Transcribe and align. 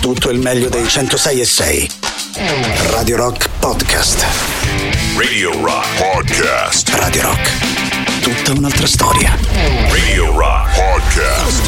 tutto 0.00 0.30
il 0.30 0.38
meglio 0.38 0.70
dei 0.70 0.88
106 0.88 1.40
e 1.40 1.44
6. 1.44 1.90
Radio 2.90 3.16
Rock 3.16 3.48
Podcast. 3.58 4.24
Radio 5.16 5.52
Rock 5.62 5.86
Podcast. 5.98 6.88
Radio 6.94 7.22
Rock. 7.22 7.50
Tutta 8.22 8.52
un'altra 8.58 8.86
storia. 8.86 9.36
Radio 9.90 10.36
Rock 10.36 10.74
Podcast. 10.74 11.60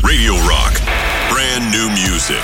Radio 0.00 0.36
Rock. 0.46 0.80
Brand 1.28 1.74
new 1.74 1.88
music. 1.88 2.40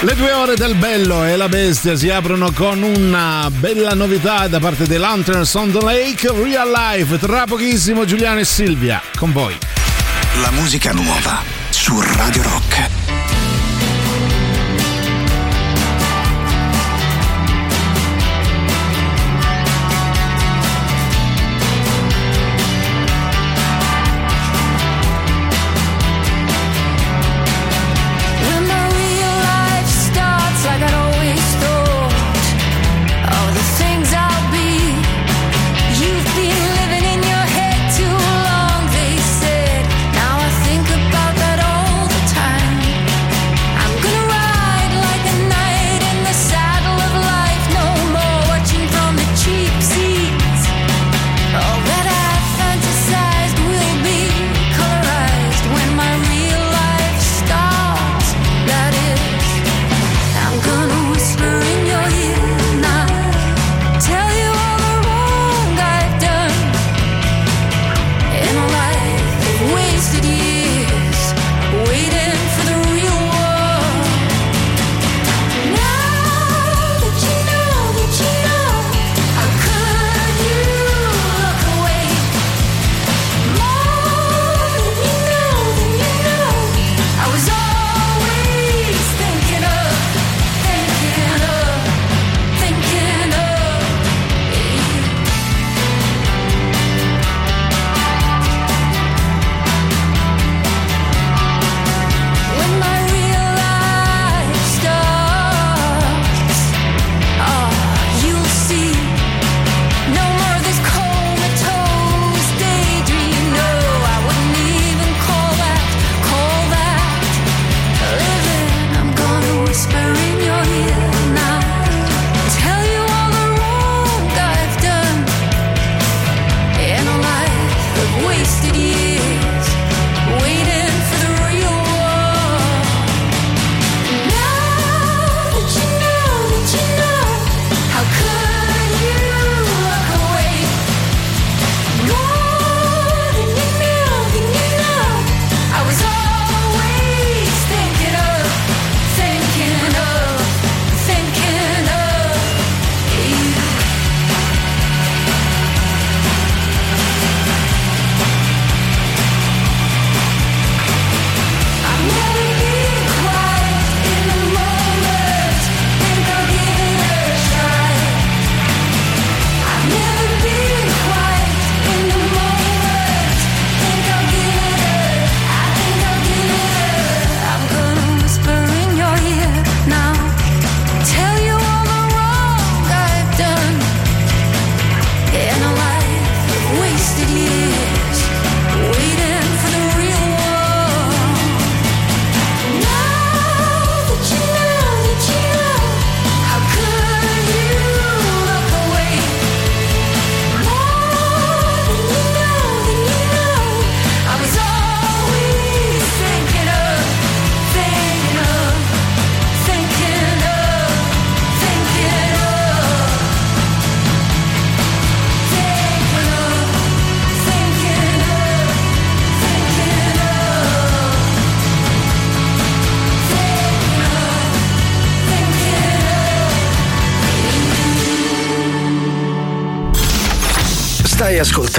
Le 0.00 0.14
due 0.14 0.32
ore 0.32 0.54
del 0.54 0.74
bello 0.74 1.24
e 1.24 1.36
la 1.36 1.48
bestia 1.48 1.96
si 1.96 2.10
aprono 2.10 2.52
con 2.52 2.82
una 2.82 3.50
bella 3.50 3.94
novità 3.94 4.46
da 4.46 4.60
parte 4.60 4.86
dei 4.86 4.98
Lanterns 4.98 5.54
on 5.54 5.72
the 5.72 5.82
Lake 5.82 6.30
Real 6.30 6.70
Life. 6.70 7.18
Tra 7.18 7.44
pochissimo 7.46 8.04
Giuliano 8.04 8.40
e 8.40 8.44
Silvia 8.44 9.00
con 9.16 9.32
voi. 9.32 9.56
La 10.42 10.50
musica 10.50 10.92
nuova 10.92 11.62
su 11.70 12.00
Radio 12.00 12.42
Rock. 12.42 12.73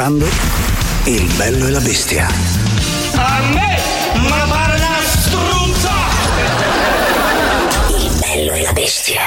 ascoltando 0.05 0.25
Il 1.05 1.31
bello 1.35 1.67
e 1.67 1.71
la 1.71 1.79
bestia. 1.79 2.27
A 3.15 3.41
me, 3.53 3.79
ma 4.29 4.45
parla 4.47 4.99
struzza! 5.03 5.91
Il 7.97 8.19
bello 8.19 8.51
e 8.53 8.61
la 8.61 8.73
bestia. 8.73 9.21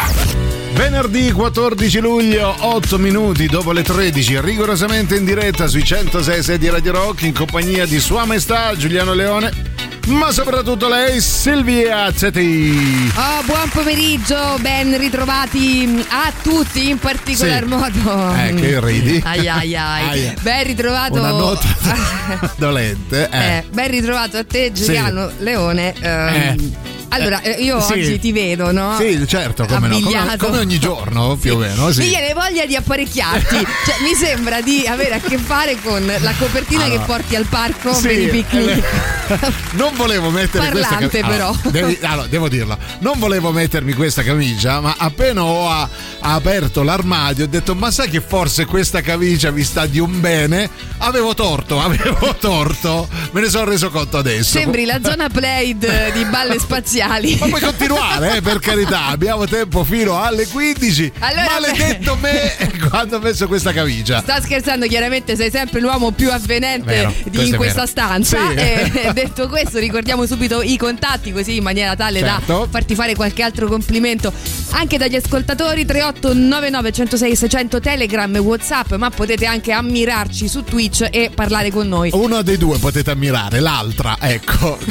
Venerdì 0.72 1.32
14 1.32 1.98
luglio, 1.98 2.54
8 2.60 2.98
minuti 2.98 3.46
dopo 3.46 3.72
le 3.72 3.82
13, 3.82 4.40
rigorosamente 4.40 5.16
in 5.16 5.24
diretta 5.24 5.66
sui 5.66 5.84
106 5.84 6.58
di 6.58 6.68
Radio 6.68 6.92
Rock 6.92 7.22
in 7.22 7.34
compagnia 7.34 7.84
di 7.84 7.98
Sua 7.98 8.24
Maestà 8.24 8.76
Giuliano 8.76 9.14
Leone 9.14 9.77
ma 10.08 10.32
soprattutto 10.32 10.88
lei, 10.88 11.20
Silvia 11.20 12.12
Zeti. 12.12 13.10
Oh, 13.14 13.20
ah, 13.20 13.42
buon 13.44 13.68
pomeriggio, 13.70 14.56
ben 14.60 14.96
ritrovati 14.96 15.86
mm, 15.86 16.00
a 16.08 16.32
tutti, 16.42 16.88
in 16.88 16.98
particolar 16.98 17.62
sì. 17.62 17.68
modo. 17.68 18.34
Eh, 18.34 18.54
che 18.54 18.80
mm. 18.80 18.84
ridi. 18.84 19.22
Ai 19.24 19.48
ai 19.48 19.76
ai. 19.76 20.34
Ben 20.40 20.64
ritrovato. 20.64 21.18
Una 21.18 21.30
nota 21.30 21.66
dolente. 22.56 23.28
Eh. 23.30 23.56
Eh, 23.56 23.64
ben 23.70 23.90
ritrovato 23.90 24.38
a 24.38 24.44
te, 24.44 24.72
Giuliano 24.72 25.28
sì. 25.28 25.34
Leone. 25.44 25.94
Ehm, 26.00 26.34
eh. 26.34 26.96
Allora, 27.10 27.40
eh, 27.40 27.62
io 27.62 27.80
sì. 27.80 27.92
oggi 27.92 28.18
ti 28.18 28.32
vedo, 28.32 28.70
no? 28.70 28.96
Sì, 28.98 29.26
certo, 29.26 29.64
come, 29.66 29.88
no, 29.88 29.98
come, 30.00 30.36
come 30.36 30.58
ogni 30.58 30.78
giorno, 30.78 31.36
più 31.36 31.54
o 31.54 31.56
meno. 31.58 31.90
Sì. 31.90 32.00
Mi 32.00 32.08
viene 32.08 32.32
voglia 32.34 32.66
di 32.66 32.76
apparecchiarti. 32.76 33.56
cioè, 33.86 33.94
mi 34.02 34.14
sembra 34.14 34.60
di 34.60 34.84
avere 34.86 35.14
a 35.14 35.18
che 35.20 35.38
fare 35.38 35.76
con 35.82 36.04
la 36.06 36.32
copertina 36.38 36.84
Allora, 36.84 36.98
che 37.00 37.06
porti 37.06 37.36
al 37.36 37.44
parco 37.46 37.94
Sì, 37.94 38.02
per 38.02 38.18
i 38.18 38.28
picnic. 38.28 38.84
eh, 39.28 39.38
non 39.72 39.94
volevo 39.96 40.30
mettere 40.30 40.70
questa 40.70 40.88
Parlante, 40.90 41.20
camicia. 41.20 41.36
però. 41.60 41.70
devi- 41.70 41.98
allora, 42.02 42.26
devo 42.28 42.48
dirlo, 42.48 42.78
non 43.00 43.18
volevo 43.18 43.52
mettermi 43.52 43.92
questa 43.94 44.22
camicia, 44.22 44.80
ma 44.80 44.94
appena 44.98 45.44
ho 45.44 45.68
a- 45.70 45.88
aperto 46.20 46.82
l'armadio 46.82 47.44
ho 47.44 47.48
detto: 47.48 47.74
Ma 47.74 47.90
sai 47.90 48.08
che 48.10 48.20
forse 48.20 48.64
questa 48.66 49.00
camicia 49.00 49.50
mi 49.50 49.62
sta 49.64 49.86
di 49.86 49.98
un 49.98 50.20
bene? 50.20 50.68
Avevo 50.98 51.32
torto, 51.34 51.80
avevo 51.80 52.34
torto. 52.38 53.08
Me 53.32 53.40
ne 53.40 53.48
sono 53.48 53.64
reso 53.64 53.88
conto 53.90 54.18
adesso. 54.18 54.58
Sembri 54.58 54.84
la 54.84 55.00
zona 55.02 55.28
played 55.28 56.12
di 56.12 56.24
balle 56.26 56.58
spaziali. 56.58 56.96
Ma 57.06 57.46
puoi 57.48 57.60
continuare, 57.60 58.36
eh, 58.36 58.40
per 58.40 58.58
carità, 58.58 59.06
abbiamo 59.06 59.46
tempo 59.46 59.84
fino 59.84 60.20
alle 60.20 60.46
15. 60.46 61.12
Allora, 61.18 61.44
Maledetto 61.60 62.16
me 62.20 62.56
quando 62.90 63.16
ho 63.16 63.20
messo 63.20 63.46
questa 63.46 63.72
camicia. 63.72 64.20
Sta 64.20 64.40
scherzando, 64.40 64.86
chiaramente 64.86 65.36
sei 65.36 65.50
sempre 65.50 65.80
l'uomo 65.80 66.10
più 66.10 66.30
avvenente 66.30 66.86
Vero, 66.92 67.12
di- 67.24 67.48
in 67.48 67.56
questa 67.56 67.86
stanza. 67.86 68.38
Sì. 68.50 68.54
E 68.56 69.10
detto 69.14 69.48
questo, 69.48 69.78
ricordiamo 69.78 70.26
subito 70.26 70.62
i 70.62 70.76
contatti 70.76 71.32
così 71.32 71.56
in 71.56 71.62
maniera 71.62 71.94
tale 71.94 72.20
Certo. 72.20 72.58
da 72.60 72.66
farti 72.70 72.94
fare 72.94 73.14
qualche 73.14 73.42
altro 73.42 73.68
complimento 73.68 74.32
anche 74.70 74.98
dagli 74.98 75.16
ascoltatori 75.16 75.84
3899 75.84 76.92
106 76.92 77.36
600 77.36 77.80
Telegram 77.80 78.34
e 78.34 78.38
Whatsapp, 78.38 78.92
ma 78.94 79.10
potete 79.10 79.46
anche 79.46 79.72
ammirarci 79.72 80.48
su 80.48 80.64
Twitch 80.64 81.06
e 81.10 81.30
parlare 81.34 81.70
con 81.70 81.88
noi. 81.88 82.10
Uno 82.12 82.42
dei 82.42 82.56
due 82.58 82.78
potete 82.78 83.10
ammirare, 83.10 83.60
l'altra, 83.60 84.16
ecco. 84.20 84.78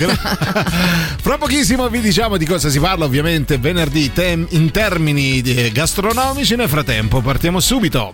Fra 1.21 1.37
pochissimo 1.37 1.87
vi 1.89 1.96
diciamo 2.01 2.37
di 2.37 2.45
cosa 2.45 2.69
si 2.69 2.79
parla, 2.79 3.05
ovviamente 3.05 3.57
venerdì 3.57 4.11
tem- 4.13 4.47
in 4.51 4.71
termini 4.71 5.41
di- 5.41 5.71
gastronomici. 5.71 6.55
Nel 6.55 6.69
frattempo 6.69 7.21
partiamo 7.21 7.59
subito. 7.59 8.13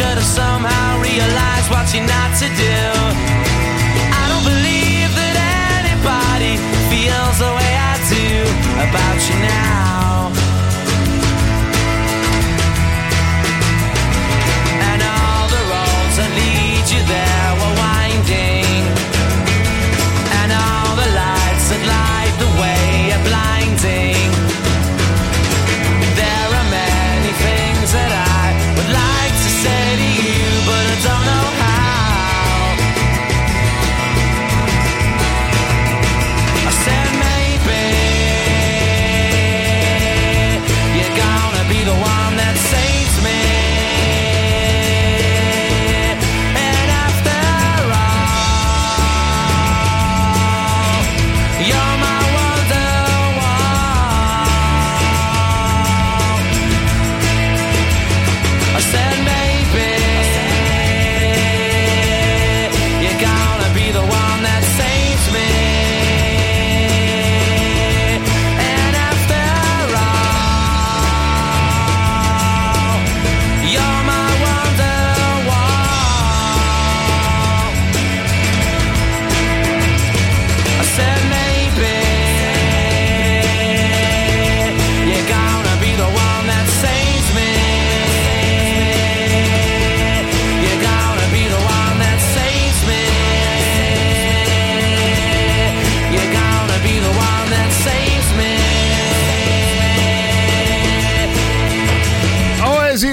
Should 0.00 0.16
have 0.16 0.24
somehow 0.24 0.98
realized 1.02 1.68
what 1.70 1.84
you're 1.92 2.08
not 2.16 2.30
to 2.40 2.48
do. 2.56 2.80
I 4.20 4.24
don't 4.32 4.46
believe 4.48 5.10
that 5.20 5.36
anybody 5.76 6.56
feels 6.88 7.36
the 7.44 7.52
way 7.58 7.72
I 7.76 7.94
do 8.08 8.28
about 8.80 9.18
you 9.28 9.36
now. 9.44 10.32
And 14.88 15.00
all 15.04 15.46
the 15.52 15.62
roads 15.68 16.16
that 16.16 16.30
lead 16.32 16.84
you 16.88 17.02
there 17.04 17.79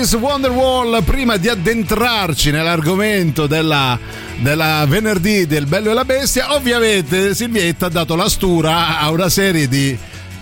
Oasis 0.08 0.22
Wonderwall, 0.22 1.04
prima 1.04 1.36
di 1.36 1.50
addentrarci 1.50 2.50
nell'argomento 2.50 3.46
della 3.46 4.00
della 4.38 4.86
venerdì 4.88 5.46
del 5.48 5.66
Bello 5.66 5.92
e 5.92 5.94
la 5.94 6.06
Bestia, 6.06 6.56
ovviamente 6.56 7.36
Silvietta 7.36 7.88
ha 7.88 7.90
dato 7.90 8.16
la 8.16 8.30
stura 8.30 9.00
a 9.00 9.10
una 9.10 9.28
serie 9.28 9.68
di 9.68 9.98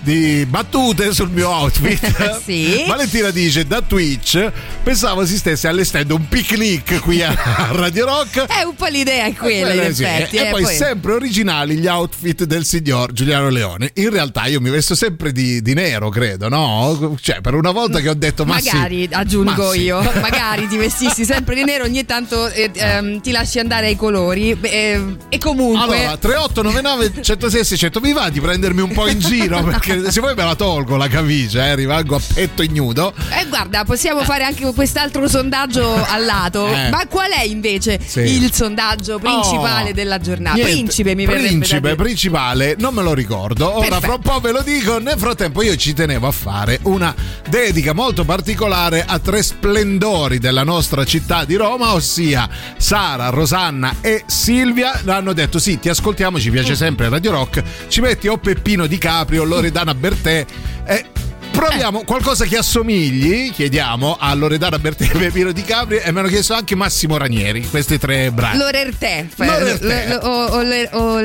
di 0.06 0.46
battute 0.46 1.12
sul 1.14 1.32
mio 1.32 1.50
outfit. 1.50 2.04
Sì. 2.46 2.84
Valentina 2.88 3.32
dice 3.32 3.66
da 3.66 3.82
Twitch 3.82 4.52
pensavo 4.84 5.26
si 5.26 5.38
stesse 5.38 5.68
allestendo 5.68 6.16
un 6.16 6.28
picnic 6.28 7.00
qui 7.00 7.24
a 7.24 7.34
Radio 7.74 8.06
Rock. 8.06 8.46
È 8.46 8.62
un 8.62 8.76
po' 8.76 8.86
l'idea 8.86 9.26
è 9.26 9.34
quella, 9.34 9.74
in 9.74 9.80
Eh, 9.80 9.94
sì, 9.94 10.04
effetti. 10.04 10.36
E 10.38 10.48
eh, 10.48 10.50
poi, 10.52 10.66
sempre 10.66 11.14
originali 11.14 11.78
gli 11.78 11.88
outfit 11.88 12.44
del 12.44 12.66
signor 12.66 13.14
Giuliano 13.14 13.50
Leone. 13.50 13.92
In 13.96 14.12
realtà 14.12 14.46
io 14.46 14.62
mi 14.62 14.70
vesto 14.70 14.94
sempre 14.94 15.32
di, 15.32 15.62
di 15.64 15.74
nero, 15.74 16.10
credo, 16.10 16.50
no? 16.50 17.18
Cioè, 17.20 17.42
per 17.42 17.56
una 17.56 17.72
volta 17.72 18.00
che 18.00 18.10
ho 18.10 18.14
detto 18.14 18.46
ma 18.46 18.60
sì, 18.60 18.70
Magari 18.72 19.10
aggiungo 19.12 19.66
ma 19.66 19.72
sì. 19.72 19.82
io, 19.82 20.02
magari 20.22 20.68
ti 20.68 20.78
vestissi 20.78 21.26
sempre 21.26 21.56
di 21.56 21.64
nero, 21.64 21.86
ogni 21.86 22.06
tanto 22.06 22.48
eh, 22.50 22.70
ehm, 22.74 23.22
ti 23.22 23.32
lasci 23.32 23.58
andare 23.58 23.88
ai 23.88 23.96
colori. 23.96 24.56
Eh, 24.62 25.18
e 25.30 25.38
comunque. 25.40 25.98
Allora, 25.98 26.18
3899 26.18 27.24
106 27.24 27.64
600 27.64 28.00
mi 28.02 28.14
va 28.14 28.30
di 28.30 28.40
prendermi 28.40 28.82
un 28.82 28.92
po' 28.92 29.08
in 29.08 29.20
giro 29.20 29.64
perché 29.64 29.95
se 30.10 30.20
vuoi 30.20 30.36
me 30.36 30.44
la 30.44 30.56
tolgo 30.56 30.96
la 30.98 31.08
camicia, 31.08 31.68
eh, 31.68 31.76
rimango 31.76 32.16
a 32.16 32.22
petto 32.34 32.62
ignudo. 32.64 33.14
Eh, 33.32 33.46
guarda, 33.48 33.84
possiamo 33.84 34.22
fare 34.24 34.44
anche 34.44 34.72
quest'altro 34.74 35.28
sondaggio 35.28 35.94
al 36.06 36.26
lato. 36.26 36.68
Eh. 36.68 36.90
Ma 36.90 37.06
qual 37.08 37.32
è 37.32 37.44
invece 37.44 38.00
Sì. 38.04 38.20
il 38.22 38.52
sondaggio 38.54 39.20
principale 39.20 39.90
Oh, 39.90 39.94
della 39.94 40.20
giornata? 40.20 40.56
niente, 40.56 40.74
Principe, 40.74 41.16
mi 41.16 41.26
verrebbe 41.26 41.48
Principe, 41.48 41.96
principale, 41.96 42.76
non 42.78 42.94
me 42.94 43.02
lo 43.04 43.14
ricordo. 43.14 43.70
Ora 43.78 43.88
Perfetto. 43.88 44.02
fra 44.06 44.14
un 44.16 44.22
po' 44.22 44.40
ve 44.40 44.52
lo 44.52 44.62
dico. 44.62 45.00
Nel 45.00 45.18
frattempo, 45.18 45.62
io 45.62 45.76
ci 45.76 45.94
tenevo 45.94 46.28
a 46.28 46.32
fare 46.32 46.80
una 46.84 47.14
dedica 47.50 47.94
molto 47.94 48.24
particolare 48.26 49.04
a 49.06 49.20
tre 49.20 49.42
splendori 49.44 50.40
della 50.40 50.64
nostra 50.64 51.04
città 51.06 51.46
di 51.46 51.56
Roma, 51.56 51.94
ossia 51.94 52.48
Sara, 52.78 53.30
Rosanna 53.30 53.96
e 54.02 54.24
Silvia. 54.28 55.02
Hanno 55.06 55.34
detto: 55.34 55.60
Sì, 55.60 55.80
ti 55.80 55.90
ascoltiamo, 55.90 56.40
ci 56.40 56.50
piace 56.50 56.76
sempre 56.76 57.10
Radio 57.10 57.32
Rock. 57.32 57.64
Ci 57.88 58.02
metti 58.02 58.28
o 58.28 58.38
Peppino 58.38 58.88
Di 58.88 58.98
Caprio, 58.98 59.42
o 59.44 59.46
Loredana 59.86 59.94
Bertè. 59.94 60.46
E 60.86 61.06
Proviamo 61.52 62.04
qualcosa 62.04 62.44
che 62.44 62.58
assomigli, 62.58 63.50
chiediamo 63.50 64.18
a 64.20 64.34
Loredana 64.34 64.78
Bertè 64.78 65.06
e 65.14 65.18
Peppino 65.18 65.54
Di 65.54 65.62
Caprio 65.62 66.02
e 66.02 66.12
mi 66.12 66.20
hanno 66.20 66.28
chiesto 66.28 66.54
anche 66.54 66.76
Massimo 66.76 67.16
Ranieri, 67.16 67.66
questi 67.70 67.98
tre 67.98 68.30
brani. 68.30 68.58
Lorertè, 68.58 69.26
fa- 69.34 69.46
Lorertè. 69.60 70.08
lo- 70.22 70.62
lo- 70.62 70.90
o, 71.00 71.20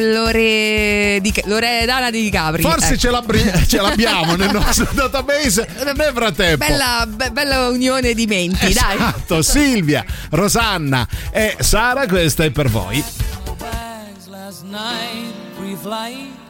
Loredana 1.47 2.11
di 2.13 2.31
Capri. 2.31 2.63
Forse 2.63 2.95
ecco. 2.95 3.33
ce, 3.67 3.81
l'abbiamo 3.83 4.37
nel 4.37 4.53
nostro 4.53 4.89
database. 4.93 5.67
Nel 5.85 6.13
frattempo. 6.15 6.65
Bella, 6.65 7.07
be- 7.09 7.31
bella 7.33 7.67
unione 7.67 8.15
di 8.15 8.27
menti, 8.27 8.73
dai. 8.73 8.95
Esatto, 8.95 9.43
Silvia, 9.43 10.05
Rosanna 10.31 11.09
e 11.33 11.57
Sara, 11.59 12.07
questa 12.07 12.45
è 12.45 12.51
per 12.53 12.69
voi. 12.69 13.03
last 14.29 14.63
night. 14.63 16.50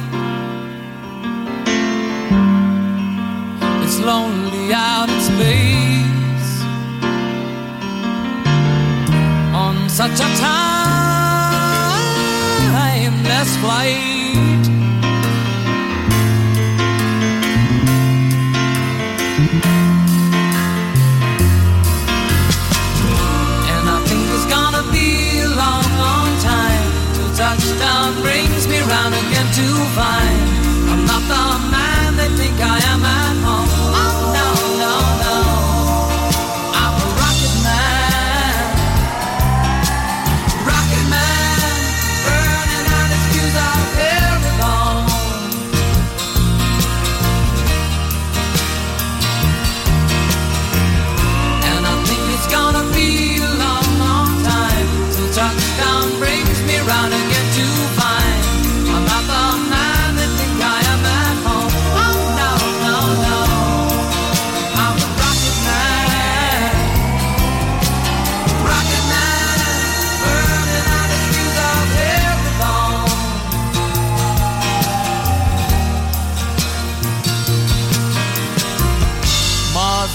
Lonely 4.05 4.73
out 4.73 5.09
in 5.09 5.21
space 5.21 6.63
on 9.53 9.89
such 9.89 10.19
a 10.19 10.29
timeless 13.21 13.57
flight. 13.57 14.65
And 23.69 23.85
I 23.89 23.97
think 24.07 24.23
it's 24.33 24.47
gonna 24.49 24.83
be 24.91 25.09
a 25.41 25.49
long, 25.61 25.85
long 26.05 26.29
time 26.41 26.87
till 27.13 27.31
touchdown 27.35 28.09
brings 28.21 28.63
me 28.67 28.79
round 28.79 29.13
again 29.13 29.47
to 29.59 29.67
find 29.95 30.30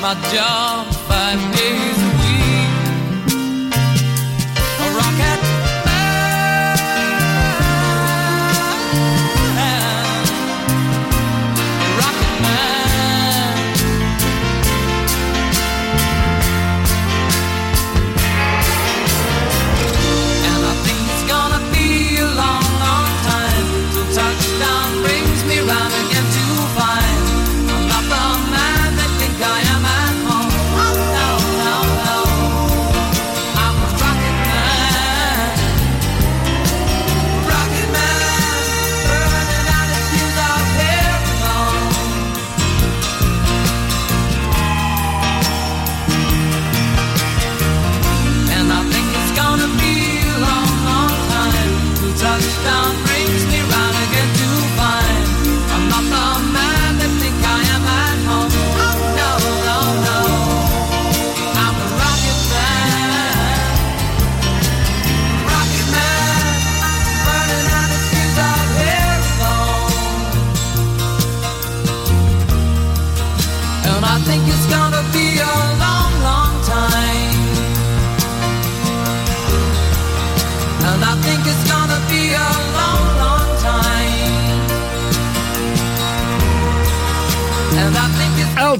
My 0.00 0.14
job 0.32 0.86
five 1.08 1.40
days 1.56 1.97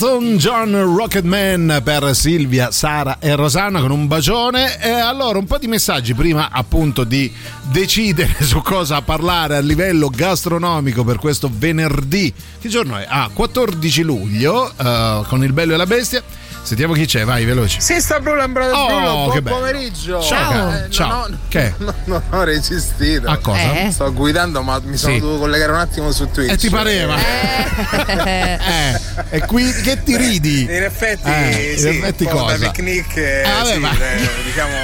Elton 0.01 0.37
John 0.37 0.95
Rocketman 0.97 1.81
per 1.83 2.15
Silvia, 2.15 2.71
Sara 2.71 3.17
e 3.19 3.35
Rosanna 3.35 3.81
con 3.81 3.91
un 3.91 4.07
bacione. 4.07 4.81
E 4.81 4.91
allora 4.91 5.39
un 5.39 5.45
po' 5.45 5.59
di 5.59 5.67
messaggi 5.67 6.15
prima 6.15 6.51
appunto 6.53 7.03
di 7.03 7.29
decidere 7.63 8.37
su 8.47 8.63
cosa 8.63 9.03
parlare 9.03 9.57
a 9.57 9.61
livello 9.61 10.09
gastronomico 10.09 11.03
per 11.03 11.19
questo 11.19 11.51
venerdì. 11.53 12.33
Che 12.61 12.69
giorno 12.69 12.97
è? 12.97 13.07
Ah, 13.09 13.29
14 13.33 14.03
luglio 14.03 14.71
eh, 14.71 15.23
con 15.27 15.43
il 15.43 15.53
bello 15.53 15.75
e 15.75 15.77
la 15.77 15.87
bestia. 15.87 16.23
Sentiamo 16.69 16.93
chi 16.93 17.07
c'è, 17.07 17.25
vai 17.25 17.47
veloci. 17.47 17.81
Sì, 17.81 17.99
sta 17.99 18.21
Bruno, 18.21 18.47
brother 18.47 18.75
Oh, 18.75 18.87
Bruno, 18.89 19.29
che 19.31 19.41
buon 19.41 19.43
bello. 19.43 19.57
pomeriggio. 19.57 20.21
Ciao. 20.21 20.71
Eh, 20.75 20.91
Ciao. 20.91 21.09
Non 21.09 21.33
ho, 21.33 21.39
Che? 21.49 21.75
Non, 21.79 21.95
non 22.05 22.23
ho 22.29 22.43
resistito. 22.45 23.27
A 23.27 23.39
cosa? 23.39 23.73
Eh. 23.87 23.91
Sto 23.91 24.13
guidando, 24.13 24.61
ma 24.63 24.79
mi 24.85 24.99
sono 24.99 25.15
Sì. 25.15 25.21
dovuto 25.21 25.39
collegare 25.41 25.73
un 25.73 25.79
attimo 25.79 26.13
su 26.13 26.31
Twitch. 26.31 26.53
E 26.53 26.57
ti 26.59 26.69
pareva? 26.69 27.17
Eh, 27.17 28.59
Eh, 28.69 29.01
e 29.37 29.41
qui 29.47 29.73
che 29.83 30.03
ti 30.03 30.15
ridi? 30.19 30.63
In 30.65 30.83
effetti, 30.83 31.27
Eh, 31.31 31.73
in 31.73 31.79
sì, 31.79 31.89
effetti 31.89 32.25
un 32.25 32.31
po' 32.33 32.37
cosa? 32.41 32.57
da 32.59 32.71
picnic, 32.71 33.17
Ah, 33.47 33.63
vabbè, 33.63 33.73
sì, 33.73 33.79
ma- 33.79 33.93
eh, 33.93 34.29
diciamo. 34.45 34.75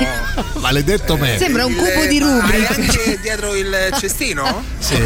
Maledetto 0.61 1.17
me. 1.19 1.37
Sembra 1.37 1.67
un 1.67 1.75
cubo 1.75 2.03
Eh, 2.03 2.07
di. 2.09 2.19
Hai 2.23 2.67
anche 2.67 3.19
dietro 3.21 3.55
il 3.55 3.77
cestino? 4.01 4.65
Sì. 4.79 4.97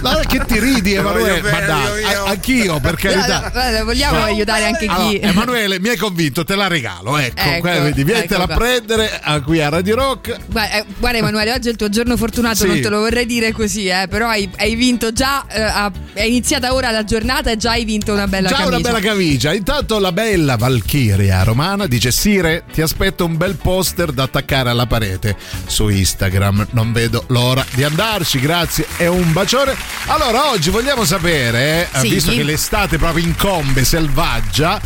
No, 0.00 0.20
che 0.28 0.44
ti 0.46 0.58
ridi, 0.60 0.94
Emanuele? 0.94 1.40
Ma 1.42 1.60
dai, 1.60 2.04
anch'io 2.26 2.78
per 2.78 2.94
carità. 2.94 3.50
Vogliamo 3.84 4.18
No. 4.18 4.24
aiutare 4.24 4.64
anche 4.66 4.86
chi. 4.86 5.20
Emanuele, 5.42 5.80
mi 5.80 5.88
hai 5.88 5.96
convinto, 5.96 6.44
te 6.44 6.54
la 6.54 6.66
regalo. 6.66 7.16
Ecco, 7.16 7.40
Ecco, 7.40 7.60
qua, 7.60 7.78
vedi, 7.80 8.04
vietela 8.04 8.44
ecco 8.44 8.52
a 8.52 8.56
prendere 8.56 9.20
a- 9.22 9.40
qui 9.40 9.60
a 9.60 9.68
Radio 9.68 9.94
Rock. 9.96 10.36
Guarda, 10.46 10.72
eh, 10.78 10.84
guarda, 10.98 11.18
Emanuele, 11.18 11.52
oggi 11.52 11.68
è 11.68 11.70
il 11.70 11.76
tuo 11.76 11.88
giorno 11.88 12.16
fortunato, 12.16 12.56
Sì. 12.56 12.66
non 12.66 12.80
te 12.80 12.88
lo 12.88 12.98
vorrei 13.00 13.26
dire 13.26 13.52
così, 13.52 13.86
eh, 13.86 14.06
però 14.08 14.28
hai, 14.28 14.48
hai 14.58 14.74
vinto 14.74 15.12
già, 15.12 15.46
eh, 15.48 15.60
a- 15.62 15.90
è 16.12 16.22
iniziata 16.24 16.74
ora 16.74 16.90
la 16.90 17.04
giornata 17.04 17.50
e 17.50 17.56
già 17.56 17.70
hai 17.72 17.84
vinto 17.84 18.12
una 18.12 18.26
bella 18.26 18.48
Già 18.48 18.56
camicia. 18.56 18.76
una 18.76 18.88
bella 18.90 19.00
camicia. 19.00 19.52
Intanto 19.54 19.98
la 19.98 20.12
bella 20.12 20.56
Valchiria 20.56 21.42
romana 21.42 21.86
dice: 21.86 22.10
Sire, 22.10 22.64
ti 22.72 22.82
aspetto 22.82 23.24
un 23.24 23.36
bel 23.36 23.56
poster 23.56 24.12
da 24.12 24.24
attaccare 24.24 24.70
alla 24.70 24.86
parete 24.86 25.36
su 25.66 25.88
Instagram. 25.88 26.68
Non 26.72 26.92
vedo 26.92 27.24
l'ora 27.28 27.64
di 27.74 27.82
andarci. 27.84 28.38
Grazie 28.40 28.86
e 28.96 29.06
un 29.06 29.32
bacione. 29.32 29.74
Allora, 30.06 30.50
oggi 30.50 30.70
vogliamo 30.70 31.04
sapere, 31.04 31.88
eh, 31.92 31.98
Sì. 32.00 32.08
visto 32.08 32.32
che 32.32 32.42
l'estate 32.42 32.98
proprio 32.98 33.24
incombe, 33.24 33.84
selvaggia. 33.84 34.80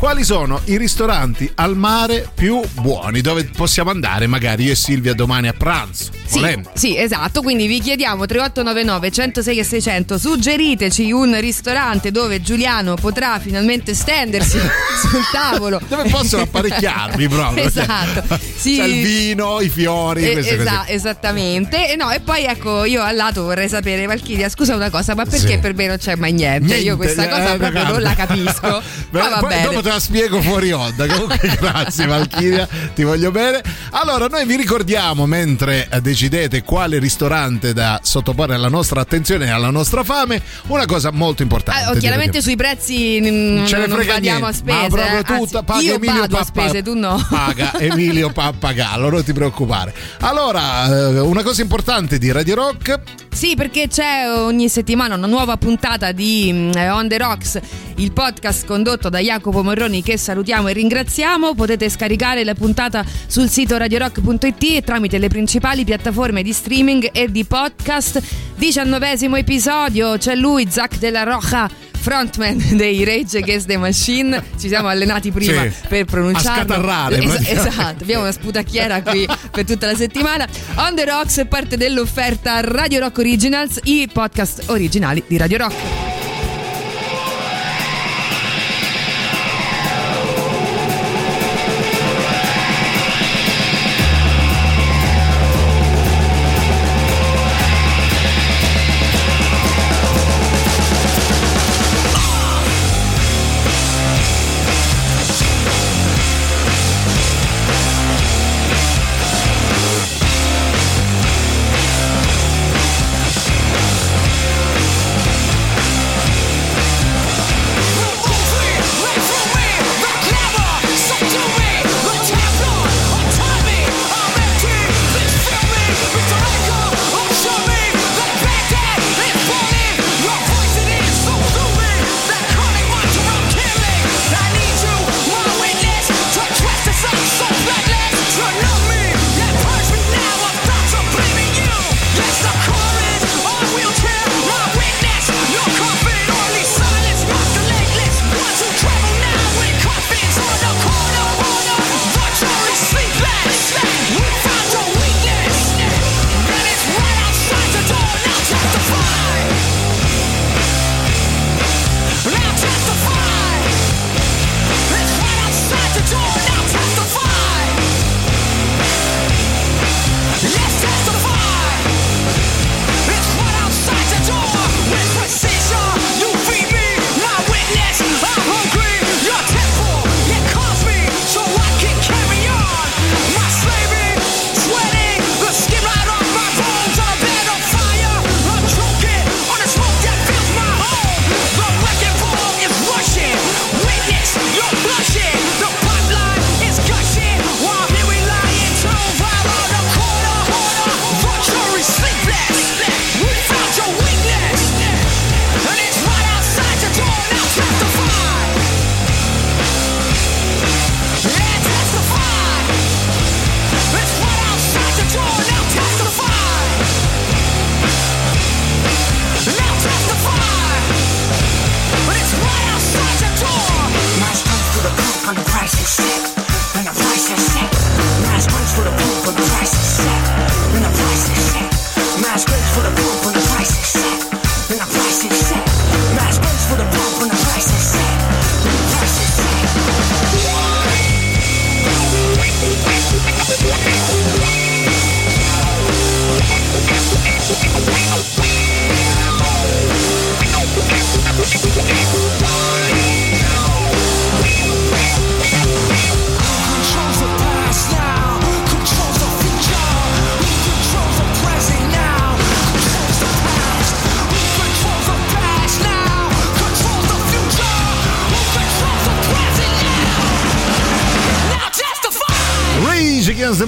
Quali 0.00 0.24
sono 0.24 0.58
i 0.64 0.78
ristoranti 0.78 1.50
al 1.56 1.76
mare 1.76 2.26
più 2.34 2.58
buoni 2.72 3.20
dove 3.20 3.44
possiamo 3.44 3.90
andare 3.90 4.26
magari 4.26 4.64
io 4.64 4.72
e 4.72 4.74
Silvia 4.74 5.12
domani 5.12 5.48
a 5.48 5.52
pranzo? 5.52 6.08
Sì, 6.24 6.40
sì, 6.74 6.96
esatto. 6.96 7.42
Quindi 7.42 7.66
vi 7.66 7.80
chiediamo 7.80 8.24
3899 8.24 9.10
106 9.10 9.58
e 9.58 9.64
600. 9.64 10.16
Suggeriteci 10.18 11.10
un 11.12 11.38
ristorante 11.40 12.10
dove 12.12 12.40
Giuliano 12.40 12.94
potrà 12.94 13.38
finalmente 13.40 13.92
stendersi 13.94 14.58
sul 15.02 15.20
tavolo. 15.32 15.78
Dove 15.86 16.08
possono 16.08 16.44
apparecchiarmi 16.44 17.28
proprio. 17.28 17.64
esatto. 17.64 18.38
Sì. 18.56 18.76
C'è 18.76 18.84
il 18.84 19.02
vino, 19.04 19.60
i 19.60 19.68
fiori, 19.68 20.22
Eh, 20.22 20.38
esa- 20.38 20.86
esattamente. 20.88 21.90
E, 21.90 21.96
no, 21.96 22.10
e 22.10 22.20
poi 22.20 22.44
ecco, 22.44 22.84
io 22.84 23.02
al 23.02 23.16
lato 23.16 23.42
vorrei 23.42 23.68
sapere, 23.68 24.06
Valchiria, 24.06 24.48
scusa 24.48 24.74
una 24.76 24.88
cosa, 24.88 25.14
ma 25.14 25.24
perché 25.24 25.54
Sì. 25.54 25.58
per 25.58 25.74
me 25.74 25.88
non 25.88 25.96
c'è 25.98 26.14
mai 26.14 26.32
niente? 26.32 26.64
Niente, 26.66 26.84
io 26.84 26.96
questa 26.96 27.28
cosa 27.28 27.54
eh, 27.54 27.56
proprio 27.58 27.82
non 27.84 28.00
la 28.02 28.14
capisco. 28.14 28.80
Beh, 29.10 29.18
ma 29.20 29.28
va 29.40 29.40
bene. 29.48 29.62
dopo 29.64 29.82
te 29.82 29.89
la 29.90 29.98
spiego 29.98 30.40
fuori 30.40 30.70
onda. 30.70 31.06
Comunque, 31.06 31.38
grazie 31.58 32.06
Valchiria, 32.06 32.68
ti 32.94 33.02
voglio 33.02 33.30
bene. 33.32 33.60
Allora, 33.90 34.26
noi 34.26 34.46
vi 34.46 34.54
ricordiamo 34.56 35.26
mentre 35.26 35.88
eh, 35.90 36.00
decidete 36.00 36.62
quale 36.62 36.98
ristorante 37.00 37.72
da 37.72 37.98
sottoporre 38.02 38.54
alla 38.54 38.68
nostra 38.68 39.00
attenzione 39.00 39.46
e 39.46 39.50
alla 39.50 39.70
nostra 39.70 40.04
fame, 40.04 40.40
una 40.68 40.86
cosa 40.86 41.10
molto 41.10 41.42
importante. 41.42 41.84
Ah, 41.84 41.90
oh, 41.90 41.94
chiaramente 41.94 42.40
sui 42.40 42.54
prezzi 42.56 43.14
Ce 43.66 43.76
ne 43.76 43.86
non 43.86 43.96
frega 43.98 44.14
badiamo 44.14 44.46
a 44.46 44.52
spese. 44.52 44.78
ma 44.78 44.86
proprio 44.86 45.18
eh. 45.18 45.38
tutta 45.38 45.62
paga 45.64 45.80
io 45.80 45.94
Emilio 45.94 46.20
vado 46.20 46.36
a 46.36 46.44
Pappa- 46.44 46.60
spese, 46.62 46.82
tu 46.82 46.94
no. 46.94 47.26
Paga 47.28 47.78
Emilio 47.80 48.30
Pappagallo, 48.30 49.10
non 49.10 49.24
ti 49.24 49.32
preoccupare. 49.32 49.92
Allora, 50.20 50.86
eh, 50.86 51.18
una 51.18 51.42
cosa 51.42 51.62
importante 51.62 52.18
di 52.18 52.30
Radio 52.30 52.54
Rock 52.54 53.00
Sì, 53.32 53.54
perché 53.56 53.88
c'è 53.88 54.30
ogni 54.30 54.68
settimana 54.68 55.16
una 55.16 55.26
nuova 55.26 55.56
puntata 55.56 56.12
di 56.12 56.50
mm, 56.52 56.70
eh, 56.76 56.90
On 56.90 57.08
The 57.08 57.18
Rocks, 57.18 57.58
il 58.00 58.12
podcast 58.12 58.64
condotto 58.66 59.10
da 59.10 59.18
Jacopo 59.18 59.62
Morroni 59.62 60.02
che 60.02 60.16
salutiamo 60.16 60.68
e 60.68 60.72
ringraziamo. 60.72 61.54
Potete 61.54 61.88
scaricare 61.90 62.44
la 62.44 62.54
puntata 62.54 63.04
sul 63.26 63.48
sito 63.50 63.76
radiorock.it 63.76 64.62
e 64.62 64.82
tramite 64.82 65.18
le 65.18 65.28
principali 65.28 65.84
piattaforme 65.84 66.42
di 66.42 66.52
streaming 66.52 67.10
e 67.12 67.30
di 67.30 67.44
podcast. 67.44 68.20
Diciannovesimo 68.56 69.36
episodio, 69.36 70.16
c'è 70.16 70.34
lui, 70.34 70.66
Zach 70.70 70.98
della 70.98 71.24
Roja. 71.24 71.68
Frontman 72.00 72.56
dei 72.78 73.04
Rage 73.04 73.36
Against 73.36 73.66
the 73.66 73.76
Machine, 73.76 74.42
ci 74.58 74.68
siamo 74.68 74.88
allenati 74.88 75.30
prima 75.30 75.64
Sì, 75.64 75.70
per 75.86 76.06
pronunciarlo. 76.06 76.50
a 76.72 76.76
scatarrare, 76.76 77.16
Es- 77.18 77.48
esatto, 77.50 78.02
abbiamo 78.04 78.22
una 78.22 78.32
sputacchiera 78.32 79.02
qui 79.02 79.28
per 79.50 79.66
tutta 79.66 79.86
la 79.86 79.94
settimana. 79.94 80.48
On 80.76 80.94
the 80.94 81.04
Rocks 81.04 81.40
è 81.40 81.44
parte 81.46 81.76
dell'offerta 81.76 82.60
Radio 82.62 83.00
Rock 83.00 83.18
Originals, 83.18 83.80
i 83.82 84.08
podcast 84.10 84.62
originali 84.68 85.22
di 85.26 85.36
Radio 85.36 85.58
Rock. 85.58 86.29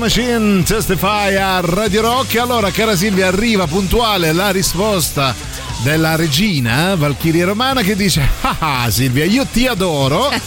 Machine, 0.03 0.65
Testify 0.65 1.37
a 1.37 1.61
Radio 1.61 2.03
Rock. 2.03 2.35
Allora, 2.37 2.73
cara 2.73 2.97
Silvia, 2.97 3.29
arriva 3.29 3.69
puntuale 3.69 4.33
la 4.33 4.51
risposta 4.51 5.33
della 5.83 6.14
regina 6.16 6.95
Valchiria 6.95 7.45
Romana 7.45 7.83
che 7.83 7.97
dice: 7.97 8.27
Ah, 8.42 8.57
ah, 8.85 8.90
Silvia, 8.90 9.25
io 9.25 9.47
ti 9.51 9.66
adoro. 9.66 10.31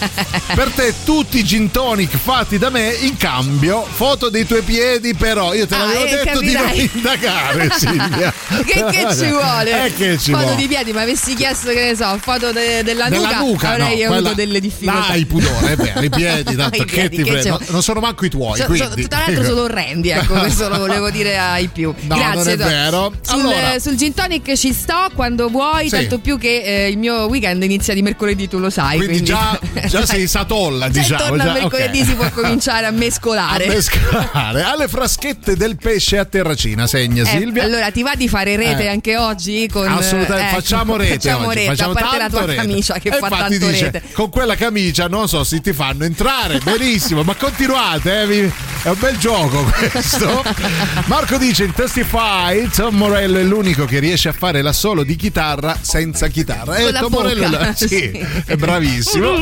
Per 0.56 0.70
te 0.72 0.94
tutti 1.04 1.40
i 1.40 1.44
gin 1.44 1.72
tonic 1.72 2.16
fatti 2.16 2.58
da 2.58 2.70
me 2.70 2.90
in 3.02 3.18
cambio 3.18 3.84
foto 3.90 4.30
dei 4.30 4.46
tuoi 4.46 4.62
piedi, 4.62 5.14
però 5.14 5.54
io 5.54 5.68
te 5.68 5.76
Ah, 5.76 5.80
l'avevo 5.80 6.06
eh, 6.06 6.24
detto 6.24 6.40
di 6.40 6.52
non 6.54 6.72
indagare, 6.74 7.70
Silvia. 7.78 8.34
Che, 8.66 8.86
che 8.92 9.08
ci 9.16 9.30
vuole? 9.30 9.86
Eh, 9.86 9.94
che 9.94 10.18
ci 10.18 10.32
foto 10.32 10.44
vuole. 10.44 10.56
di 10.58 10.68
piedi, 10.68 10.94
ma 10.94 11.02
avessi 11.02 11.34
chiesto 11.34 11.70
che 11.72 11.86
ne 11.92 11.96
so, 11.96 12.18
foto 12.22 12.52
de- 12.52 12.84
della, 12.84 13.10
Della 13.10 13.28
nuca, 13.28 13.40
nuca, 13.40 13.70
avrei 13.72 13.88
no, 13.88 13.92
avuto 13.94 14.08
quella- 14.08 14.34
delle 14.34 14.60
difficoltà. 14.60 15.08
Dai, 15.10 15.26
pudore, 15.26 15.76
vero, 15.76 16.02
i 16.02 16.10
piedi, 16.10 16.56
tanto 16.56 16.82
I 16.82 16.86
piedi, 16.86 17.18
ti 17.18 17.24
che 17.24 17.40
c'è- 17.40 17.50
No, 17.50 17.60
non 17.70 17.84
sono 17.84 18.00
manco 18.00 18.26
i 18.26 18.30
tuoi, 18.30 18.58
So- 18.58 18.64
so- 18.64 18.86
quindi. 18.88 19.08
tra 19.08 19.24
l'altro 19.26 19.44
sono 19.44 19.62
orrendi, 19.64 20.10
ecco, 20.10 20.34
questo 20.36 20.70
lo 20.70 20.78
volevo 20.78 21.10
dire 21.10 21.38
ai 21.38 21.68
più. 21.68 21.94
No, 22.02 22.16
Grazie. 22.16 22.36
non 22.36 22.48
è 22.48 22.56
vero. 22.58 23.14
Sul, 23.22 23.40
Allora- 23.42 23.80
sul 23.80 23.96
gin 23.96 24.14
tonic 24.14 24.54
ci 24.56 24.72
sto 24.74 25.10
quando 25.26 25.50
vuoi, 25.50 25.86
Sì. 25.90 25.96
tanto 25.96 26.20
più 26.20 26.38
che 26.38 26.62
eh, 26.62 26.90
il 26.90 27.00
mio 27.00 27.26
weekend 27.26 27.64
inizia 27.64 27.96
di 27.96 28.04
mercoledì, 28.04 28.48
tu 28.48 28.60
lo 28.60 28.70
sai. 28.70 28.98
Quindi 28.98 29.24
già, 29.24 29.60
già 29.88 30.06
sei 30.06 30.28
satolla, 30.28 30.86
Se 30.86 31.00
diciamo. 31.00 31.24
torna 31.26 31.44
già, 31.46 31.54
mercoledì 31.54 32.00
ok. 32.02 32.06
si 32.06 32.14
può 32.14 32.30
cominciare 32.30 32.86
a 32.86 32.92
mescolare. 32.92 33.66
A 33.66 33.70
mescolare. 33.70 34.62
Alle 34.62 34.88
fraschette 34.88 35.56
del 35.56 35.78
pesce 35.78 36.20
a 36.20 36.26
terracina, 36.26 36.86
segna 36.86 37.24
Eh, 37.24 37.26
Silvia. 37.26 37.64
allora 37.64 37.90
ti 37.90 38.04
va 38.04 38.14
di 38.16 38.28
fare 38.28 38.56
rete 38.56 38.84
Eh. 38.84 38.88
anche 38.88 39.18
oggi? 39.18 39.68
Con, 39.72 39.88
Assolutamente, 39.88 40.50
ecco, 40.52 40.60
facciamo 40.62 40.96
rete 40.96 41.14
Facciamo 41.16 41.48
oggi, 41.48 41.56
rete, 41.56 41.68
facciamo 41.70 41.92
a 41.92 41.96
parte 41.96 42.18
la 42.20 42.30
tua 42.30 42.46
rete. 42.46 42.56
camicia 42.56 42.94
che 43.00 43.10
E 43.10 43.18
fa 43.18 43.30
tanto 43.30 43.68
dice, 43.68 43.84
rete. 43.92 44.02
con 44.14 44.30
quella 44.30 44.56
camicia 44.56 45.08
non 45.08 45.28
so 45.28 45.44
se 45.44 45.60
ti 45.60 45.74
fanno 45.74 46.04
entrare, 46.04 46.60
benissimo, 46.64 47.24
ma 47.24 47.34
continuate, 47.34 48.22
eh, 48.22 48.52
è 48.84 48.90
un 48.90 48.98
bel 49.00 49.18
gioco 49.18 49.64
questo. 49.92 50.44
Marco 51.08 51.38
dice 51.40 51.64
in 51.64 51.74
Testify 51.74 52.68
Tom 52.70 52.96
Morello 52.96 53.40
è 53.40 53.44
l'unico 53.44 53.86
che 53.86 53.98
riesce 54.00 54.30
a 54.30 54.34
fare 54.34 54.62
la 54.62 54.72
solo 54.74 55.04
di 55.04 55.15
chitarra 55.16 55.78
senza 55.82 56.28
chitarra. 56.28 56.76
Con 56.76 56.88
Eh, 56.88 57.00
Tom 57.00 57.12
Morello 57.12 57.74
sì, 57.76 57.88
sì. 57.88 58.12
è 58.46 58.56
bravissimo. 58.56 59.34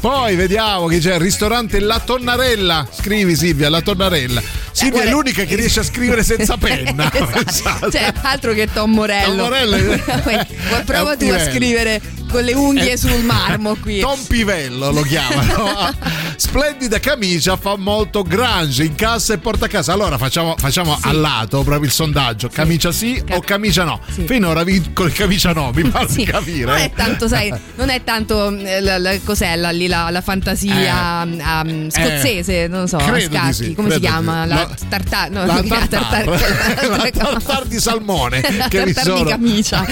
Poi 0.00 0.34
vediamo 0.36 0.86
che 0.86 0.98
c'è 0.98 1.14
il 1.14 1.20
ristorante 1.20 1.80
La 1.80 2.00
Tonnarella. 2.00 2.86
Scrivi 2.90 3.34
Silvia, 3.36 3.68
La 3.68 3.80
Tonnarella. 3.80 4.42
Silvia 4.72 4.88
è 5.00 5.02
guarda- 5.02 5.10
l'unica 5.10 5.44
che 5.44 5.54
riesce 5.56 5.80
a 5.80 5.84
scrivere 5.84 6.22
senza 6.22 6.56
penna. 6.56 7.10
Esatto. 7.46 7.90
Cioè, 7.90 8.12
altro 8.22 8.52
che 8.52 8.68
Tom 8.72 8.92
Morello. 8.92 9.26
Tom 9.28 9.36
Morello 9.36 9.76
è- 9.76 10.46
Prova 10.84 11.12
è 11.12 11.16
tu 11.16 11.26
a 11.28 11.38
scrivere 11.38 12.00
con 12.32 12.42
le 12.42 12.54
unghie 12.54 12.92
Eh, 12.92 12.96
sul 12.96 13.22
marmo 13.22 13.76
qui. 13.76 14.00
Tom 14.00 14.18
Pivello 14.26 14.90
lo 14.90 15.02
chiamano. 15.02 15.94
Splendida 16.36 16.98
camicia, 16.98 17.56
fa 17.56 17.76
molto 17.76 18.22
grunge 18.22 18.84
in 18.84 18.94
cassa 18.94 19.34
e 19.34 19.38
porta 19.38 19.66
a 19.66 19.68
casa. 19.68 19.92
Allora 19.92 20.18
facciamo, 20.18 20.54
facciamo 20.58 20.98
a 21.00 21.12
lato 21.12 21.62
proprio 21.62 21.86
il 21.86 21.92
sondaggio: 21.92 22.48
camicia 22.48 22.90
sì 22.90 23.22
o 23.30 23.40
camicia 23.40 23.84
no? 23.84 24.00
Sì. 24.10 24.24
Finora 24.26 24.64
vinco 24.64 25.04
il 25.04 25.12
camicia 25.12 25.52
no, 25.52 25.70
mi 25.74 25.84
pare 25.88 26.08
Sì, 26.08 26.16
di 26.16 26.24
capire. 26.24 26.64
Non 26.64 26.76
è 26.78 26.90
tanto, 26.92 27.28
sai, 27.28 27.52
non 27.76 27.90
è 27.90 28.02
tanto 28.02 28.50
eh, 28.56 28.80
la, 28.80 28.98
la- 28.98 29.18
cos'è 29.22 29.56
lì 29.72 29.86
la, 29.86 30.08
la 30.10 30.20
fantasia 30.20 31.22
Eh. 31.24 31.42
um, 31.70 31.90
scozzese, 31.90 32.66
non 32.66 32.88
so, 32.88 32.98
scacchi, 32.98 33.52
sì, 33.52 33.74
come 33.74 33.90
si 33.92 34.00
chiama? 34.00 34.42
sì. 34.42 34.48
La 34.48 34.68
tartar, 34.88 35.30
no, 35.30 35.44
la 35.44 35.62
tartar, 35.88 36.26
la 36.88 37.10
tartar 37.12 37.66
di 37.66 37.78
salmone 37.78 38.40
che 38.40 38.84
mi 38.84 38.92
tartar 38.92 39.12
di 39.12 39.18
sono- 39.18 39.28
camicia, 39.30 39.86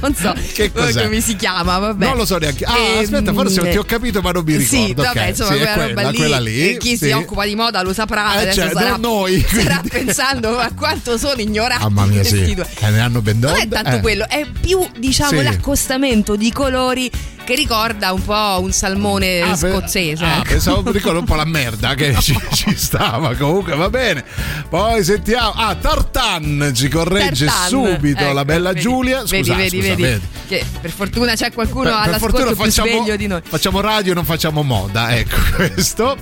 non 0.00 0.14
so 0.14 0.34
Che 0.54 0.72
cos'è? 0.72 1.02
come 1.04 1.20
si 1.20 1.36
chiama, 1.36 1.55
vabbè. 1.62 2.06
Non 2.06 2.16
lo 2.16 2.24
so 2.24 2.38
neanche. 2.38 2.64
Ah, 2.64 2.74
Ehm, 2.76 3.02
aspetta, 3.02 3.32
forse 3.32 3.68
ti 3.70 3.76
ho 3.76 3.84
capito, 3.84 4.20
ma 4.20 4.30
non 4.30 4.44
mi 4.44 4.56
ricordo. 4.56 4.86
Sì, 4.86 4.94
vabbè, 4.94 5.08
Ok, 5.22 5.28
insomma, 5.28 5.50
sì, 5.52 5.56
quella, 5.58 5.86
roba 5.86 6.10
lì, 6.10 6.16
quella 6.16 6.38
lì, 6.40 6.68
e 6.70 6.76
chi 6.76 6.96
sì. 6.96 7.06
si 7.06 7.10
occupa 7.12 7.44
di 7.44 7.54
moda 7.54 7.82
lo 7.82 7.92
saprà, 7.92 8.34
Eh, 8.34 8.42
adesso 8.42 8.60
cioè, 8.60 8.70
sarà, 8.72 8.90
non 8.90 9.00
noi, 9.00 9.42
quindi. 9.48 9.88
pensando 9.88 10.58
a 10.58 10.70
quanto 10.76 11.16
sono 11.18 11.40
ignoranti 11.40 11.82
Mamma 11.84 12.06
mia, 12.06 12.22
sì. 12.24 12.54
Eh, 12.80 12.90
ne 12.90 13.00
hanno 13.00 13.20
ben 13.22 13.38
Non 13.38 13.54
è 13.56 13.66
tanto 13.68 13.96
eh. 13.96 14.00
quello, 14.00 14.28
è 14.28 14.46
più 14.60 14.86
diciamo 14.98 15.38
Sì. 15.38 15.42
l'accostamento 15.44 16.36
di 16.36 16.52
colori 16.52 17.10
che 17.46 17.54
ricorda 17.54 18.12
un 18.12 18.22
po' 18.24 18.58
un 18.60 18.72
salmone 18.72 19.40
Ah, 19.40 19.56
scozzese. 19.56 20.24
ah, 20.24 20.36
ecco. 20.38 20.48
pensavo 20.48 20.90
ricordo 20.90 21.20
un 21.20 21.24
po' 21.24 21.36
la 21.36 21.44
merda 21.44 21.94
che 21.94 22.16
ci, 22.20 22.36
ci 22.52 22.76
stava. 22.76 23.34
Comunque 23.36 23.76
va 23.76 23.88
bene. 23.88 24.24
Poi 24.68 25.04
sentiamo. 25.04 25.52
Ah, 25.54 25.74
Tartan 25.76 26.72
ci 26.74 26.88
corregge 26.88 27.46
Tartan. 27.46 27.68
subito 27.68 28.20
Ecco, 28.24 28.32
la 28.32 28.44
bella 28.44 28.68
vedi, 28.70 28.80
Giulia. 28.80 29.22
Vedi, 29.24 29.44
Scusa, 29.44 29.54
vedi, 29.54 29.80
scusa, 29.80 29.94
vedi, 29.94 30.20
Che 30.48 30.64
per 30.80 30.90
fortuna 30.90 31.34
c'è 31.34 31.52
qualcuno 31.52 31.84
Per, 31.84 31.92
per 31.92 32.00
all'ascolto 32.02 32.36
fortuna 32.38 32.54
più 32.54 32.64
facciamo, 32.64 32.88
sveglio 32.90 33.16
di 33.16 33.26
noi. 33.28 33.40
facciamo 33.46 33.80
radio, 33.80 34.14
non 34.14 34.24
facciamo 34.24 34.62
moda. 34.62 35.16
Ecco 35.16 35.36
questo. 35.54 36.16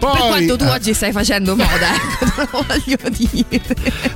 Poi, 0.00 0.12
per 0.12 0.26
quanto 0.26 0.56
tu 0.56 0.64
eh, 0.64 0.68
oggi 0.70 0.94
stai 0.94 1.12
facendo 1.12 1.54
moda, 1.54 1.94
ecco, 1.94 2.48
lo 2.52 2.64
voglio 2.66 2.96
dire. 3.10 3.60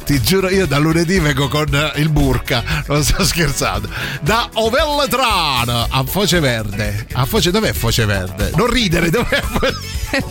Ti 0.05 0.20
giuro, 0.23 0.49
io 0.49 0.66
da 0.66 0.79
lunedì 0.79 1.18
vengo 1.18 1.49
con 1.49 1.68
il 1.97 2.09
burka, 2.09 2.64
non 2.88 3.05
sto 3.05 3.25
scherzando. 3.25 3.88
Da 4.23 4.49
Ovelletrano 4.55 5.87
a 5.90 6.05
Foce 6.05 6.40
Verde. 6.40 7.07
A 7.12 7.25
Foce, 7.27 7.51
dov'è 7.51 7.73
Foce 7.73 8.05
Verde? 8.07 8.51
Non 8.57 8.66
ridere, 8.66 9.11
dov'è? 9.11 9.42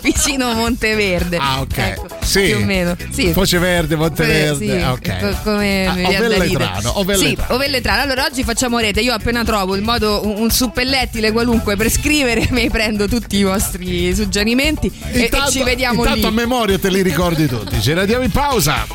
Vicino 0.01 0.49
a 0.49 0.53
Monteverde. 0.53 1.37
Ah, 1.37 1.59
ok. 1.61 1.77
Ecco, 1.77 2.07
sì. 2.23 2.43
Più 2.45 2.55
o 2.57 2.65
meno. 2.65 2.95
Sì. 3.11 3.31
Foce 3.33 3.59
Verde, 3.59 3.95
Monteverde. 3.95 4.65
Sì, 4.77 4.81
ok. 4.81 5.19
co- 5.19 5.37
come 5.43 5.85
Ah. 5.85 5.91
Ovelletrano, 5.93 6.99
Ovelletrano. 6.99 7.45
Sì, 7.47 7.53
Ovelletrano. 7.53 8.01
Allora 8.01 8.25
oggi 8.25 8.43
facciamo 8.43 8.79
rete. 8.79 9.01
Io 9.01 9.13
appena 9.13 9.43
trovo 9.43 9.75
il 9.75 9.81
modo, 9.81 10.21
un, 10.25 10.35
un 10.41 10.49
suppellettile 10.51 11.31
qualunque 11.31 11.75
per 11.75 11.89
scrivere, 11.91 12.47
mi 12.51 12.69
prendo 12.69 13.07
tutti 13.07 13.37
i 13.37 13.43
vostri 13.43 14.15
suggerimenti 14.15 14.91
e, 15.11 15.29
ci 15.49 15.63
vediamo 15.63 16.03
intanto 16.03 16.19
lì. 16.19 16.25
a 16.25 16.31
memoria 16.31 16.79
te 16.79 16.89
li 16.89 17.01
ricordi 17.01 17.47
tutti. 17.47 17.81
Ce 17.81 17.93
la 17.93 18.05
diamo 18.05 18.23
in 18.23 18.31
pausa. 18.31 18.85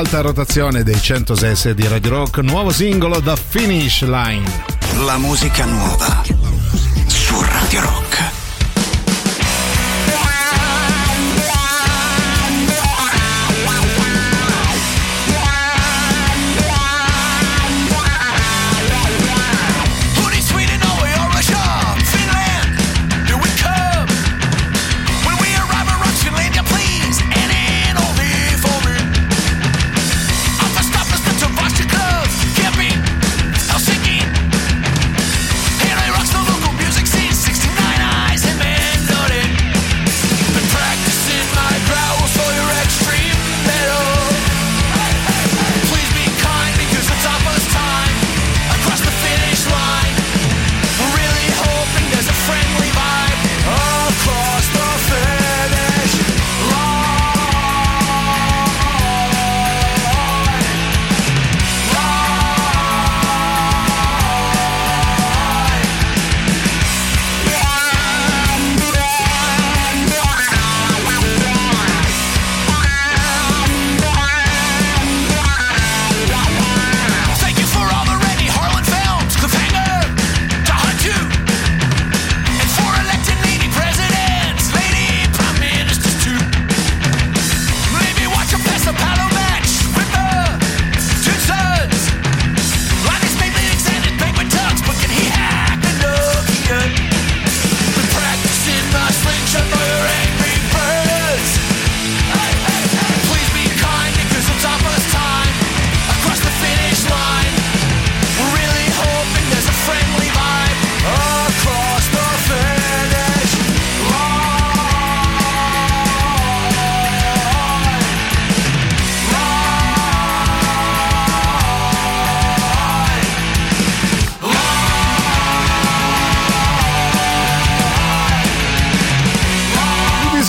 Nell'alta 0.00 0.26
rotazione 0.26 0.82
dei 0.82 0.98
106 0.98 1.74
di 1.74 1.86
Radio 1.86 2.08
Rock, 2.08 2.38
nuovo 2.38 2.70
singolo 2.70 3.20
da 3.20 3.36
Finish 3.36 4.00
Line. 4.04 4.48
La 5.04 5.18
musica 5.18 5.66
nuova 5.66 6.22
su 7.06 7.38
Radio 7.42 7.82
Rock. 7.82 8.09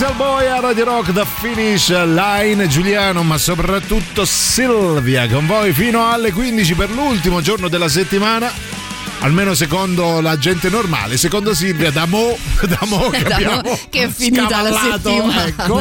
Diesel 0.02 0.16
Boy 0.16 0.48
a 0.48 0.58
Radio 0.58 0.84
Rock 0.84 1.12
da 1.12 1.24
Finish 1.24 1.88
Line, 1.90 2.66
Giuliano, 2.66 3.22
ma 3.22 3.38
soprattutto 3.38 4.24
Silvia 4.24 5.28
con 5.28 5.46
voi 5.46 5.72
fino 5.72 6.10
alle 6.10 6.32
15 6.32 6.74
per 6.74 6.90
l'ultimo 6.90 7.40
giorno 7.40 7.68
della 7.68 7.88
settimana. 7.88 8.81
Almeno 9.22 9.54
secondo 9.54 10.20
la 10.20 10.36
gente 10.36 10.68
normale, 10.68 11.16
secondo 11.16 11.54
Silvia, 11.54 11.92
da 11.92 12.06
mo, 12.06 12.36
da 12.66 12.78
mo 12.86 13.08
che, 13.10 13.22
Da- 13.22 13.36
abbiamo 13.36 13.78
che 13.88 14.02
è 14.04 14.08
finita 14.08 14.62
la 14.62 14.72
settimana. 14.72 15.46
ecco. 15.46 15.80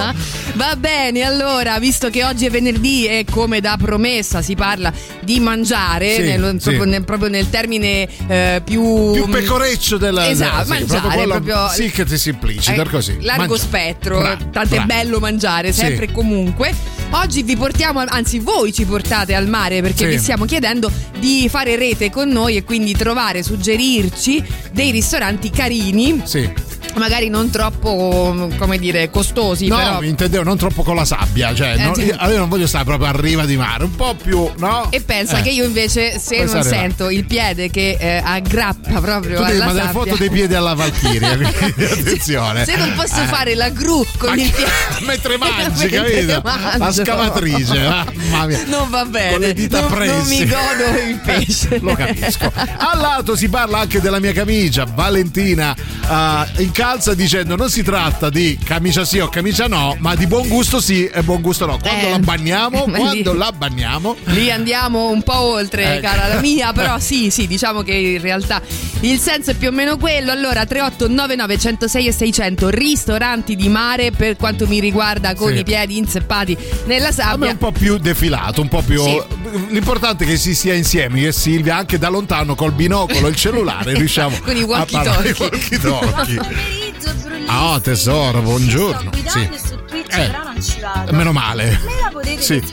Va 0.54 0.76
bene, 0.76 1.24
allora, 1.24 1.80
visto 1.80 2.12
che 2.12 2.24
oggi 2.24 2.46
è 2.46 2.52
venerdì 2.52 3.08
e 3.08 3.26
come 3.30 3.60
da 3.60 3.78
promessa 3.82 4.44
si 4.44 4.54
parla 4.54 4.94
di 5.22 5.40
mangiare, 5.40 6.16
Sì, 6.16 6.22
nello- 6.22 6.52
sì. 6.52 6.58
proprio, 6.70 6.84
nel, 6.86 7.04
proprio 7.04 7.30
nel 7.30 7.50
termine 7.50 8.08
eh, 8.28 8.62
più... 8.64 9.12
Più 9.12 9.28
pecoreccio 9.28 9.98
della 9.98 10.30
Esatto, 10.30 10.64
sì, 10.66 10.70
mangiare, 10.70 11.08
quello- 11.16 11.32
proprio- 11.42 11.68
Sì, 11.70 11.90
che 11.90 12.06
ti 12.06 12.18
simplicita 12.20 12.84
Eh, 12.84 12.90
così. 12.90 13.18
Largo 13.22 13.42
Mangia- 13.48 13.58
spettro, 13.64 14.20
Bra- 14.20 14.38
tanto 14.52 14.76
bra- 14.76 14.84
è 14.84 14.86
bello 14.86 15.20
mangiare, 15.20 15.74
sempre 15.74 16.06
e 16.06 16.12
comunque. 16.12 16.76
Oggi 17.14 17.44
vi 17.44 17.56
portiamo, 17.58 18.02
anzi 18.08 18.40
voi 18.40 18.72
ci 18.74 18.86
portate 18.86 19.36
al 19.36 19.48
mare 19.48 19.82
perché 19.82 20.06
Sì. 20.06 20.06
vi 20.08 20.18
stiamo 20.18 20.46
chiedendo 20.46 20.90
di 21.20 21.48
fare 21.50 21.76
rete 21.76 22.10
con 22.10 22.30
noi 22.30 22.56
e 22.56 22.64
quindi 22.64 22.94
trovare, 22.94 23.44
suggerirci 23.44 24.44
dei 24.72 24.92
ristoranti 24.92 25.50
carini, 25.50 26.22
Sì. 26.24 26.50
magari 26.96 27.30
non 27.30 27.50
troppo, 27.50 28.50
come 28.58 28.78
dire, 28.78 29.10
costosi, 29.10 29.68
No, 29.68 29.76
però... 29.78 30.02
intendevo 30.04 30.44
non 30.44 30.58
troppo 30.58 30.84
con 30.84 30.96
la 30.96 31.06
sabbia, 31.06 31.54
cioè 31.54 31.76
Eh, 31.78 31.84
non- 31.84 31.96
sì. 31.96 32.04
io, 32.06 32.16
io 32.20 32.38
non 32.38 32.50
voglio 32.50 32.68
stare 32.68 32.84
proprio 32.86 33.10
a 33.10 33.14
riva 33.16 33.46
di 33.46 33.56
mare, 33.58 33.84
un 33.86 33.96
po' 33.96 34.16
più, 34.22 34.50
no? 34.58 34.88
E 34.90 35.02
pensa 35.02 35.40
Eh. 35.40 35.42
che 35.42 35.50
io 35.52 35.64
invece 35.66 36.18
se 36.18 36.36
Puoi 36.36 36.48
non 36.48 36.56
là. 36.56 36.64
sento 36.64 37.10
il 37.10 37.26
piede 37.26 37.70
che 37.70 37.98
eh, 38.00 38.22
aggrappa 38.24 39.00
proprio 39.00 39.38
Tu 39.38 39.42
alla 39.44 39.66
mandare 39.66 39.88
sabbia 39.88 40.02
foto 40.04 40.16
dei 40.18 40.30
piedi 40.30 40.54
alla 40.54 40.74
Valchiria, 40.74 41.36
quindi 41.38 41.84
attenzione. 41.86 42.66
Se 42.66 42.76
non 42.78 42.94
posso 42.96 43.22
Eh. 43.22 43.26
fare 43.26 43.56
la 43.56 43.70
gru 43.70 44.06
con 44.18 44.38
il 44.40 44.50
piede 44.52 44.70
Mentre 45.06 45.38
mangi, 45.38 45.88
capito? 45.90 46.42
mangio. 46.44 46.78
La 46.78 46.92
scavatrice, 47.06 47.80
mamma 48.32 48.46
mia. 48.48 48.64
Non 48.68 48.90
va 48.90 49.06
bene, 49.06 49.54
non, 49.70 49.92
non 49.92 50.28
mi 50.28 50.46
godo 50.46 51.00
il 51.08 51.20
pesce. 51.26 51.80
Lo 51.82 51.94
capisco. 51.94 52.52
Al 52.56 53.00
lato 53.00 53.36
si 53.36 53.50
parla 53.50 53.80
anche 53.80 54.00
della 54.02 54.20
mia 54.20 54.34
camicia. 54.34 54.86
Valentina 54.86 55.76
eh, 55.76 56.62
incalza 56.64 57.14
dicendo: 57.14 57.56
Non 57.56 57.70
si 57.70 57.84
tratta 57.84 58.30
di 58.30 58.58
camicia 58.64 59.06
sì 59.06 59.20
o 59.20 59.30
camicia 59.30 59.68
no, 59.68 59.96
ma 60.00 60.16
di 60.16 60.28
buon 60.28 60.48
gusto 60.48 60.80
sì 60.80 61.06
e 61.08 61.22
buon 61.24 61.42
gusto 61.42 61.66
no. 61.66 61.78
Quando 61.80 62.08
Eh, 62.08 62.10
la 62.12 62.20
banniamo? 62.20 62.82
Quando 62.84 63.32
lì- 63.32 63.38
la 63.38 63.52
banniamo? 63.52 64.16
Lì 64.26 64.52
andiamo 64.52 65.10
un 65.10 65.22
po' 65.24 65.40
oltre, 65.40 65.96
Ecco. 65.98 66.08
cara 66.08 66.28
la 66.28 66.40
mia, 66.40 66.72
però 66.74 67.00
sì, 67.00 67.30
sì, 67.30 67.48
diciamo 67.48 67.82
che 67.82 67.94
in 67.94 68.22
realtà 68.22 68.62
il 69.02 69.20
senso 69.20 69.52
è 69.52 69.54
più 69.56 69.70
o 69.70 69.72
meno 69.72 69.98
quello. 69.98 70.32
Allora, 70.32 70.66
3899 70.66 71.58
106 71.58 72.08
e 72.08 72.12
600 72.12 72.70
ristoranti 72.70 73.56
di 73.56 73.70
mare 73.70 74.12
per 74.12 74.36
quanto 74.36 74.68
mi 74.68 74.80
riguarda 74.80 75.34
con 75.36 75.52
Sì. 75.54 75.60
i 75.60 75.64
piedi 75.64 75.98
inzeppati 75.98 76.58
nella 76.94 77.08
A 77.08 77.10
me 77.10 77.14
sabbia. 77.14 77.50
un 77.52 77.58
po' 77.58 77.72
più 77.72 77.98
defilato, 77.98 78.62
un 78.62 78.68
po' 78.68 78.82
più. 78.82 79.02
Sì. 79.04 79.22
L'importante 79.70 80.24
è 80.24 80.28
che 80.28 80.38
si 80.38 80.54
sia 80.56 80.74
insieme 80.74 81.20
io 81.20 81.30
e 81.30 81.32
Silvia, 81.32 81.76
anche 81.78 81.98
da 81.98 82.10
lontano 82.10 82.56
col 82.56 82.72
binocolo 82.74 83.28
e 83.28 83.30
il 83.30 83.36
cellulare, 83.36 83.94
riusciamo 83.98 84.38
Con 84.44 84.56
i 84.56 84.62
a 84.64 84.86
parlare. 84.86 85.34
walkie-talkie. 85.38 85.80
Pomeriggio, 85.80 87.14
Brunissimo. 87.22 87.74
Ah, 87.74 87.80
tesoro, 87.82 88.42
buongiorno. 88.42 89.12
Sì. 89.26 89.50
su 89.66 89.78
Twitch, 89.86 90.14
Eh, 90.18 90.26
però 90.28 90.44
non 90.44 90.62
ci 90.62 90.80
vado. 90.80 91.12
Meno 91.14 91.32
male. 91.32 91.80
Me 91.84 91.92
la 92.02 92.10
potete 92.12 92.42
Sì. 92.42 92.64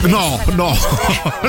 No, 0.00 0.40
no, 0.52 0.76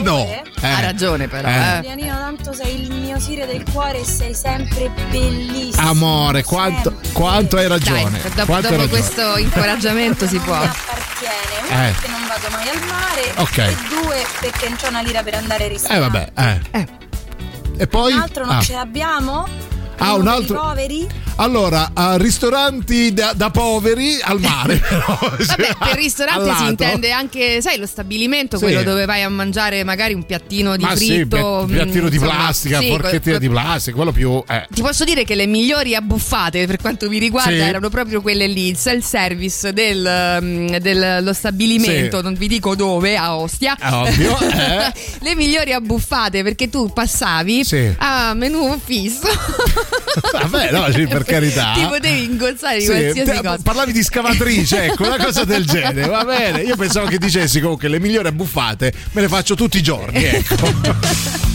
no. 0.02 0.28
Eh. 0.62 0.68
Ha 0.68 0.80
ragione, 0.82 1.28
però. 1.28 1.48
Eh. 1.48 1.54
eh. 1.54 1.76
Giulianino, 1.82 2.18
tanto 2.18 2.54
sei 2.54 2.82
il 2.82 2.92
mio 2.92 3.20
sire 3.20 3.46
del 3.46 3.64
cuore 3.72 4.00
e 4.02 4.06
sei 4.06 4.34
sempre 4.34 4.90
bellissimo. 5.10 5.90
Amore, 5.90 6.44
quanto, 6.44 6.90
Sempre. 6.92 7.12
quanto 7.12 7.58
hai 7.58 7.68
Dai, 7.68 7.78
ragione. 7.78 8.22
dopo, 8.22 8.46
quanto 8.46 8.70
dopo 8.70 8.82
ragione. 8.82 8.88
questo 8.88 9.38
incoraggiamento 9.38 10.28
si 10.28 10.38
può. 10.40 10.58
mi 10.58 10.66
appartiene. 10.66 11.44
Uno 11.70 11.82
Eh. 11.88 11.92
perché 11.92 12.08
non 12.08 12.28
vado 12.28 12.48
mai 12.52 12.70
al 12.70 12.88
mare. 12.88 13.32
Ok. 13.38 13.58
E 13.58 13.76
due 13.90 14.26
perché 14.40 14.70
non 14.70 14.78
c'ho 14.78 14.88
una 14.90 15.02
lira 15.02 15.24
per 15.24 15.34
andare 15.36 15.64
a 15.64 15.66
Eh 15.66 15.70
ristorare. 15.70 16.00
vabbè, 16.00 16.32
eh. 16.36 16.62
Eh. 16.80 16.88
E 17.78 17.88
poi? 17.88 18.14
Un 18.14 18.20
altro 18.22 18.46
non 18.46 18.56
Ah. 18.58 18.62
ce 18.62 18.74
l'abbiamo? 18.74 19.48
Ah, 19.98 20.14
un 20.16 20.28
altro. 20.28 20.60
poveri? 20.60 21.08
Allora, 21.38 21.92
a 21.94 22.16
ristoranti 22.16 23.12
da, 23.14 23.34
da 23.34 23.50
poveri 23.50 24.18
al 24.22 24.40
mare, 24.40 24.78
però. 24.88 25.18
Vabbè, 25.20 25.76
per 25.80 25.96
ristorante 25.98 26.54
si 26.56 26.66
intende 26.66 27.12
anche, 27.12 27.62
sai, 27.62 27.78
lo 27.78 27.86
stabilimento, 27.86 28.58
Sì. 28.58 28.64
quello 28.64 28.84
dove 28.84 29.06
vai 29.06 29.22
a 29.24 29.30
mangiare 29.30 29.84
magari 29.84 30.14
un 30.14 30.24
piattino 30.26 30.78
di 30.78 30.84
Ma 30.84 30.96
sì, 30.96 31.08
fritto. 31.08 31.66
pi- 31.68 31.74
piattino 31.74 32.06
mm, 32.06 32.08
di 32.08 32.16
insomma, 32.16 32.34
plastica, 32.36 32.80
sì, 32.80 32.88
forchettina 32.88 33.38
que- 33.38 33.48
di 33.48 33.50
plastica, 33.54 33.96
quello 33.96 34.12
più. 34.14 34.44
eh. 34.48 34.68
Ti 34.74 34.82
posso 34.82 35.04
dire 35.04 35.24
che 35.26 35.36
le 35.36 35.46
migliori 35.46 35.94
abbuffate 35.96 36.66
per 36.68 36.78
quanto 36.78 37.10
mi 37.10 37.18
riguarda 37.18 37.52
Sì. 37.52 37.58
erano 37.58 37.90
proprio 37.90 38.22
quelle 38.22 38.48
lì, 38.48 38.68
il 38.70 38.78
self-service 38.78 39.74
del, 39.74 40.38
mm, 40.42 40.76
dello 40.78 41.34
stabilimento, 41.34 42.18
Sì. 42.18 42.24
non 42.24 42.34
vi 42.36 42.48
dico 42.48 42.76
dove, 42.76 43.18
a 43.18 43.36
Ostia. 43.36 43.76
È 43.78 43.92
ovvio, 43.92 44.38
eh. 44.40 44.94
le 45.20 45.36
migliori 45.36 45.74
abbuffate 45.74 46.44
perché 46.44 46.70
tu 46.70 46.92
passavi 46.94 47.64
Sì. 47.66 47.94
a 47.98 48.34
menù 48.34 48.80
fisso. 48.84 49.28
Vabbè, 50.32 50.72
no, 50.72 50.92
sì, 50.92 51.06
per 51.08 51.24
carità. 51.24 51.74
Ti 51.76 51.86
potevi 51.88 52.24
ingozzare 52.24 52.78
di 52.78 52.84
Sì, 52.86 52.88
qualsiasi 52.92 53.24
te- 53.32 53.36
cosa. 53.42 53.58
parlavi 53.64 53.92
di 53.92 54.04
scavatrice, 54.04 54.84
ecco, 54.86 55.04
una 55.06 55.18
cosa 55.18 55.44
del 55.44 55.66
genere, 55.66 56.08
va 56.08 56.24
bene. 56.24 56.62
Io 56.62 56.76
pensavo 56.76 57.08
che 57.08 57.18
dicessi 57.18 57.60
comunque 57.60 57.88
le 57.90 58.00
migliori 58.00 58.28
abbuffate 58.28 58.94
me 59.12 59.22
le 59.22 59.28
faccio 59.28 59.56
tutti 59.56 59.78
i 59.78 59.82
giorni, 59.84 60.24
ecco. 60.24 61.54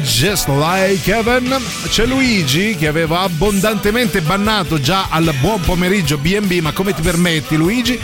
Just 0.00 0.48
Like 0.48 1.10
Heaven. 1.12 1.60
C'è 1.88 2.06
Luigi 2.06 2.76
che 2.76 2.86
aveva 2.86 3.20
abbondantemente 3.20 4.20
bannato 4.20 4.80
già 4.80 5.08
al 5.10 5.34
buon 5.40 5.60
pomeriggio 5.60 6.18
BB, 6.18 6.60
ma 6.60 6.72
come 6.72 6.94
ti 6.94 7.02
permetti 7.02 7.56
Luigi? 7.56 7.98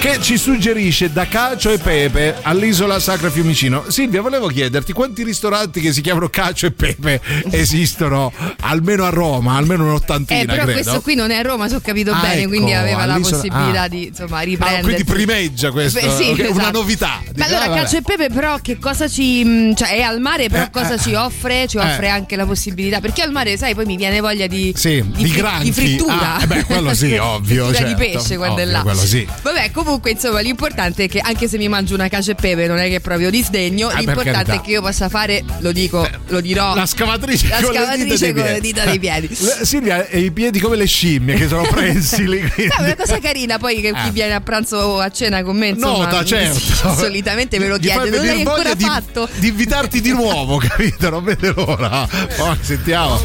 Che 0.00 0.20
ci 0.20 0.36
suggerisce 0.36 1.12
da 1.12 1.28
Cacio 1.28 1.70
e 1.70 1.78
Pepe 1.78 2.36
all'isola 2.42 2.98
Sacra 2.98 3.30
Fiumicino. 3.30 3.84
Silvia, 3.88 4.20
volevo 4.20 4.48
chiederti 4.48 4.92
quanti 4.92 5.22
ristoranti 5.22 5.80
che 5.80 5.92
si 5.92 6.00
chiamano 6.00 6.28
Cacio 6.28 6.66
e 6.66 6.72
Pepe 6.72 7.20
esistono 7.50 8.32
almeno 8.72 9.04
a 9.04 9.10
Roma, 9.10 9.56
almeno 9.56 9.84
un'ottantina, 9.84 10.40
Eh, 10.40 10.44
però 10.46 10.64
credo. 10.64 10.72
questo 10.80 11.00
qui 11.02 11.14
non 11.14 11.30
è 11.30 11.36
a 11.36 11.42
Roma, 11.42 11.68
se 11.68 11.76
ho 11.76 11.80
capito 11.80 12.12
Ah, 12.12 12.20
bene, 12.20 12.40
ecco, 12.40 12.48
quindi 12.48 12.72
aveva 12.72 13.04
la 13.06 13.18
possibilità 13.20 13.82
ah. 13.82 13.88
di 13.88 14.06
insomma 14.08 14.38
Ah, 14.38 14.42
riprendere. 14.42 14.82
quindi 14.82 15.04
primeggia 15.04 15.70
questo, 15.70 16.00
Beh, 16.00 16.10
sì, 16.10 16.30
ok, 16.30 16.38
una 16.38 16.48
esatto. 16.48 16.78
novità. 16.78 17.20
Ma 17.24 17.32
Dici, 17.46 17.48
allora, 17.54 17.64
ah. 17.72 17.74
Cacio 17.82 17.96
e 17.98 18.02
Pepe, 18.02 18.28
però, 18.30 18.58
che 18.60 18.78
cosa 18.78 19.08
ci. 19.08 19.72
cioè, 19.76 19.88
è 19.96 20.00
al 20.00 20.20
mare, 20.20 20.48
però 20.48 20.64
Eh, 20.64 20.70
cosa 20.70 20.94
eh, 20.94 20.98
ci 20.98 21.14
offre? 21.14 21.66
Ci 21.68 21.76
offre 21.76 22.06
eh. 22.06 22.10
anche 22.10 22.36
la 22.36 22.46
possibilità. 22.46 23.00
Perché 23.00 23.22
al 23.22 23.30
mare, 23.30 23.56
sai, 23.56 23.74
poi 23.74 23.84
mi 23.84 23.96
viene 23.96 24.20
voglia 24.20 24.46
di. 24.46 24.72
Sì, 24.76 25.02
di 25.06 25.24
fri- 25.28 25.30
granchi. 25.40 25.64
di 25.64 25.72
frittura. 25.72 26.36
Ah, 26.36 26.42
eh 26.42 26.46
beh, 26.46 26.64
quello 26.64 26.94
sì, 26.94 27.14
ovvio, 27.16 27.66
Frittura 27.66 27.88
di 27.88 27.94
certo. 28.02 28.18
pesce 28.18 28.36
quando 28.36 28.56
è 28.58 28.62
Ovvio, 28.62 28.72
là. 28.76 28.82
quello 28.82 29.00
sì. 29.04 29.26
Vabbè, 29.42 29.70
comunque 29.70 30.10
insomma, 30.12 30.40
l'importante 30.40 31.04
è 31.04 31.08
che 31.08 31.20
anche 31.20 31.48
se 31.48 31.58
mi 31.58 31.68
mangio 31.68 31.94
una 31.94 32.08
cacio 32.08 32.30
e 32.32 32.34
pepe, 32.34 32.66
non 32.66 32.78
è 32.78 32.88
che 32.88 33.00
proprio 33.00 33.30
disdegno. 33.30 33.90
Eh, 33.90 33.94
per 33.94 34.04
l'importante 34.04 34.52
è 34.54 34.60
che 34.60 34.70
io 34.70 34.80
possa 34.82 35.08
fare, 35.08 35.44
lo 35.60 35.72
dico, 35.72 36.08
lo 36.28 36.40
dirò. 36.40 36.74
La 36.74 36.86
scavatrice, 36.86 37.48
La 37.48 37.60
con, 37.60 37.72
scavatrice 37.74 38.26
le 38.26 38.32
con 38.32 38.42
dita 38.42 38.52
le 38.54 38.60
dita 38.62 38.84
dei 38.84 38.98
piedi. 38.98 39.28
Silvia 39.62 39.96
ha 40.10 40.16
i 40.16 40.30
piedi 40.30 40.58
come 40.60 40.76
le 40.76 40.86
scimmie 40.86 41.34
che 41.34 41.48
sono 41.48 41.62
prensili. 41.70 42.38
quindi- 42.50 42.72
È 42.74 42.80
una 42.80 42.96
cosa 42.96 43.18
carina 43.18 43.58
poi 43.58 43.80
che 43.80 43.92
chi 43.92 44.08
Eh. 44.08 44.10
viene 44.12 44.34
a 44.34 44.40
pranzo 44.40 44.76
o 44.76 44.98
a 45.00 45.10
cena 45.10 45.42
con 45.42 45.56
me, 45.56 45.68
insomma, 45.68 46.04
Nota, 46.06 46.24
certo. 46.24 46.94
solitamente 46.96 47.58
me 47.58 47.68
lo 47.68 47.78
chiede, 47.78 48.08
non 48.10 48.24
l'hai 48.24 48.38
ancora 48.42 48.74
di, 48.74 48.84
fatto. 48.84 49.28
di 49.36 49.48
invitarti 49.48 50.00
di 50.00 50.10
nuovo, 50.12 50.56
capito? 50.64 51.10
Non 51.10 51.24
vede 51.24 51.52
l'ora. 51.54 52.08
Poi 52.36 52.56
sentiamo. 52.60 53.20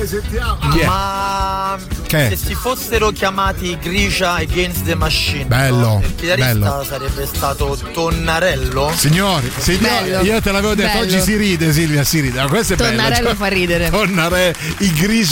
Chi 0.71 0.79
è? 0.79 0.85
Ma 0.85 1.77
Che? 2.07 2.29
se 2.29 2.35
si 2.35 2.53
fossero 2.55 3.11
chiamati 3.11 3.77
Grisha 3.81 4.33
Against 4.35 4.83
the 4.83 4.95
Machine, 4.95 5.45
Bello, 5.45 5.77
no? 5.77 6.01
il 6.03 6.15
chitarrista 6.15 6.53
bello. 6.53 6.83
sarebbe 6.87 7.25
stato 7.25 7.77
Tonnarello. 7.93 8.91
Signori, 8.95 9.51
signori, 9.57 10.09
Bello, 10.09 10.23
io 10.23 10.41
te 10.41 10.51
l'avevo 10.51 10.73
detto, 10.75 10.97
bello. 10.99 11.03
oggi 11.15 11.21
si 11.21 11.35
ride 11.35 11.71
Silvia, 11.71 12.03
si 12.03 12.19
ride. 12.21 12.41
Ma 12.41 12.47
questo 12.47 12.73
è 12.73 12.75
bello. 12.75 12.95
Tonnarello 12.97 13.27
cioè- 13.27 13.35
fa 13.35 13.47
ridere. 13.47 13.89
Tonnare 13.89 14.55
il 14.79 14.93
grigia 14.93 15.26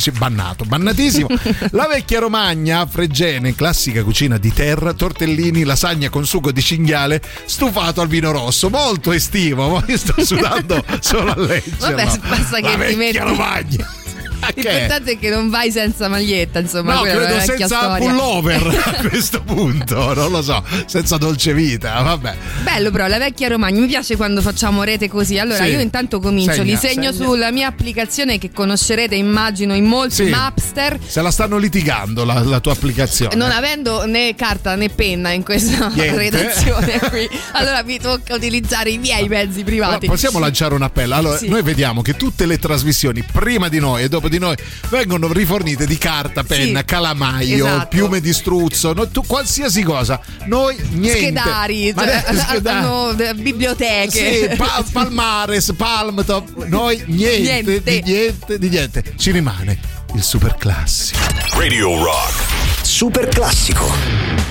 si 0.00 0.10
bannato, 0.12 0.64
bannatissimo. 0.64 1.28
La 1.72 1.86
vecchia 1.86 2.20
Romagna, 2.20 2.86
Fregene, 2.86 3.54
classica 3.54 4.02
cucina 4.04 4.38
di 4.38 4.52
terra, 4.52 4.92
tortellini, 4.92 5.64
lasagna 5.64 6.08
con 6.08 6.24
sugo 6.24 6.52
di 6.52 6.62
cinghiale, 6.62 7.20
stufato 7.44 8.00
al 8.00 8.08
vino 8.08 8.30
rosso, 8.30 8.70
molto 8.70 9.12
estivo. 9.12 9.68
Ma 9.76 9.84
io 9.86 9.96
sto 9.98 10.24
sudando 10.24 10.84
solo 11.00 11.32
a 11.32 11.38
leggerlo. 11.38 11.76
Vabbè, 11.78 12.18
basta 12.28 12.56
che 12.56 12.62
La 12.62 12.70
ti 12.70 12.76
vecchia 12.76 12.96
metti- 12.96 13.18
Romagna. 13.18 13.94
È? 14.40 14.52
L'importante 14.60 15.12
è 15.12 15.18
che 15.18 15.30
non 15.30 15.48
vai 15.50 15.70
senza 15.70 16.08
maglietta, 16.08 16.58
insomma, 16.60 16.94
No, 16.94 17.02
credo 17.02 17.40
senza 17.40 17.66
storia. 17.66 17.96
pullover 18.08 18.82
a 18.84 19.08
questo 19.08 19.42
punto, 19.42 20.14
non 20.14 20.30
lo 20.30 20.42
so, 20.42 20.62
senza 20.86 21.16
dolce 21.16 21.52
vita, 21.54 22.00
vabbè. 22.02 22.34
Bello 22.62 22.90
però, 22.90 23.06
la 23.06 23.18
vecchia 23.18 23.48
Romagna, 23.48 23.80
mi 23.80 23.86
piace 23.86 24.16
quando 24.16 24.40
facciamo 24.42 24.82
rete 24.82 25.08
così. 25.08 25.38
Allora 25.38 25.64
Sì. 25.64 25.70
io 25.70 25.80
intanto 25.80 26.20
comincio, 26.20 26.52
Segna, 26.52 26.64
li 26.64 26.76
segno 26.76 27.12
segna. 27.12 27.26
sulla 27.26 27.50
mia 27.50 27.66
applicazione 27.68 28.38
che 28.38 28.50
conoscerete 28.52 29.14
immagino 29.14 29.74
in 29.74 29.84
molti, 29.84 30.14
Sì. 30.16 30.24
Mapster. 30.24 30.98
Se 31.04 31.20
la 31.22 31.30
stanno 31.30 31.56
litigando 31.58 32.24
la, 32.24 32.40
la 32.42 32.60
tua 32.60 32.72
applicazione. 32.72 33.34
Non 33.34 33.50
avendo 33.50 34.04
né 34.06 34.34
carta 34.34 34.74
né 34.74 34.88
penna 34.88 35.30
in 35.30 35.42
questa 35.44 35.88
Niente. 35.94 36.16
redazione 36.16 36.98
qui, 37.10 37.28
allora 37.52 37.82
mi 37.82 37.98
tocca 37.98 38.34
utilizzare 38.34 38.90
i 38.90 38.98
miei 38.98 39.28
mezzi 39.28 39.64
privati. 39.64 40.06
possiamo 40.06 40.38
lanciare 40.38 40.74
un 40.74 40.82
appello. 40.82 41.14
Allora, 41.14 41.36
Sì. 41.38 41.48
noi 41.48 41.62
vediamo 41.62 42.02
che 42.02 42.14
tutte 42.14 42.46
le 42.46 42.58
trasmissioni 42.58 43.22
prima 43.30 43.68
di 43.68 43.78
noi 43.80 44.02
e 44.04 44.08
dopo 44.08 44.25
di 44.28 44.38
noi 44.38 44.54
vengono 44.88 45.32
rifornite 45.32 45.86
di 45.86 45.98
carta, 45.98 46.42
penna, 46.44 46.80
Sì. 46.80 46.84
calamaio, 46.84 47.66
Esatto. 47.66 47.88
piume 47.88 48.20
di 48.20 48.32
struzzo, 48.32 48.92
no, 48.92 49.08
tu- 49.08 49.24
qualsiasi 49.26 49.82
cosa. 49.82 50.20
Noi 50.46 50.76
niente. 50.90 51.18
Schedari, 51.20 51.92
Ma 51.94 52.02
cioè, 52.04 52.24
schedari. 52.48 52.76
hanno 52.84 53.18
eh, 53.18 53.34
biblioteche. 53.34 54.48
Sì, 54.50 54.56
pa- 54.56 54.84
Palmares, 54.92 55.72
Palmtop, 55.76 56.64
noi 56.66 57.02
niente, 57.06 57.40
Niente. 57.40 57.82
di 57.82 58.02
niente, 58.04 58.58
di 58.58 58.68
niente. 58.68 59.04
Ci 59.16 59.30
rimane 59.30 59.78
il 60.14 60.22
super 60.22 60.54
classico. 60.56 61.18
Radio 61.56 62.02
Rock. 62.02 62.44
Super 62.82 63.28
classico. 63.28 64.45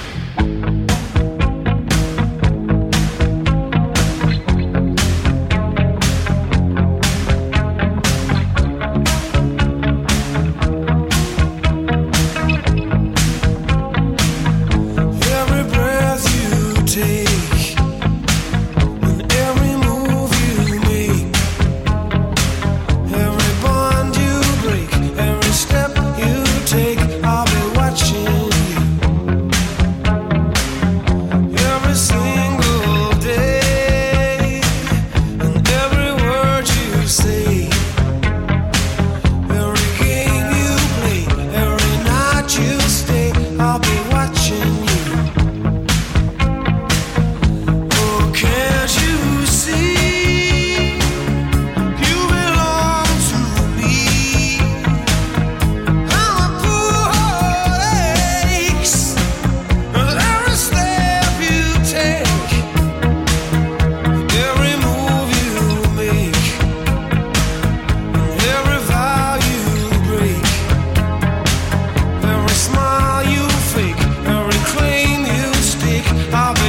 I'll 76.36 76.54
be 76.54 76.65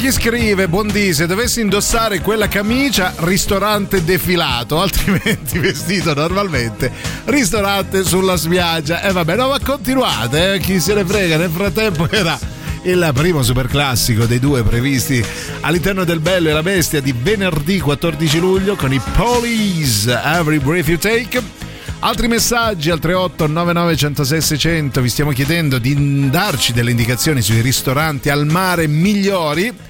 chi 0.00 0.12
scrive, 0.12 0.66
Bondi, 0.66 1.12
se 1.12 1.26
dovessi 1.26 1.60
indossare 1.60 2.20
quella 2.20 2.48
camicia, 2.48 3.12
ristorante 3.18 4.02
defilato, 4.02 4.80
altrimenti 4.80 5.58
vestito 5.60 6.14
normalmente, 6.14 6.90
ristorante 7.26 8.02
sulla 8.02 8.38
spiaggia. 8.38 9.02
E 9.02 9.12
vabbè, 9.12 9.36
no, 9.36 9.48
ma 9.48 9.58
continuate, 9.60 10.54
eh, 10.54 10.58
chi 10.58 10.80
se 10.80 10.94
ne 10.94 11.04
frega, 11.04 11.36
nel 11.36 11.50
frattempo 11.50 12.08
era 12.10 12.38
il 12.84 13.10
primo 13.12 13.42
super 13.42 13.66
classico 13.66 14.24
dei 14.24 14.38
due 14.38 14.62
previsti 14.62 15.22
all'interno 15.60 16.04
del 16.04 16.20
Bello 16.20 16.48
e 16.48 16.52
la 16.54 16.62
Bestia 16.62 17.02
di 17.02 17.12
venerdì 17.12 17.78
14 17.78 18.38
luglio 18.38 18.76
con 18.76 18.94
i 18.94 19.00
Police, 19.14 20.18
Every 20.24 20.60
Breath 20.60 20.88
You 20.88 20.96
Take. 20.96 21.42
Altri 21.98 22.26
messaggi 22.26 22.88
al 22.88 23.00
38 23.00 23.46
99 23.46 23.96
106 23.96 24.40
600 24.40 25.00
vi 25.02 25.08
stiamo 25.10 25.32
chiedendo 25.32 25.76
di 25.76 26.30
darci 26.30 26.72
delle 26.72 26.90
indicazioni 26.90 27.42
sui 27.42 27.60
ristoranti 27.60 28.30
al 28.30 28.46
mare 28.46 28.86
migliori 28.86 29.88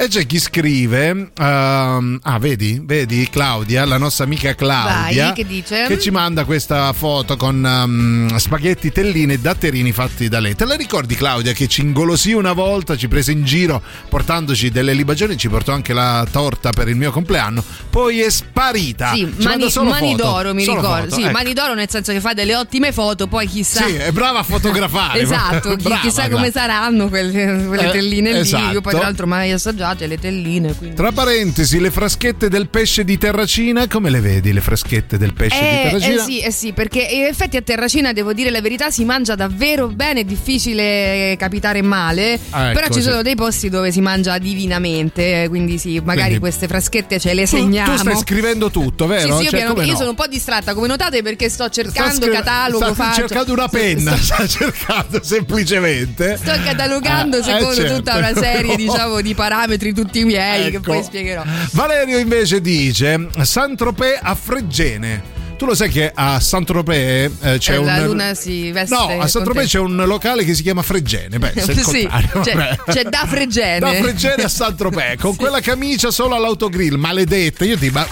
e 0.00 0.08
c'è 0.08 0.24
chi 0.24 0.38
scrive 0.38 1.30
ehm, 1.38 2.20
ah 2.22 2.38
vedi 2.38 2.80
vedi 2.82 3.28
Claudia 3.28 3.84
la 3.84 3.98
nostra 3.98 4.24
amica 4.24 4.54
Claudia 4.54 5.24
Vai, 5.26 5.32
che 5.34 5.44
dice? 5.46 5.84
che 5.86 5.98
ci 5.98 6.10
manda 6.10 6.44
questa 6.44 6.90
foto 6.94 7.36
con 7.36 7.62
ehm, 7.64 8.34
spaghetti 8.38 8.90
telline 8.92 9.34
e 9.34 9.38
datterini 9.40 9.92
fatti 9.92 10.28
da 10.28 10.40
lei 10.40 10.54
te 10.54 10.64
la 10.64 10.74
ricordi 10.74 11.14
Claudia 11.16 11.52
che 11.52 11.66
ci 11.68 11.82
ingolosì 11.82 12.32
una 12.32 12.52
volta 12.54 12.96
ci 12.96 13.08
prese 13.08 13.32
in 13.32 13.44
giro 13.44 13.82
portandoci 14.08 14.70
delle 14.70 14.94
libagioni 14.94 15.36
ci 15.36 15.50
portò 15.50 15.72
anche 15.72 15.92
la 15.92 16.26
torta 16.30 16.70
per 16.70 16.88
il 16.88 16.96
mio 16.96 17.10
compleanno 17.10 17.62
poi 17.90 18.20
è 18.20 18.30
sparita 18.30 19.12
Sì, 19.12 19.30
Ci 19.38 19.46
mani, 19.46 19.70
solo 19.70 19.90
mani 19.90 20.12
foto, 20.12 20.22
d'oro 20.22 20.54
mi 20.54 20.64
ricordo. 20.64 20.88
foto, 20.88 21.14
Sì, 21.14 21.22
ecco. 21.24 21.30
mani 21.32 21.52
d'oro 21.52 21.74
nel 21.74 21.90
senso 21.90 22.12
che 22.12 22.20
fa 22.20 22.32
delle 22.32 22.54
ottime 22.56 22.92
foto, 22.92 23.26
poi 23.26 23.46
chissà. 23.48 23.84
Sì, 23.84 23.94
è 23.94 24.12
brava 24.12 24.38
a 24.38 24.42
fotografare. 24.44 25.20
esatto, 25.20 25.74
Brava, 25.76 26.00
chissà 26.00 26.22
brava. 26.22 26.36
come 26.36 26.50
saranno 26.52 27.08
quelle, 27.08 27.64
quelle 27.66 27.88
Eh, 27.88 27.90
telline 27.90 28.32
lì. 28.32 28.38
esatto. 28.38 28.72
Io 28.72 28.80
poi 28.80 28.92
tra 28.92 29.02
l'altro 29.02 29.26
mai 29.26 29.50
assaggiate 29.90 30.06
le 30.06 30.18
telline. 30.18 30.74
Quindi. 30.74 30.96
Tra 30.96 31.12
parentesi, 31.12 31.80
le 31.80 31.90
fraschette 31.90 32.48
del 32.48 32.68
pesce 32.68 33.04
di 33.04 33.18
Terracina, 33.18 33.86
come 33.88 34.10
le 34.10 34.20
vedi 34.20 34.52
le 34.52 34.60
fraschette 34.60 35.18
del 35.18 35.32
pesce 35.34 35.58
di 35.60 35.66
Eh, 35.66 35.82
Terracina? 35.90 36.14
eh 36.22 36.24
sì, 36.24 36.40
eh 36.40 36.50
sì, 36.50 36.72
perché 36.72 37.00
in 37.00 37.24
effetti 37.24 37.56
a 37.56 37.62
Terracina, 37.62 38.12
devo 38.12 38.32
dire 38.32 38.50
la 38.50 38.60
verità, 38.60 38.90
si 38.90 39.04
mangia 39.04 39.34
davvero 39.34 39.88
bene, 39.88 40.20
è 40.20 40.24
difficile 40.24 41.36
capitare 41.38 41.82
male, 41.82 42.38
Ah, 42.50 42.70
però 42.72 42.86
ecco, 42.86 42.94
ci 42.94 43.02
sì. 43.02 43.08
sono 43.08 43.22
dei 43.22 43.34
posti 43.34 43.68
dove 43.68 43.90
si 43.92 44.00
mangia 44.00 44.38
divinamente, 44.38 45.44
eh, 45.44 45.48
quindi 45.48 45.78
sì, 45.78 45.98
magari 45.98 46.20
Quindi- 46.20 46.38
queste 46.38 46.66
fraschette 46.68 47.18
ce 47.18 47.34
le 47.34 47.42
Tu- 47.46 47.56
segniamo. 47.56 47.92
Tu, 47.92 47.98
stai 47.98 48.16
scrivendo 48.16 48.70
tutto, 48.70 49.06
vero? 49.06 49.20
Sì, 49.32 49.36
sì, 49.38 49.42
io, 49.44 49.50
Cioè, 49.50 49.58
piano- 49.60 49.74
come 49.74 49.86
io 49.86 49.92
no? 49.92 49.98
sono 49.98 50.10
un 50.10 50.16
po' 50.16 50.26
distratta, 50.26 50.74
come 50.74 50.86
notate, 50.86 51.22
perché 51.22 51.48
sto 51.48 51.68
cercando 51.68 52.14
scri- 52.26 52.32
catalogo, 52.32 52.94
faccio- 52.94 53.20
cercando 53.26 53.52
una 53.52 53.68
penna, 53.68 54.16
sta 54.16 54.46
cercando 54.46 55.20
semplicemente. 55.22 56.36
Sto 56.36 56.52
catalogando 56.64 57.38
Eh, 57.38 57.42
secondo 57.42 57.70
eh, 57.72 57.74
certo. 57.76 57.96
tutta 57.96 58.16
una 58.16 58.34
serie 58.34 58.76
diciamo 58.76 59.20
di 59.20 59.34
parametri 59.34 59.79
tutti 59.92 60.24
miei 60.24 60.70
che 60.70 60.76
Ecco. 60.76 60.92
poi 60.92 61.02
spiegherò. 61.02 61.42
Valerio 61.72 62.18
invece 62.18 62.60
dice 62.60 63.28
Saint-Tropez 63.40 64.18
a 64.22 64.34
Freggene. 64.34 65.39
Tu 65.60 65.66
lo 65.66 65.74
sai 65.74 65.90
che 65.90 66.10
a 66.14 66.40
Saint-Tropez 66.40 67.32
eh, 67.42 67.58
c'è 67.58 67.74
Eh, 67.74 67.76
un 67.76 67.84
la 67.84 68.00
luna 68.06 68.32
si 68.32 68.70
veste 68.72 68.94
No, 68.94 69.20
a 69.20 69.26
Saint-Tropez 69.28 69.68
c'è 69.68 69.78
un 69.78 69.94
locale 70.06 70.42
che 70.42 70.54
si 70.54 70.62
chiama 70.62 70.80
Freggene. 70.80 71.38
Beh, 71.38 71.52
se 71.54 71.72
è 71.72 71.74
il 71.74 71.80
Sì, 71.84 72.08
c'è- 72.42 72.78
c'è 72.90 73.02
da 73.02 73.26
Fregene. 73.28 73.78
Da 73.78 73.92
Freggene 73.92 74.44
a 74.44 74.48
Saint-Tropez 74.48 75.20
con 75.20 75.36
quella 75.36 75.60
camicia 75.60 76.10
solo 76.10 76.34
all'autogrill, 76.34 76.94
maledetta. 76.94 77.66
Io 77.66 77.76
ti 77.76 77.90
ma- 77.90 78.06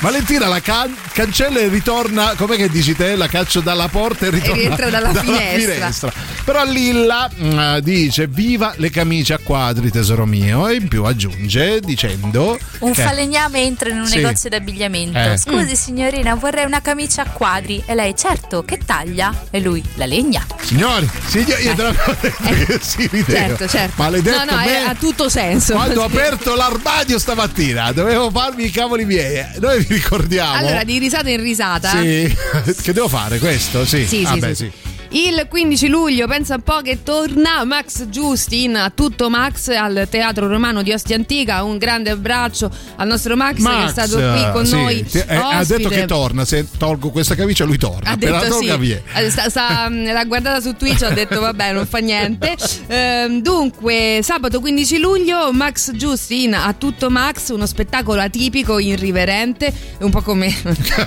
Valentina 0.00 0.46
la 0.48 0.60
can- 0.60 0.96
cancella 1.12 1.58
e 1.60 1.68
ritorna, 1.68 2.32
com'è 2.34 2.56
che 2.56 2.70
dici 2.70 2.96
te? 2.96 3.14
La 3.14 3.28
caccio 3.28 3.60
dalla 3.60 3.88
porta 3.88 4.24
e 4.24 4.30
ritorna 4.30 4.54
rientra 4.54 4.88
dalla 4.88 5.12
finestra. 5.20 6.10
Però 6.46 6.64
Lilla 6.64 7.28
mm, 7.38 7.76
dice 7.80 8.26
viva 8.26 8.72
le 8.76 8.88
camicie 8.88 9.34
a 9.34 9.38
quadri 9.42 9.90
tesoro 9.90 10.24
mio 10.24 10.66
e 10.66 10.76
in 10.76 10.88
più 10.88 11.04
aggiunge 11.04 11.78
dicendo 11.80 12.58
Un 12.78 12.92
che- 12.92 13.02
falegname 13.02 13.60
entra 13.64 13.90
in 13.90 13.98
un 13.98 14.06
Sì. 14.06 14.16
negozio 14.16 14.48
d'abbigliamento. 14.48 15.18
Eh. 15.18 15.36
Scusi 15.36 15.76
signorina, 15.76 16.34
vorrei 16.36 16.64
una 16.64 16.80
camicia 16.86 17.22
a 17.22 17.30
quadri. 17.30 17.82
E 17.84 17.96
lei, 17.96 18.14
certo, 18.16 18.62
che 18.62 18.78
taglia? 18.84 19.34
E 19.50 19.58
lui, 19.60 19.82
la 19.94 20.06
legna. 20.06 20.46
Signori, 20.62 21.08
signori, 21.26 21.62
io 21.64 21.74
te 21.74 21.82
l'avevo 21.82 22.16
detto 22.20 22.42
che 22.44 22.78
si 22.80 23.08
rideva. 23.10 23.38
Certo, 23.48 23.66
certo. 23.66 24.02
Maledetto 24.02 24.44
no, 24.44 24.50
no, 24.52 24.56
me. 24.58 24.66
è- 24.66 24.84
ha 24.86 24.94
tutto 24.94 25.28
senso. 25.28 25.72
Quando 25.74 26.02
ho 26.02 26.08
Sì. 26.08 26.16
aperto 26.16 26.54
l'armadio 26.54 27.18
stamattina, 27.18 27.90
dovevo 27.90 28.30
farmi 28.30 28.66
i 28.66 28.70
cavoli 28.70 29.04
miei. 29.04 29.44
Noi 29.58 29.84
vi 29.84 29.94
ricordiamo. 29.94 30.52
Allora, 30.54 30.84
di 30.84 30.98
risata 31.00 31.28
in 31.28 31.40
risata. 31.42 31.90
Sì, 31.90 32.32
che 32.82 32.92
devo 32.92 33.08
fare 33.08 33.38
questo? 33.40 33.84
Sì, 33.84 34.06
Sì, 34.06 34.22
Ah, 34.24 34.32
sì, 34.34 34.38
beh, 34.38 34.54
sì. 34.54 34.72
Il 35.16 35.46
15 35.48 35.88
luglio, 35.88 36.26
pensa 36.26 36.56
un 36.56 36.60
po' 36.60 36.82
che 36.82 37.02
torna 37.02 37.64
Max 37.64 38.06
Giustin 38.08 38.76
a 38.76 38.92
tutto 38.94 39.30
Max 39.30 39.68
al 39.68 40.06
Teatro 40.10 40.46
Romano 40.46 40.82
di 40.82 40.92
Ostia 40.92 41.16
Antica. 41.16 41.62
Un 41.62 41.78
grande 41.78 42.10
abbraccio 42.10 42.70
al 42.96 43.06
nostro 43.08 43.34
Max, 43.34 43.62
che 43.62 43.84
è 43.84 43.88
stato 43.88 44.16
qui 44.18 44.50
con 44.52 44.66
sì, 44.66 44.74
noi. 44.74 45.06
ti- 45.06 45.16
eh, 45.16 45.34
ha 45.34 45.64
detto 45.64 45.88
che 45.88 46.04
torna. 46.04 46.44
Se 46.44 46.66
tolgo 46.76 47.08
questa 47.08 47.34
camicia, 47.34 47.64
lui 47.64 47.78
torna. 47.78 48.10
Ha 48.10 48.16
detto 48.16 48.60
sì. 48.60 48.68
Eh, 49.14 49.30
sta- 49.30 49.48
sta- 49.48 49.88
mh, 49.88 50.12
l'ha 50.12 50.24
guardata 50.24 50.60
su 50.60 50.74
Twitch, 50.74 51.04
ha 51.04 51.08
detto 51.08 51.40
vabbè 51.40 51.72
non 51.72 51.86
fa 51.86 51.98
niente. 51.98 52.54
Ehm, 52.88 53.40
dunque, 53.40 54.20
sabato 54.22 54.60
15 54.60 54.98
luglio 54.98 55.52
Max 55.52 55.92
Giustin 55.92 56.54
a 56.54 56.72
tutto 56.76 57.10
Max, 57.10 57.48
uno 57.48 57.66
spettacolo 57.66 58.20
atipico, 58.20 58.78
irriverente, 58.78 59.72
un 60.00 60.10
po' 60.10 60.20
come 60.20 60.54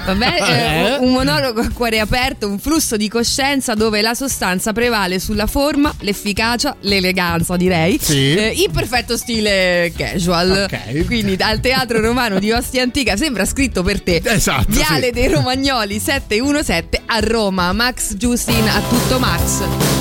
vabbè, 0.05 0.35
eh, 0.41 0.97
un 0.99 1.13
monologo 1.13 1.61
a 1.61 1.69
cuore 1.71 1.99
aperto, 1.99 2.47
un 2.47 2.59
flusso 2.59 2.97
di 2.97 3.07
coscienza 3.07 3.75
dove 3.75 3.98
la 4.01 4.13
sostanza 4.13 4.73
prevale 4.73 5.19
sulla 5.19 5.47
forma, 5.47 5.93
l'efficacia, 5.99 6.75
l'eleganza 6.81 7.55
direi, 7.57 7.99
Sì. 8.01 8.33
Eh, 8.35 8.53
in 8.65 8.71
perfetto 8.71 9.17
stile 9.17 9.91
casual. 9.95 10.67
Ok. 10.69 11.05
Quindi 11.05 11.35
al 11.39 11.59
Teatro 11.59 11.99
Romano 11.99 12.39
di 12.39 12.51
Ostia 12.51 12.83
Antica 12.83 13.15
sembra 13.17 13.45
scritto 13.45 13.83
per 13.83 14.01
te. 14.01 14.21
Esatto, 14.23 14.65
Viale 14.69 15.05
sì. 15.07 15.11
dei 15.11 15.27
Romagnoli 15.27 15.99
717 15.99 17.01
a 17.05 17.19
Roma. 17.19 17.71
Max 17.73 18.15
Giustin 18.15 18.67
a 18.67 18.81
tutto 18.89 19.19
Max. 19.19 19.98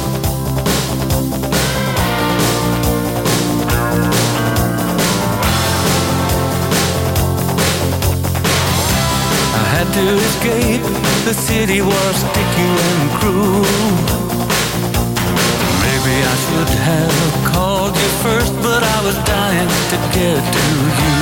To 9.98 10.14
escape. 10.14 10.82
The 11.24 11.34
city 11.34 11.80
was 11.80 12.14
sticky 12.16 12.70
and 12.90 13.10
cruel. 13.18 13.64
Maybe 15.84 16.14
I 16.32 16.34
should 16.44 16.72
have 16.90 17.52
called 17.52 17.94
you 17.96 18.10
first, 18.24 18.54
but 18.62 18.82
I 18.96 18.98
was 19.06 19.16
dying 19.24 19.70
to 19.90 19.96
get 20.14 20.40
to 20.54 20.64
you. 21.00 21.17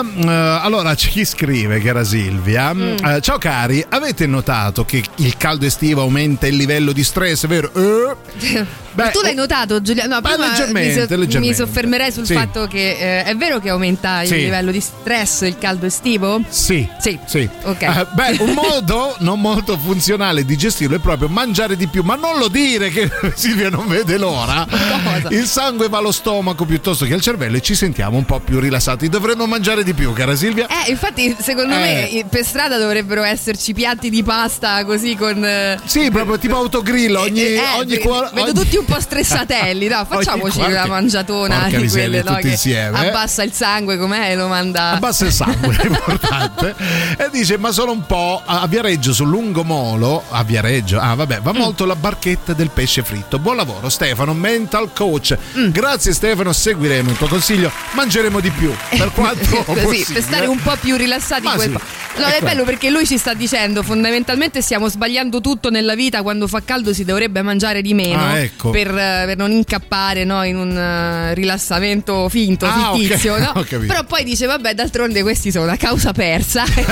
Eh, 0.00 0.60
allora, 0.62 0.94
c'è 0.94 1.08
chi 1.08 1.24
scrive, 1.24 1.80
che 1.80 1.88
era 1.88 2.04
Silvia. 2.04 2.74
Mm. 2.74 2.96
Eh, 3.04 3.20
ciao 3.20 3.38
cari, 3.38 3.84
avete 3.88 4.26
notato 4.26 4.84
che 4.84 5.02
il 5.16 5.36
caldo 5.36 5.66
estivo 5.66 6.02
aumenta 6.02 6.46
il 6.46 6.56
livello 6.56 6.92
di 6.92 7.04
stress, 7.04 7.46
vero? 7.46 7.70
Eh? 7.74 8.84
Beh, 8.96 9.10
tu 9.10 9.20
l'hai 9.20 9.34
notato, 9.34 9.80
Giuliano? 9.82 10.14
No, 10.16 10.20
prima 10.22 10.48
leggermente, 10.48 10.88
mi, 11.00 11.06
so- 11.06 11.16
leggermente. 11.16 11.38
mi 11.38 11.54
soffermerei 11.54 12.12
sul 12.12 12.26
Sì. 12.26 12.34
fatto 12.34 12.66
che 12.66 12.96
eh, 12.98 13.24
è 13.24 13.36
vero 13.36 13.58
che 13.60 13.68
aumenta 13.68 14.22
il 14.22 14.28
Sì. 14.28 14.36
livello 14.36 14.70
di 14.70 14.80
stress 14.80 15.42
il 15.42 15.58
caldo 15.58 15.86
estivo? 15.86 16.40
Sì. 16.48 16.88
Sì. 16.98 17.18
Sì. 17.26 17.48
Ok. 17.64 17.82
Eh, 17.82 18.06
beh, 18.12 18.36
un 18.40 18.52
modo 18.54 19.14
non 19.20 19.40
molto 19.40 19.76
funzionale 19.78 20.44
di 20.44 20.56
gestirlo 20.56 20.96
è 20.96 20.98
proprio 20.98 21.28
mangiare 21.28 21.76
di 21.76 21.86
più, 21.86 22.02
ma 22.02 22.14
non 22.16 22.38
lo 22.38 22.48
dire 22.48 22.88
che 22.90 23.10
Silvia 23.36 23.68
non 23.68 23.86
vede 23.86 24.16
l'ora. 24.16 24.66
Cosa? 24.68 25.28
Il 25.34 25.46
sangue 25.46 25.88
va 25.88 25.98
allo 25.98 26.12
stomaco 26.12 26.64
piuttosto 26.64 27.04
che 27.04 27.12
al 27.14 27.20
cervello 27.20 27.58
e 27.58 27.60
ci 27.60 27.74
sentiamo 27.74 28.16
un 28.16 28.24
po' 28.24 28.40
più 28.40 28.58
rilassati. 28.60 29.08
Dovremmo 29.10 29.46
mangiare 29.46 29.84
di 29.84 29.92
più, 29.92 30.12
cara 30.14 30.34
Silvia. 30.34 30.66
Eh, 30.68 30.90
infatti, 30.90 31.36
secondo 31.38 31.74
Eh. 31.74 31.78
me 31.78 32.10
eh, 32.10 32.24
per 32.28 32.44
strada 32.44 32.78
dovrebbero 32.78 33.22
esserci 33.22 33.74
piatti 33.74 34.08
di 34.08 34.22
pasta 34.22 34.84
così 34.86 35.14
con. 35.16 35.44
eh, 35.44 35.78
Sì, 35.84 36.10
proprio 36.10 36.38
tipo 36.38 36.56
autogrill, 36.56 37.14
ogni, 37.16 37.40
eh, 37.42 37.60
ogni 37.76 37.96
ve- 37.96 37.98
cuore- 37.98 38.30
vedo 38.32 38.50
ogni- 38.50 38.54
tutti 38.60 38.76
un 38.76 38.84
po' 38.86 39.00
stressatelli, 39.00 39.88
no? 39.88 40.04
Facciamoci 40.08 40.58
Ogni 40.58 40.66
una 40.68 40.74
qualche- 40.84 40.88
mangiatona 40.90 41.66
di 41.68 41.88
quelle 41.88 42.22
no, 42.22 42.34
che 42.36 42.48
insieme, 42.48 43.04
eh. 43.04 43.08
abbassa 43.08 43.42
il 43.42 43.52
sangue 43.52 43.96
com'è 43.98 44.34
lo 44.36 44.48
manda. 44.48 44.90
Abbassa 44.92 45.24
il 45.26 45.32
sangue, 45.32 45.76
è 45.76 45.86
importante. 45.86 46.74
E 47.18 47.28
dice: 47.30 47.56
Ma 47.58 47.70
sono 47.72 47.92
un 47.92 48.06
po' 48.06 48.40
a 48.44 48.66
Viareggio 48.66 49.12
sul 49.12 49.28
lungomolo. 49.28 50.22
A 50.30 50.42
Viareggio, 50.42 50.98
ah, 50.98 51.14
vabbè, 51.14 51.38
Mm. 51.40 51.42
va 51.42 51.52
molto 51.52 51.84
la 51.84 51.96
barchetta 51.96 52.52
del 52.54 52.70
pesce 52.70 53.02
fritto. 53.02 53.38
Buon 53.38 53.56
lavoro, 53.56 53.88
Stefano, 53.88 54.32
mental 54.34 54.92
coach. 54.92 55.36
Mm. 55.58 55.70
Grazie, 55.70 56.12
Stefano. 56.12 56.52
Seguiremo 56.52 57.10
il 57.10 57.16
tuo 57.16 57.26
consiglio. 57.28 57.70
Mangeremo 57.92 58.40
di 58.40 58.50
più. 58.50 58.72
Per 58.90 59.10
quanto 59.14 59.62
possibile. 59.64 60.04
per 60.14 60.22
stare 60.22 60.46
un 60.46 60.60
po' 60.60 60.76
più 60.80 60.96
rilassati 60.96 61.42
Ma 61.42 61.54
quel 61.54 61.68
sì, 61.70 61.72
po'. 61.76 61.80
No, 62.20 62.26
è 62.26 62.36
è 62.36 62.40
bello 62.40 62.64
perché 62.64 62.88
lui 62.90 63.06
ci 63.06 63.18
sta 63.18 63.34
dicendo 63.34 63.82
fondamentalmente 63.82 64.62
stiamo 64.62 64.88
sbagliando 64.88 65.40
tutto 65.42 65.68
nella 65.70 65.94
vita, 65.94 66.22
quando 66.22 66.46
fa 66.48 66.62
caldo 66.64 66.94
si 66.94 67.04
dovrebbe 67.04 67.42
mangiare 67.42 67.82
di 67.82 67.92
meno 67.92 68.18
Ah, 68.24 68.38
ecco. 68.38 68.70
Per, 68.76 68.88
eh, 68.88 69.22
per 69.24 69.36
non 69.38 69.52
incappare 69.52 70.24
no, 70.24 70.42
in 70.42 70.56
un 70.56 70.76
eh, 70.76 71.32
rilassamento 71.32 72.28
finto, 72.28 72.66
Ah, 72.66 72.92
fittizio. 72.94 73.38
no? 73.38 73.52
ho 73.56 73.64
capito. 73.66 73.86
Però 73.86 74.04
poi 74.04 74.22
dice 74.22 74.44
vabbè 74.44 74.74
d'altronde 74.74 75.22
questi 75.22 75.50
sono 75.50 75.64
una 75.64 75.76
causa 75.78 76.12
persa 76.12 76.62
e 76.74 76.84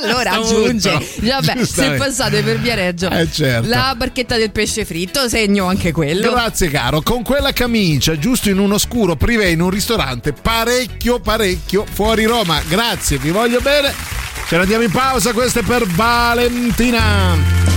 allora 0.00 0.32
aggiunge 0.34 0.96
vabbè 1.20 1.64
se 1.64 1.90
passate 1.94 2.42
per 2.42 2.60
Viareggio 2.60 3.10
Eh, 3.10 3.28
certo. 3.28 3.68
la 3.68 3.92
barchetta 3.96 4.36
del 4.36 4.52
pesce 4.52 4.84
fritto 4.84 5.28
segno 5.28 5.66
anche 5.66 5.90
quello. 5.90 6.30
Grazie 6.30 6.70
caro, 6.70 7.02
con 7.02 7.24
quella 7.24 7.52
camicia 7.52 8.16
giusto 8.16 8.48
in 8.50 8.58
un 8.58 8.70
oscuro 8.70 9.16
privé 9.16 9.50
in 9.50 9.60
un 9.60 9.70
ristorante 9.70 10.32
parecchio 10.32 11.18
parecchio 11.18 11.84
fuori 11.90 12.24
Roma. 12.24 12.60
Grazie, 12.68 13.18
vi 13.18 13.30
voglio 13.30 13.58
bene. 13.60 13.92
Ce 14.46 14.54
ne 14.54 14.62
andiamo 14.62 14.84
in 14.84 14.92
pausa, 14.92 15.32
questo 15.32 15.58
è 15.58 15.62
per 15.62 15.86
Valentina. 15.88 17.73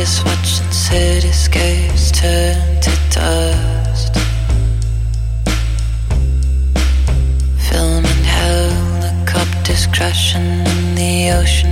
Bridges, 0.00 0.24
watching 0.24 0.66
cityscapes 0.70 2.12
turn 2.12 2.80
to 2.80 2.90
dust. 3.10 4.14
Filming 7.68 8.24
helicopters 8.24 9.86
crashing 9.88 10.42
in 10.42 10.94
the 10.94 11.30
ocean 11.32 11.69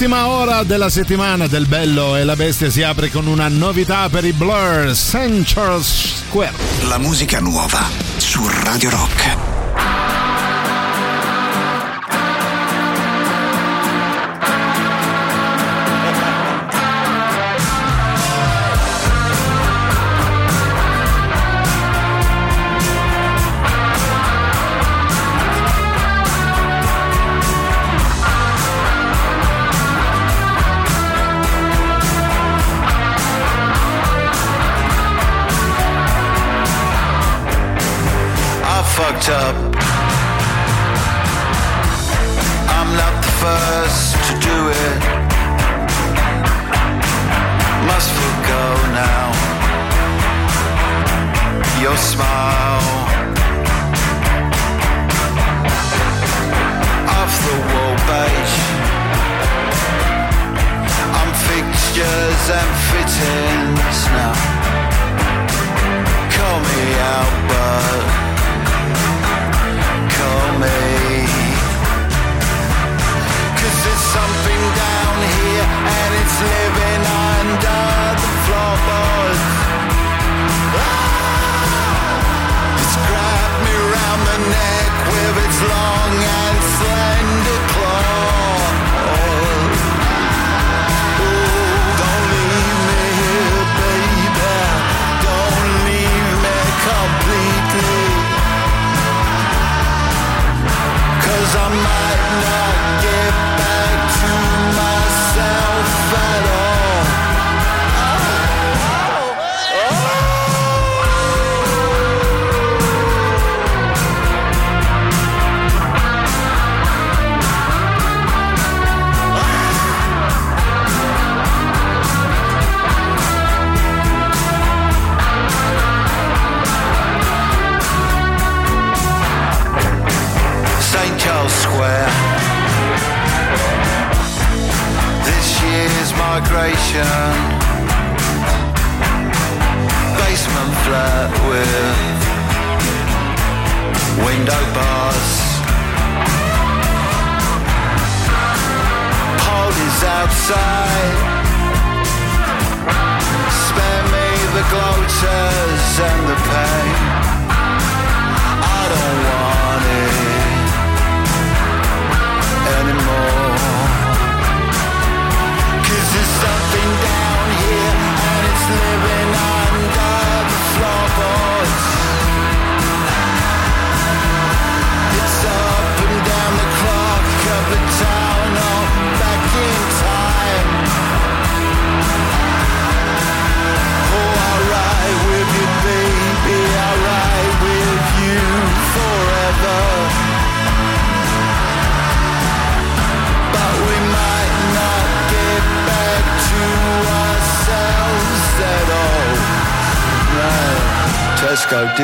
L'ultima 0.00 0.28
ora 0.28 0.62
della 0.62 0.88
settimana 0.88 1.46
del 1.46 1.66
Bello 1.66 2.16
e 2.16 2.24
la 2.24 2.34
Bestia 2.34 2.70
si 2.70 2.82
apre 2.82 3.10
con 3.10 3.26
una 3.26 3.48
novità 3.48 4.08
per 4.08 4.24
i 4.24 4.32
Blur, 4.32 4.94
Central 4.94 5.82
Square. 5.84 6.56
La 6.88 6.96
musica 6.96 7.38
nuova 7.38 7.86
su 8.16 8.40
Radio 8.48 8.88
Rock. 8.88 9.49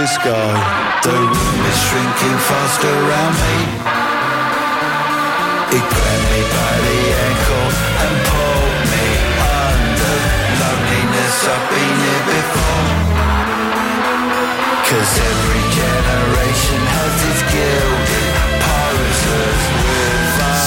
Disco, 0.01 0.37
the 1.09 1.17
room 1.17 1.61
is 1.73 1.79
shrinking 1.89 2.39
fast 2.49 2.83
around 2.85 3.35
me. 3.45 3.57
It 5.77 5.85
grabbed 5.95 6.27
me 6.33 6.43
by 6.57 6.73
the 6.87 7.01
ankle 7.29 7.69
and 8.05 8.15
pulled 8.29 8.83
me 8.93 9.09
under. 9.65 10.17
Loneliness, 10.61 11.37
I've 11.53 11.67
been 11.73 11.97
here 12.05 12.25
before. 12.37 12.93
Cause 14.89 15.13
every 15.33 15.65
generation 15.81 16.83
has 16.97 17.15
its 17.31 17.43
gilded 17.53 18.33
pirates 18.65 19.23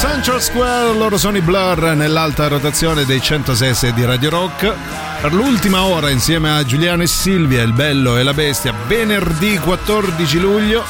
Central 0.02 0.42
Square, 0.42 0.94
loro 0.98 1.18
sono 1.18 1.38
i 1.38 1.42
Blur 1.42 1.96
nell'alta 1.96 2.48
rotazione 2.48 3.06
dei 3.06 3.22
106 3.22 3.94
di 3.94 4.06
Radio 4.06 4.30
Rock. 4.30 5.09
Per 5.22 5.34
l'ultima 5.34 5.84
ora 5.84 6.10
insieme 6.10 6.50
a 6.50 6.64
Giuliano 6.64 7.04
e 7.04 7.08
Silvia, 7.08 7.62
il 7.62 7.74
bello 7.74 8.18
e 8.18 8.24
la 8.24 8.34
bestia, 8.34 8.74
venerdì 8.88 9.58
14 9.58 10.40
luglio. 10.40 10.84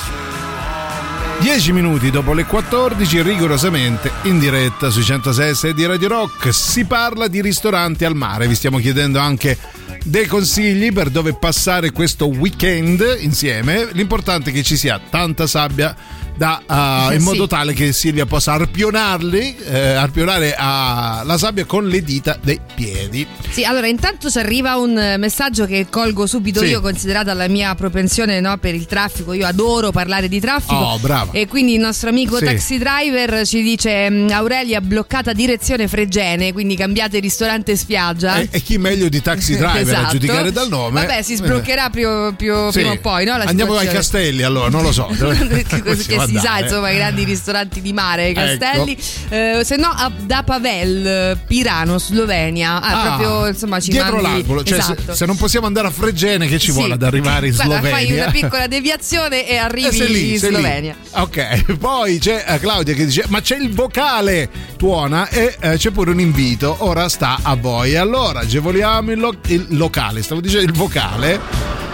10 1.39 1.71
minuti 1.71 2.11
dopo 2.11 2.33
le 2.33 2.45
14, 2.45 3.23
rigorosamente 3.23 4.11
in 4.23 4.37
diretta 4.37 4.91
sui 4.91 5.03
106 5.03 5.73
di 5.73 5.83
Radio 5.87 6.09
Rock. 6.09 6.53
Si 6.53 6.85
parla 6.85 7.27
di 7.27 7.41
ristoranti 7.41 8.05
al 8.05 8.15
mare. 8.15 8.47
Vi 8.47 8.53
stiamo 8.53 8.77
chiedendo 8.77 9.17
anche 9.17 9.57
dei 10.03 10.27
consigli 10.27 10.93
per 10.93 11.09
dove 11.09 11.33
passare 11.33 11.91
questo 11.91 12.27
weekend 12.27 13.17
insieme. 13.21 13.87
L'importante 13.93 14.51
è 14.51 14.53
che 14.53 14.61
ci 14.61 14.77
sia 14.77 14.99
tanta 15.09 15.47
sabbia 15.47 15.95
da, 16.39 16.61
uh, 16.65 17.11
in 17.13 17.19
Sì. 17.19 17.25
modo 17.25 17.47
tale 17.47 17.73
che 17.73 17.91
Silvia 17.91 18.25
possa 18.25 18.53
arpionarli, 18.53 19.57
eh, 19.65 19.77
arpionare 19.95 20.55
uh, 20.57 21.25
la 21.25 21.35
sabbia 21.37 21.65
con 21.65 21.85
le 21.85 22.01
dita 22.01 22.37
dei 22.41 22.61
piedi. 22.73 23.27
Sì, 23.49 23.65
allora 23.65 23.87
intanto 23.87 24.29
ci 24.29 24.37
arriva 24.37 24.77
un 24.77 25.15
messaggio 25.17 25.65
che 25.65 25.87
colgo 25.89 26.25
subito 26.25 26.61
Sì. 26.61 26.67
io, 26.67 26.79
considerata 26.79 27.33
la 27.33 27.49
mia 27.49 27.75
propensione 27.75 28.39
no, 28.39 28.55
per 28.57 28.73
il 28.73 28.85
traffico. 28.85 29.33
Io 29.33 29.45
adoro 29.45 29.91
parlare 29.91 30.29
di 30.29 30.39
traffico. 30.39 30.75
Oh, 30.75 30.97
brava. 30.99 31.33
E 31.33 31.45
quindi 31.47 31.73
il 31.73 31.81
nostro 31.81 32.07
amico 32.07 32.37
Sì. 32.37 32.45
taxi 32.45 32.77
driver 32.77 33.45
ci 33.45 33.61
dice: 33.61 34.09
"Mm, 34.09 34.29
Aurelia 34.29 34.79
bloccata 34.79 35.33
direzione 35.33 35.89
Fregene, 35.89 36.53
quindi 36.53 36.77
cambiate 36.77 37.19
ristorante 37.19 37.73
e 37.73 37.75
spiaggia. 37.75 38.37
E, 38.39 38.47
e 38.49 38.61
chi 38.61 38.77
meglio 38.77 39.09
di 39.09 39.21
taxi 39.21 39.55
driver 39.57 39.75
a 39.75 39.79
Esatto. 39.99 40.11
giudicare 40.13 40.53
dal 40.53 40.69
nome? 40.69 41.01
Vabbè, 41.05 41.21
si 41.21 41.35
sbloccherà 41.35 41.89
più, 41.89 42.33
più- 42.37 42.71
Sì. 42.71 42.79
prima 42.79 42.91
o 42.93 42.97
poi, 42.99 43.25
no? 43.25 43.33
Andiamo 43.33 43.75
ai 43.75 43.87
castelli 43.89 44.43
allora, 44.43 44.69
non 44.69 44.83
lo 44.83 44.93
so. 44.93 45.09
Dove- 45.19 45.63
che, 45.63 45.81
si 46.29 46.39
sa, 46.39 46.59
insomma, 46.59 46.89
i 46.91 46.95
grandi 46.95 47.23
ristoranti 47.25 47.81
di 47.81 47.93
mare, 47.93 48.23
ai 48.25 48.33
castelli. 48.33 48.97
Eh, 49.29 49.61
se 49.63 49.75
no, 49.75 49.87
a- 49.87 50.11
da 50.21 50.43
Pavel, 50.43 51.37
Pirano, 51.47 51.97
Slovenia. 51.97 52.81
Ah, 52.81 52.87
Ah, 52.99 53.15
proprio, 53.17 53.47
insomma, 53.47 53.79
ci 53.79 53.91
dietro 53.91 54.21
mandi- 54.21 54.29
l'angolo, 54.39 54.63
cioè 54.63 54.81
se, 54.81 54.91
esatto. 54.93 55.15
se 55.15 55.25
non 55.25 55.35
possiamo 55.37 55.65
andare 55.67 55.87
a 55.87 55.91
Fregene, 55.91 56.47
che 56.47 56.59
ci 56.59 56.67
Sì. 56.71 56.77
vuole 56.77 56.93
ad 56.95 57.03
arrivare 57.03 57.47
in 57.47 57.53
Guarda, 57.55 57.79
Slovenia? 57.79 57.95
fai 57.97 58.11
una 58.13 58.31
piccola 58.31 58.67
deviazione 58.67 59.47
e 59.47 59.53
Eh, 59.53 59.57
arrivi 59.57 59.95
sei 59.97 60.07
lì, 60.11 60.31
in 60.33 60.39
sei 60.39 60.49
lì. 60.51 60.55
Slovenia. 60.57 60.95
Ok, 61.11 61.75
poi 61.79 62.17
c'è 62.19 62.43
eh, 62.47 62.59
Claudia 62.59 62.93
che 62.93 63.05
dice: 63.05 63.23
Ma 63.27 63.41
c'è 63.41 63.57
il 63.57 63.73
vocale, 63.73 64.49
tuona, 64.77 65.27
e 65.29 65.55
eh, 65.59 65.77
c'è 65.77 65.91
pure 65.91 66.11
un 66.11 66.19
invito. 66.19 66.75
Ora 66.79 67.07
sta 67.09 67.37
a 67.41 67.55
voi. 67.55 67.95
Allora, 67.95 68.39
agevoliamo 68.41 69.11
il, 69.11 69.19
lo- 69.19 69.33
il 69.47 69.65
locale. 69.69 70.21
Stavo 70.21 70.41
dicendo 70.41 70.65
il 70.65 70.73
vocale. 70.77 71.39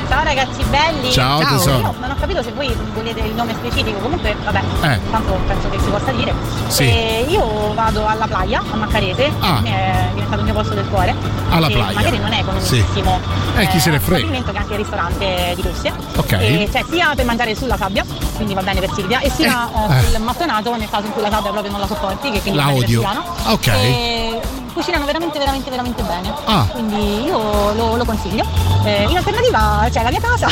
Ciao 0.08 0.24
ragazzi 0.24 0.64
belli. 0.70 1.12
Ciao, 1.12 1.42
Ciao. 1.42 1.58
tesoro. 1.58 1.78
Io 1.80 1.96
non 2.00 2.12
ho 2.12 2.16
capito 2.20 2.44
se 2.44 2.52
voi 2.52 2.72
volete 2.94 3.22
il 3.22 3.34
nome 3.34 3.54
specifico, 3.58 3.98
comunque 4.00 4.24
vabbè, 4.43 4.61
Eh. 4.82 4.99
tanto 5.11 5.34
penso 5.47 5.69
che 5.69 5.80
si 5.80 5.89
possa 5.89 6.11
dire. 6.11 6.34
Sì. 6.67 6.84
E 6.84 7.26
io 7.28 7.73
vado 7.73 8.05
alla 8.05 8.26
playa 8.28 8.61
a 8.71 8.76
Maccarese, 8.76 9.32
Ah. 9.39 9.61
che 9.61 9.69
è 9.69 10.07
diventato 10.13 10.39
il 10.39 10.45
mio 10.45 10.53
posto 10.53 10.73
del 10.73 10.88
cuore. 10.89 11.13
Alla 11.49 11.67
playa. 11.67 11.93
Magari 11.93 12.17
non 12.17 12.32
è 12.32 12.36
Sì. 12.36 12.39
economicissimo. 12.41 13.19
Eh, 13.57 13.67
chi 13.67 13.80
se 13.80 13.89
ne 13.91 13.99
frega. 13.99 14.17
stabilimento 14.17 14.51
che 14.51 14.57
anche 14.57 14.71
il 14.73 14.80
ristorante 14.80 15.53
di 15.55 15.61
Russia. 15.61 15.93
Ok. 16.15 16.32
E 16.34 16.69
c'è 16.71 16.84
sia 16.89 17.13
per 17.15 17.26
mangiare 17.26 17.55
sulla 17.55 17.78
sabbia, 17.78 18.03
quindi 18.36 18.53
va 18.53 18.61
bene 18.61 18.80
per 18.80 18.91
Silvia, 18.93 19.19
e 19.19 19.30
sia 19.30 19.69
eh, 19.89 19.97
Eh. 19.99 20.03
sul 20.13 20.21
mattonato 20.21 20.76
nel 20.76 20.89
caso 20.89 21.05
in 21.05 21.11
cui 21.13 21.21
la 21.21 21.30
sabbia 21.30 21.51
proprio 21.51 21.71
non 21.71 21.80
la 21.82 21.88
sopporti, 21.88 22.32
che 22.32 22.41
quindi 22.41 22.59
L'audio. 22.59 22.86
Silvano. 23.01 23.23
Ok. 23.47 23.67
E 23.67 24.39
cucinano 24.73 25.05
veramente 25.05 25.38
veramente 25.39 25.69
veramente 25.69 26.01
bene. 26.03 26.34
Ah. 26.45 26.67
Quindi 26.71 27.23
io 27.26 27.73
lo, 27.73 27.95
lo 27.95 28.03
consiglio. 28.05 28.43
Eh, 28.84 29.05
in 29.07 29.15
alternativa 29.15 29.88
c'è 29.91 30.03
la 30.03 30.09
mia 30.09 30.19
casa. 30.21 30.47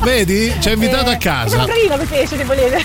Vedi? 0.00 0.54
Ci 0.60 0.68
ha 0.68 0.72
invitato 0.72 1.10
Eh, 1.10 1.14
a 1.14 1.16
casa. 1.16 1.48
Sono 1.48 1.64
bravina 1.64 1.96
per 1.96 2.06
pesce 2.06 2.36
se 2.36 2.44
volete. 2.44 2.84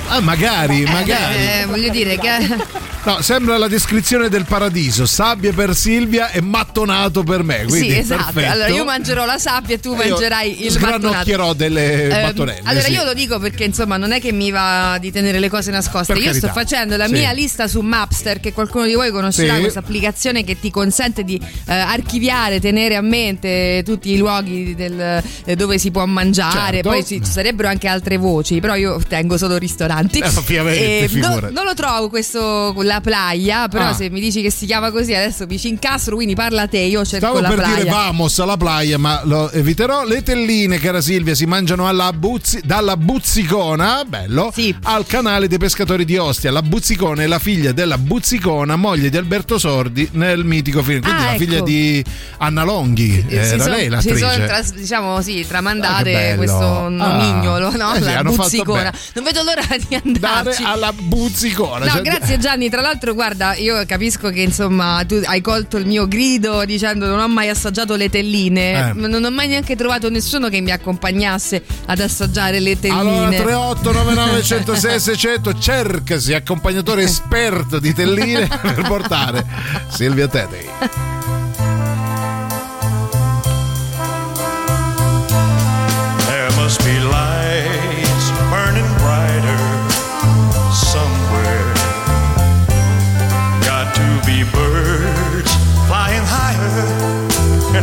Ah, 0.13 0.19
magari, 0.19 0.83
magari. 0.83 1.35
Eh, 1.35 1.65
voglio 1.67 1.89
dire 1.89 2.17
che. 2.17 2.29
No, 3.03 3.21
sembra 3.21 3.57
la 3.57 3.67
descrizione 3.67 4.27
del 4.29 4.45
paradiso: 4.45 5.05
sabbia 5.05 5.53
per 5.53 5.73
Silvia 5.75 6.29
e 6.31 6.41
mattonato 6.41 7.23
per 7.23 7.43
me. 7.43 7.63
Quindi 7.65 7.91
sì, 7.91 7.97
esatto. 7.97 8.31
perfetto. 8.33 8.51
Allora 8.53 8.67
io 8.67 8.83
mangerò 8.83 9.25
la 9.25 9.37
sabbia 9.39 9.75
e 9.75 9.79
tu 9.79 9.95
mangerai 9.95 10.65
il 10.65 10.73
mattonato. 10.73 10.97
sgranocchierò 11.07 11.53
delle 11.53 12.09
Ehm, 12.09 12.21
mattonelle. 12.23 12.61
allora 12.65 12.85
sì. 12.85 12.91
io 12.91 13.03
lo 13.03 13.13
dico 13.13 13.39
perché 13.39 13.63
insomma 13.63 13.95
non 13.97 14.11
è 14.11 14.19
che 14.19 14.31
mi 14.31 14.51
va 14.51 14.97
di 14.99 15.11
tenere 15.11 15.39
le 15.39 15.49
cose 15.49 15.71
nascoste. 15.71 16.13
Per 16.13 16.21
io 16.21 16.33
sto 16.33 16.47
carità. 16.47 16.59
facendo 16.59 16.97
la 16.97 17.05
Sì. 17.07 17.13
mia 17.13 17.31
lista 17.31 17.67
su 17.67 17.79
Mapster 17.79 18.39
che 18.39 18.51
qualcuno 18.53 18.85
di 18.85 18.93
voi 18.93 19.11
conoscerà, 19.11 19.55
Sì. 19.55 19.61
questa 19.61 19.79
applicazione 19.79 20.43
che 20.43 20.59
ti 20.59 20.69
consente 20.69 21.23
di 21.23 21.39
eh, 21.67 21.73
archiviare, 21.73 22.59
tenere 22.59 22.95
a 22.97 23.01
mente 23.01 23.81
tutti 23.85 24.11
i 24.11 24.17
luoghi 24.17 24.75
del- 24.75 25.23
eh, 25.45 25.55
dove 25.55 25.77
si 25.77 25.89
può 25.89 26.05
mangiare. 26.05 26.73
Certo. 26.75 26.89
Poi 26.89 27.05
ci, 27.05 27.23
ci 27.23 27.31
sarebbero 27.31 27.69
anche 27.69 27.87
altre 27.87 28.17
voci, 28.17 28.59
però 28.59 28.75
io 28.75 29.01
tengo 29.07 29.37
solo 29.37 29.57
ristoranti. 29.57 30.00
Eh, 30.09 30.37
ovviamente, 30.37 31.03
E 31.03 31.09
no- 31.13 31.49
non 31.51 31.65
lo 31.65 31.73
trovo 31.73 32.09
questo 32.09 32.73
la 32.81 33.01
playa, 33.01 33.67
però 33.67 33.87
Ah. 33.89 33.93
se 33.93 34.09
mi 34.09 34.19
dici 34.19 34.41
che 34.41 34.51
si 34.51 34.65
chiama 34.65 34.91
così 34.91 35.13
adesso 35.13 35.45
mi 35.47 35.57
ci 35.59 35.67
incastro, 35.67 36.15
quindi 36.15 36.35
parla 36.35 36.67
te, 36.67 36.79
io 36.79 37.03
cerco 37.05 37.25
Stavo 37.27 37.39
la 37.41 37.49
per 37.49 37.57
playa. 37.57 37.75
dire 37.75 37.89
vamos 37.89 38.39
alla 38.39 38.57
playa, 38.57 38.97
ma 38.97 39.21
lo 39.23 39.49
eviterò. 39.51 40.05
Le 40.05 40.23
telline, 40.23 40.79
cara 40.79 41.01
Silvia, 41.01 41.35
si 41.35 41.45
mangiano 41.45 41.87
Buzzi- 42.13 42.61
dalla 42.63 42.95
Buzzicona, 42.97 44.03
bello, 44.05 44.51
al 44.83 45.05
canale 45.05 45.47
dei 45.47 45.57
pescatori 45.57 46.05
di 46.05 46.17
Ostia. 46.17 46.51
La 46.51 46.61
Buzzicona 46.61 47.23
è 47.23 47.27
la 47.27 47.39
figlia 47.39 47.71
della 47.71 47.97
Buzzicona, 47.97 48.75
moglie 48.75 49.09
di 49.09 49.17
Alberto 49.17 49.57
Sordi 49.57 50.07
nel 50.13 50.43
mitico 50.45 50.81
film. 50.83 51.01
Quindi 51.01 51.21
Ah, 51.21 51.31
la 51.31 51.37
figlia 51.37 51.55
ecco. 51.57 51.65
di 51.65 52.03
Anna 52.37 52.63
Longhi. 52.63 53.25
si 53.27 53.35
Era 53.35 53.63
son- 53.63 53.71
lei 53.71 53.83
si 53.83 53.89
l'attrice. 53.89 54.17
sono 54.17 54.45
tras- 54.45 54.73
diciamo 54.73 55.21
sì, 55.21 55.41
Ah, 55.43 55.47
tramandate 55.47 56.11
bello. 56.11 56.37
questo 56.37 56.89
nomignolo, 56.89 57.67
Ah. 57.67 57.75
no? 57.77 57.93
Eh 57.93 58.01
sì, 58.01 58.13
la 58.13 58.23
buzzicona. 58.23 58.93
Non 59.13 59.23
vedo 59.23 59.43
l'ora 59.43 59.63
di 59.87 59.90
andarci. 59.95 60.63
alla 60.63 60.91
Buzzicona. 60.93 61.85
No, 61.85 61.91
Cioè- 61.91 62.01
grazie 62.01 62.37
Gianni. 62.37 62.69
Tra 62.69 62.81
l'altro, 62.81 63.13
guarda, 63.13 63.55
io 63.55 63.83
capisco 63.85 64.29
che 64.29 64.41
insomma 64.41 65.03
tu 65.07 65.19
hai 65.25 65.41
colto 65.41 65.77
il 65.77 65.85
mio 65.85 66.07
grido 66.07 66.63
dicendo 66.65 67.07
non 67.07 67.19
ho 67.19 67.27
mai 67.27 67.49
assaggiato 67.49 67.95
le 67.95 68.09
telline. 68.09 68.89
Eh. 68.89 68.93
Non 68.93 69.23
ho 69.23 69.31
mai 69.31 69.47
neanche 69.47 69.75
trovato 69.75 70.09
nessuno 70.09 70.49
che 70.49 70.61
mi 70.61 70.71
accompagnasse 70.71 71.63
ad 71.85 71.99
assaggiare 71.99 72.59
le 72.59 72.79
telline. 72.79 72.99
Allora 72.99 73.29
3899 73.29 74.43
106 74.43 74.99
600 74.99 75.57
cercasi 75.59 76.33
accompagnatore 76.33 77.03
esperto 77.03 77.79
di 77.79 77.93
telline 77.93 78.47
per 78.61 78.83
portare 78.87 79.45
Silvia 79.89 80.27
Tedei. 80.27 81.19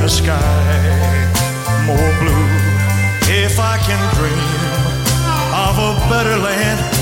Sky 0.08 1.28
more 1.84 2.12
blue. 2.20 2.48
If 3.28 3.60
I 3.60 3.76
can 3.86 4.00
dream 4.16 4.58
of 5.52 5.76
a 5.78 5.92
better 6.08 6.36
land 6.36 6.97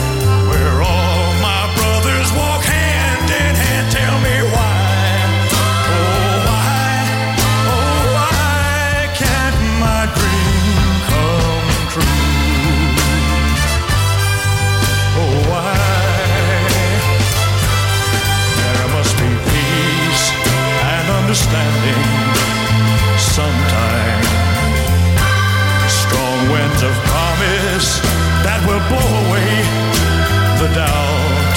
doubt 30.77 31.57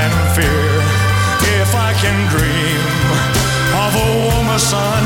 and 0.00 0.12
fear. 0.34 0.68
If 1.60 1.70
I 1.74 1.92
can 2.02 2.16
dream 2.32 2.84
of 3.84 3.92
a 4.04 4.08
warmer 4.24 4.58
sun 4.58 5.02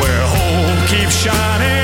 where 0.00 0.22
hope 0.36 0.80
keeps 0.92 1.16
shining 1.16 1.81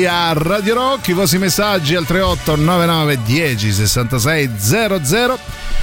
Mosley 0.00 0.06
a 0.06 0.32
Radio 0.32 0.74
Rock, 0.74 1.08
i 1.08 1.12
vostri 1.12 1.38
messaggi 1.38 1.94
al 1.94 2.04
3899 2.06 3.18
10 3.24 3.72
66 3.72 4.50
00. 4.56 5.38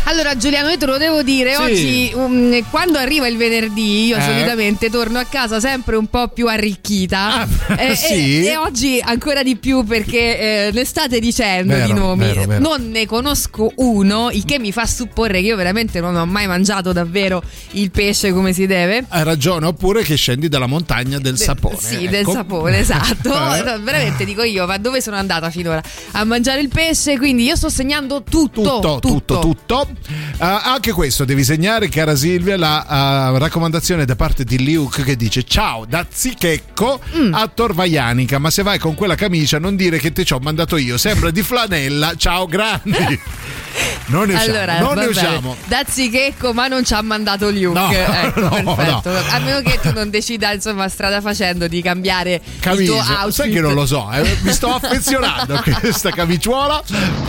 Allora 0.09 0.37
Giuliano, 0.37 0.69
io 0.69 0.77
te 0.77 0.85
lo 0.85 0.97
devo 0.97 1.21
dire, 1.21 1.53
Sì. 1.53 1.61
oggi 1.61 2.11
um, 2.15 2.69
quando 2.69 2.97
arriva 2.97 3.27
il 3.27 3.35
venerdì 3.35 4.05
io 4.05 4.15
Eh. 4.15 4.21
solitamente 4.21 4.89
torno 4.89 5.19
a 5.19 5.25
casa 5.25 5.59
sempre 5.59 5.97
un 5.97 6.07
po' 6.07 6.29
più 6.29 6.47
arricchita 6.47 7.45
Eh, 7.75 7.93
sì? 7.99 8.45
e, 8.45 8.51
e 8.51 8.55
oggi 8.55 9.01
ancora 9.03 9.43
di 9.43 9.57
più 9.57 9.83
perché 9.83 10.67
eh, 10.67 10.69
ne 10.71 10.85
state 10.85 11.19
dicendo 11.19 11.73
Vero, 11.73 11.85
di 11.87 11.91
nomi. 11.93 12.23
vero, 12.23 12.45
vero. 12.45 12.61
Non 12.61 12.89
ne 12.89 13.05
conosco 13.05 13.69
uno, 13.75 14.29
il 14.31 14.45
che 14.45 14.59
mi 14.59 14.71
fa 14.71 14.85
supporre 14.85 15.41
che 15.41 15.47
io 15.47 15.57
veramente 15.57 15.99
non 15.99 16.15
ho 16.15 16.25
mai 16.25 16.47
mangiato 16.47 16.93
davvero 16.93 17.43
il 17.71 17.91
pesce 17.91 18.31
come 18.31 18.53
si 18.53 18.65
deve. 18.65 19.03
Hai 19.09 19.25
ragione, 19.25 19.65
oppure 19.65 20.03
che 20.03 20.15
scendi 20.15 20.47
dalla 20.47 20.67
montagna 20.67 21.19
del 21.19 21.37
sapone. 21.37 21.75
Sì, 21.81 22.07
del 22.07 22.21
ecco. 22.21 22.31
sapone, 22.31 22.79
esatto. 22.79 23.35
Eh. 23.57 23.61
No, 23.63 23.79
veramente 23.81 24.23
dico 24.23 24.43
io, 24.43 24.65
ma 24.65 24.77
dove 24.77 25.01
sono 25.01 25.17
andata 25.17 25.49
finora? 25.49 25.81
A 26.11 26.23
mangiare 26.23 26.61
il 26.61 26.69
pesce, 26.69 27.17
quindi 27.17 27.43
io 27.43 27.55
sto 27.57 27.67
segnando 27.69 28.23
tutto. 28.23 28.61
Tutto, 28.61 28.99
tutto, 29.01 29.39
tutto. 29.39 29.87
Ah, 30.37 30.61
anche 30.73 30.91
questo 30.91 31.25
devi 31.25 31.43
segnare, 31.43 31.89
cara 31.89 32.15
Silvia, 32.15 32.57
la 32.57 32.85
ah, 32.85 33.37
raccomandazione 33.37 34.05
da 34.05 34.15
parte 34.15 34.43
di 34.43 34.73
Luke 34.73 35.03
che 35.03 35.15
dice: 35.15 35.43
Ciao 35.43 35.85
da 35.85 36.05
Zichecco 36.09 36.99
Mm. 37.17 37.33
a 37.33 37.47
Torvaianica. 37.53 38.37
Ma 38.39 38.49
se 38.49 38.61
vai 38.63 38.77
con 38.79 38.93
quella 38.95 39.15
camicia, 39.15 39.59
non 39.59 39.75
dire 39.75 39.97
che 39.99 40.11
te 40.11 40.23
ci 40.23 40.33
ho 40.33 40.39
mandato 40.39 40.77
io. 40.77 40.97
Sembra 40.97 41.31
di 41.31 41.41
flanella. 41.43 42.13
Ciao, 42.15 42.45
grandi. 42.45 42.95
Non 44.07 44.25
ne 44.27 44.33
usciamo. 44.35 44.55
Allora, 44.57 44.79
non 44.79 44.95
ne 44.97 45.05
usciamo. 45.05 45.55
Dazzi 45.65 46.09
Checco, 46.09 46.53
ma 46.53 46.67
non 46.67 46.83
ci 46.85 46.93
ha 46.93 47.01
mandato 47.01 47.49
Luke. 47.51 47.77
No, 47.77 47.91
ecco, 47.91 48.39
no, 48.63 48.75
perfetto. 48.75 49.11
A 49.31 49.39
meno 49.39 49.61
che 49.61 49.79
tu 49.81 49.91
non 49.93 50.09
decida, 50.09 50.51
insomma, 50.53 50.87
strada 50.87 51.19
facendo 51.21 51.67
di 51.67 51.81
cambiare 51.81 52.35
il 52.35 52.41
tuo 52.59 52.71
Camicia, 52.71 52.93
outfit. 52.93 53.31
sai 53.33 53.51
che 53.51 53.59
non 53.61 53.73
lo 53.75 53.85
so, 53.85 54.09
eh, 54.13 54.35
mi 54.41 54.51
sto 54.53 54.73
affezionando 54.73 55.55
a 55.55 55.61
questa 55.79 56.09
camiciuola. 56.09 56.81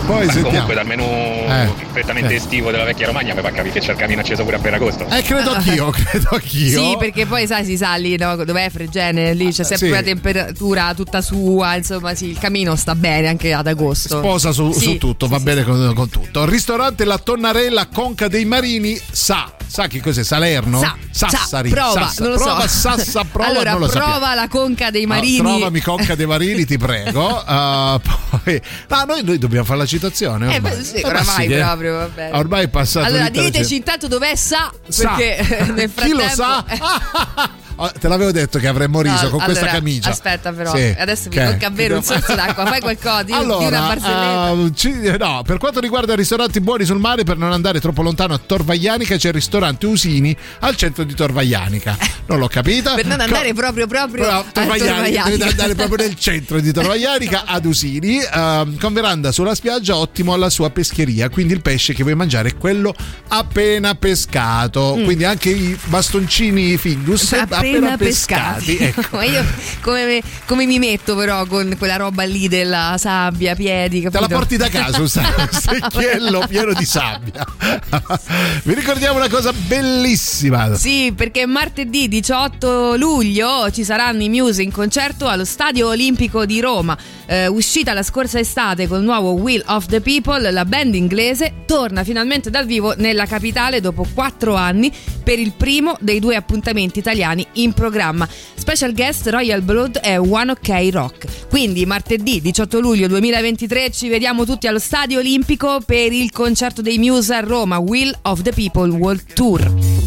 Poi 0.06 0.24
Ma 0.26 0.32
sentiamo. 0.32 0.48
comunque 0.66 0.74
dal 0.74 0.86
menù 0.86 1.02
Eh, 1.02 1.68
prettamente 1.92 2.32
eh. 2.32 2.36
estivo 2.36 2.57
della 2.70 2.84
vecchia 2.84 3.06
Romagna 3.06 3.34
mi 3.34 3.40
fa 3.40 3.50
capire 3.50 3.70
che 3.74 3.80
c'è 3.80 3.92
il 3.92 3.96
camino 3.96 4.20
acceso 4.20 4.44
pure 4.44 4.56
a 4.56 4.59
Ferragosto. 4.59 5.06
Eh, 5.09 5.22
credo 5.22 5.52
anch'io, 5.52 5.90
credo 5.94 6.28
anch'io. 6.32 6.82
Sì, 6.82 6.96
perché 6.98 7.26
poi 7.26 7.46
sai, 7.46 7.64
si 7.64 7.76
sa 7.76 7.94
lì, 7.96 8.16
no, 8.16 8.36
dov'è 8.44 8.68
Fregene? 8.70 9.32
Lì 9.34 9.46
c'è 9.52 9.62
sempre 9.64 9.86
Sì. 9.86 9.92
una 9.92 10.02
temperatura 10.02 10.92
tutta 10.94 11.20
sua, 11.22 11.76
insomma, 11.76 12.14
sì, 12.14 12.26
il 12.30 12.38
camino 12.38 12.74
sta 12.76 12.94
bene 12.94 13.28
anche 13.28 13.52
ad 13.52 13.66
agosto. 13.66 14.18
Sposa 14.18 14.52
su, 14.52 14.72
Sì, 14.72 14.80
su 14.80 14.98
tutto, 14.98 15.26
va 15.28 15.38
bene 15.40 15.62
con, 15.64 15.92
con 15.94 16.09
tutto. 16.09 16.44
Ristorante 16.44 17.04
La 17.04 17.18
Tonnarella 17.18 17.86
Conca 17.92 18.28
dei 18.28 18.44
Marini, 18.44 18.98
sa. 19.11 19.52
Sa 19.70 19.86
che 19.86 20.00
cos'è? 20.00 20.24
Salerno? 20.24 20.80
Sa, 20.80 20.96
Sassari. 21.10 21.68
sa, 21.68 21.74
prova, 21.76 22.00
Sassa. 22.06 22.22
non 22.24 22.32
lo 22.32 22.38
prova, 22.38 22.60
so. 22.68 22.78
Sassa, 22.88 23.24
prova, 23.24 23.48
allora, 23.48 23.70
non 23.76 23.80
lo 23.80 23.86
prova 23.88 24.06
sappiamo. 24.12 24.34
la 24.34 24.48
conca 24.48 24.90
dei 24.90 25.04
Ah, 25.04 25.06
marini. 25.08 25.36
trovami 25.38 25.80
Conca 25.80 26.14
dei 26.14 26.26
Marini, 26.26 26.64
ti 26.64 26.76
prego. 26.78 27.26
Ah, 27.50 28.00
poi, 28.00 28.60
no, 28.88 29.04
noi, 29.06 29.22
noi 29.24 29.38
dobbiamo 29.38 29.64
fare 29.64 29.78
la 29.80 29.86
citazione. 29.86 30.52
Eh, 30.52 30.56
Ormai, 30.56 30.76
beh, 30.76 30.82
sì, 30.84 30.94
Eh, 30.96 31.00
ma 31.02 31.08
oramai 31.08 31.46
sì, 31.46 31.52
eh. 31.52 31.58
proprio, 31.60 31.92
va 31.96 32.06
bene. 32.08 32.36
Ormai 32.38 32.64
è 32.64 32.68
passato 32.68 33.06
Allora, 33.06 33.28
diteci 33.28 33.76
intanto 33.76 34.06
dov'è 34.08 34.34
Sa, 34.36 34.72
Sa. 34.88 35.08
perché 35.14 35.66
nel 35.72 35.92
Chi 35.94 36.10
lo 36.10 36.18
frattempo... 36.20 36.34
sa? 36.34 37.50
Ah, 37.81 37.93
te 37.99 38.09
l'avevo 38.09 38.33
detto 38.33 38.59
che 38.59 38.66
avremmo 38.66 39.01
riso 39.01 39.24
No, 39.24 39.31
con 39.31 39.41
questa 39.41 39.62
allora, 39.64 39.79
camicia. 39.79 40.11
Aspetta, 40.11 40.53
però, 40.53 40.74
Sì. 40.74 40.95
adesso 40.99 41.29
mi 41.29 41.37
Che? 41.37 41.45
tocca 41.45 41.70
bere 41.70 41.95
un 41.95 42.03
sorso 42.03 42.35
d'acqua. 42.35 42.66
Fai 42.66 42.81
qualcosa, 42.81 43.22
di, 43.22 43.33
di 43.33 43.39
una 43.39 43.89
Allora, 43.89 44.51
ehm, 44.51 44.74
ci- 44.74 45.16
no, 45.18 45.43
per 45.47 45.59
quanto 45.59 45.79
riguarda 45.81 46.14
ristoranti 46.14 46.61
buoni 46.61 46.85
sul 46.85 46.99
mare, 46.99 47.22
per 47.24 47.37
non 47.37 47.53
andare 47.53 47.81
troppo 47.81 48.03
lontano 48.03 48.35
a 48.35 48.39
Torvaianica 48.45 49.16
c'è 49.16 49.29
il 49.29 49.35
ristorante 49.35 49.87
Usini 49.87 50.37
al 50.61 50.74
centro 50.76 51.05
di 51.05 51.14
Torvaianica. 51.14 51.97
Non 52.26 52.39
l'ho 52.41 52.49
capita. 52.49 52.95
per 52.95 53.07
non 53.07 53.16
Co- 53.16 53.22
andare 53.24 53.55
proprio 53.55 53.87
proprio 53.87 54.24
Però, 54.24 54.39
a 54.39 54.45
Torvaianica, 54.53 54.93
Torvaianica. 54.95 55.22
dovete 55.31 55.51
andare 55.51 55.74
proprio 55.74 56.07
nel 56.07 56.14
centro 56.16 56.61
di 56.61 56.72
Torvaianica 56.72 57.45
ad 57.47 57.64
Usini 57.64 58.18
ehm, 58.20 58.79
con 58.79 58.93
veranda 58.93 59.33
sulla 59.33 59.55
spiaggia 59.55 59.97
ottimo 59.97 60.33
alla 60.35 60.51
sua 60.51 60.68
pescheria 60.70 61.29
quindi 61.31 61.53
il 61.55 61.62
pesce 61.62 61.95
che 61.95 62.03
vuoi 62.03 62.14
mangiare 62.14 62.51
è 62.51 62.57
quello 62.57 62.95
appena 63.29 63.95
pescato 63.95 64.97
Mm. 64.97 65.05
quindi 65.05 65.24
anche 65.24 65.51
i 65.51 65.79
bastoncini 65.87 66.76
Findus 66.76 67.33
appena 67.33 67.67
pescati. 67.96 68.76
ecco. 68.76 69.16
Ma 69.16 69.24
io 69.24 69.44
come, 69.80 70.22
come 70.46 70.66
mi 70.66 70.78
metto 70.78 71.14
però 71.16 71.46
con 71.46 71.74
quella 71.78 71.96
roba 71.96 72.24
lì 72.24 72.48
della 72.48 72.96
sabbia, 72.98 73.54
piedi, 73.54 74.02
Te 74.02 74.10
capito? 74.10 74.20
la 74.20 74.36
porti 74.36 74.56
da 74.56 74.68
casa 74.70 75.00
un 75.00 75.08
secchiello 75.08 76.44
pieno 76.48 76.72
di 76.72 76.84
sabbia. 76.84 77.44
Vi 78.64 78.74
ricordiamo 78.74 79.18
una 79.18 79.28
cosa 79.28 79.52
bellissima. 79.52 80.74
Sì, 80.76 81.12
perché 81.14 81.46
martedì 81.46 82.08
18 82.08 82.96
luglio 82.96 83.70
ci 83.70 83.84
saranno 83.84 84.22
i 84.22 84.28
Muse 84.28 84.62
in 84.62 84.72
concerto 84.72 85.26
allo 85.28 85.44
Stadio 85.44 85.88
Olimpico 85.88 86.46
di 86.46 86.60
Roma. 86.60 86.96
Eh, 87.26 87.46
uscita 87.46 87.92
la 87.92 88.02
scorsa 88.02 88.38
estate 88.38 88.86
col 88.86 89.02
nuovo 89.02 89.32
Will 89.32 89.62
of 89.66 89.86
the 89.86 90.00
People, 90.00 90.50
la 90.50 90.64
band 90.64 90.94
inglese 90.94 91.64
torna 91.66 92.04
finalmente 92.04 92.50
dal 92.50 92.66
vivo 92.66 92.94
nella 92.96 93.26
capitale 93.26 93.80
dopo 93.80 94.06
quattro 94.14 94.54
anni 94.54 94.92
per 95.29 95.39
il 95.39 95.53
primo 95.53 95.95
dei 96.01 96.20
due 96.20 96.37
appuntamenti 96.37 97.01
italiani 97.01 97.47
in 97.57 97.74
programma. 97.74 98.26
Special 98.55 98.95
guest 98.95 99.26
Royal 99.26 99.61
Blood 99.61 100.01
e 100.03 100.16
One 100.16 100.53
OK 100.53 100.89
Rock. 100.91 101.49
Quindi 101.51 101.85
martedì 101.85 102.41
18 102.41 102.81
luglio 102.81 103.09
2023 103.09 103.91
ci 103.91 104.09
vediamo 104.09 104.47
tutti 104.47 104.66
allo 104.66 104.79
Stadio 104.79 105.18
Olimpico 105.18 105.83
per 105.85 106.14
il 106.14 106.33
concerto 106.33 106.81
dei 106.81 106.97
Muse 106.97 107.35
a 107.35 107.41
Roma, 107.41 107.76
Will 107.76 108.16
of 108.22 108.41
the 108.41 108.53
People 108.55 108.91
World 108.91 109.35
Tour. 109.35 109.97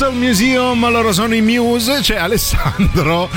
Universal 0.00 0.14
Museum, 0.14 0.90
loro 0.90 1.12
sono 1.12 1.34
i 1.34 1.42
Muse, 1.42 1.98
c'è 2.00 2.16
Alessandro 2.16 3.28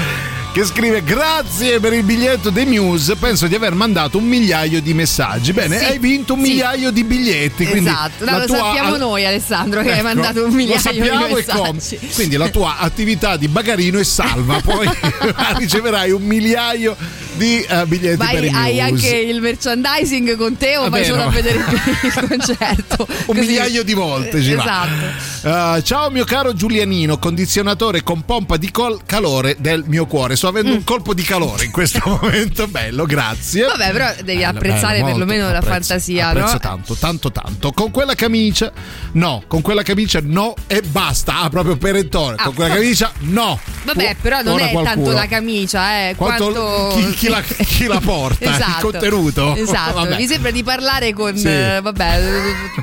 che 0.54 0.64
scrive 0.64 1.04
grazie 1.04 1.80
per 1.80 1.92
il 1.94 2.04
biglietto 2.04 2.52
dei 2.52 2.66
Muse, 2.66 3.16
penso 3.16 3.48
di 3.48 3.56
aver 3.56 3.74
mandato 3.74 4.20
un 4.20 4.26
migliaio 4.26 4.82
di 4.82 4.94
messaggi. 4.94 5.52
Bene, 5.52 5.80
Sì, 5.80 5.84
hai 5.84 5.98
vinto 6.00 6.36
un 6.36 6.44
sì. 6.44 6.52
migliaio 6.52 6.92
di 6.92 7.04
biglietti. 7.04 7.66
Quindi 7.66 7.90
esatto, 7.90 8.24
no, 8.24 8.38
lo 8.38 8.46
tua- 8.46 8.58
sappiamo 8.58 8.96
noi 8.98 9.26
Alessandro 9.26 9.82
che 9.82 9.92
hai 9.92 9.96
Ecco, 9.98 10.04
mandato 10.04 10.46
un 10.46 10.54
migliaio 10.54 10.92
di 10.92 11.34
messaggi. 11.34 12.00
Quindi 12.14 12.38
la 12.38 12.50
tua 12.50 12.78
attività 12.78 13.36
di 13.36 13.48
bagarino 13.48 13.98
è 14.00 14.04
salva, 14.04 14.62
poi 14.62 14.88
riceverai 15.58 16.12
un 16.12 16.22
migliaio 16.22 16.96
di 17.36 17.62
eh, 17.62 17.86
biglietti 17.86 18.18
Ma 18.18 18.30
per 18.30 18.44
i 18.44 18.50
hai 18.50 18.80
anche 18.82 19.08
il 19.16 19.42
merchandising 19.42 20.36
con 20.38 20.56
te 20.58 20.78
o 20.78 20.84
Va 20.84 20.90
vai 20.90 21.02
bene, 21.02 21.12
solo 21.14 21.24
no. 21.24 21.28
a 21.30 21.32
vedere 21.32 21.58
il 21.58 22.28
concerto? 22.28 23.08
un 23.28 23.36
Così. 23.36 23.40
migliaio 23.40 23.84
di 23.84 23.94
volte 23.94 24.42
ci 24.42 24.54
va. 24.54 24.64
Esatto. 24.64 25.78
Uh, 25.78 25.82
ciao 25.82 26.10
mio 26.10 26.24
caro 26.26 26.54
Giulianino, 26.54 27.18
condizionatore 27.20 28.04
con 28.04 28.24
pompa 28.24 28.58
di 28.58 28.72
col- 28.72 29.02
calore 29.06 29.56
del 29.60 29.84
mio 29.88 30.06
cuore. 30.06 30.36
Sto 30.36 30.48
avendo 30.48 30.72
Mm. 30.72 30.76
un 30.76 30.84
colpo 30.84 31.14
di 31.14 31.24
calore 31.24 31.66
in 31.66 31.72
questo 31.72 32.00
momento, 32.06 32.68
bello, 32.68 33.06
grazie. 33.06 33.66
Vabbè, 33.66 33.92
però 33.92 34.12
devi 34.24 34.40
Bello, 34.40 34.48
apprezzare 34.50 34.94
bello, 35.00 35.06
perlomeno 35.06 35.44
molto, 35.44 35.52
la 35.54 35.58
apprezzo, 35.60 35.88
fantasia, 35.90 36.28
apprezzo 36.30 36.54
no? 36.54 36.60
tanto, 36.60 36.94
tanto, 36.96 37.32
tanto. 37.32 37.72
Con 37.72 37.92
quella 37.92 38.16
camicia, 38.16 38.72
no. 39.14 39.44
Con 39.48 39.62
quella 39.62 39.84
camicia, 39.84 40.20
no 40.24 40.54
e 40.68 40.82
basta. 40.82 41.42
Ah, 41.42 41.50
proprio 41.50 41.76
perentorio. 41.78 42.38
Ah, 42.40 42.44
Con 42.46 42.54
quella 42.54 42.70
vabbè. 42.70 42.82
camicia, 42.82 43.12
no. 43.20 43.60
Vabbè, 43.84 44.16
però 44.22 44.42
non 44.42 44.60
è 44.60 44.72
qualcuno. 44.72 44.84
tanto 44.84 45.12
la 45.12 45.28
camicia, 45.28 46.08
eh, 46.08 46.16
Quanto- 46.16 46.52
quanto 46.52 46.96
chi- 46.96 47.16
chi 47.24 47.30
la- 47.30 47.42
chi 47.42 47.86
la 47.86 48.00
porta, 48.04 48.44
il 48.50 48.52
esatto, 48.54 48.90
contenuto. 48.90 49.56
Esatto, 49.56 49.94
Vabbè. 50.00 50.18
mi 50.18 50.28
sembra 50.28 50.52
di 50.52 50.62
parlare 50.64 51.14
con 51.14 51.38
Sì. 51.38 51.46
vabbè, 51.46 52.22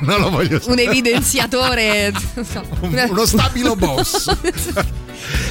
Non 0.01 0.19
lo 0.19 0.29
voglio 0.31 0.59
un 0.65 0.79
evidenziatore, 0.79 2.11
Uno 2.81 3.25
stabilo 3.25 3.75
boss. 3.75 4.31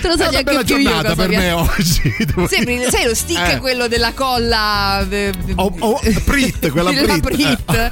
te 0.00 0.08
lo 0.08 0.16
so 0.16 0.24
È 0.24 0.28
una 0.28 0.42
bella 0.42 0.62
giornata 0.62 1.14
per 1.14 1.28
me 1.28 1.52
oggi. 1.52 2.14
Sembri, 2.48 2.84
sai 2.90 3.04
lo 3.06 3.14
stick 3.14 3.54
Eh. 3.54 3.58
quello 3.58 3.88
della 3.88 4.12
colla 4.12 5.06
eh, 5.08 5.32
O, 5.56 5.74
o 5.78 6.00
Prit, 6.24 6.68
quella 6.70 6.90
la 6.92 7.18
Prit. 7.20 7.20
Brit, 7.20 7.90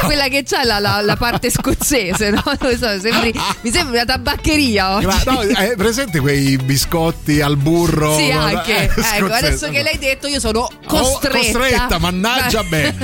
quella 0.04 0.28
che 0.28 0.42
c'ha 0.44 0.64
la, 0.64 0.78
la- 0.78 1.00
la 1.00 1.16
parte 1.16 1.50
scozzese, 1.50 2.30
no? 2.30 2.42
So, 2.60 2.98
sembri- 3.00 3.32
mi 3.62 3.70
sembra 3.70 4.02
una 4.02 4.04
tabaccheria 4.04 4.94
oggi. 4.96 5.06
Ma 5.06 5.22
no, 5.26 5.40
è 5.40 5.74
presente 5.76 6.20
quei 6.20 6.56
biscotti 6.58 7.40
al 7.40 7.56
burro? 7.56 8.16
Sì, 8.16 8.30
anche. 8.30 8.84
Eh, 8.84 9.16
ecco, 9.16 9.32
adesso 9.32 9.68
che 9.70 9.82
l'hai 9.82 9.98
detto, 9.98 10.26
io 10.26 10.40
sono 10.40 10.58
Oh, 10.60 10.70
costretta. 10.86 11.38
costretta, 11.38 11.98
mannaggia 11.98 12.64
me. 12.68 12.94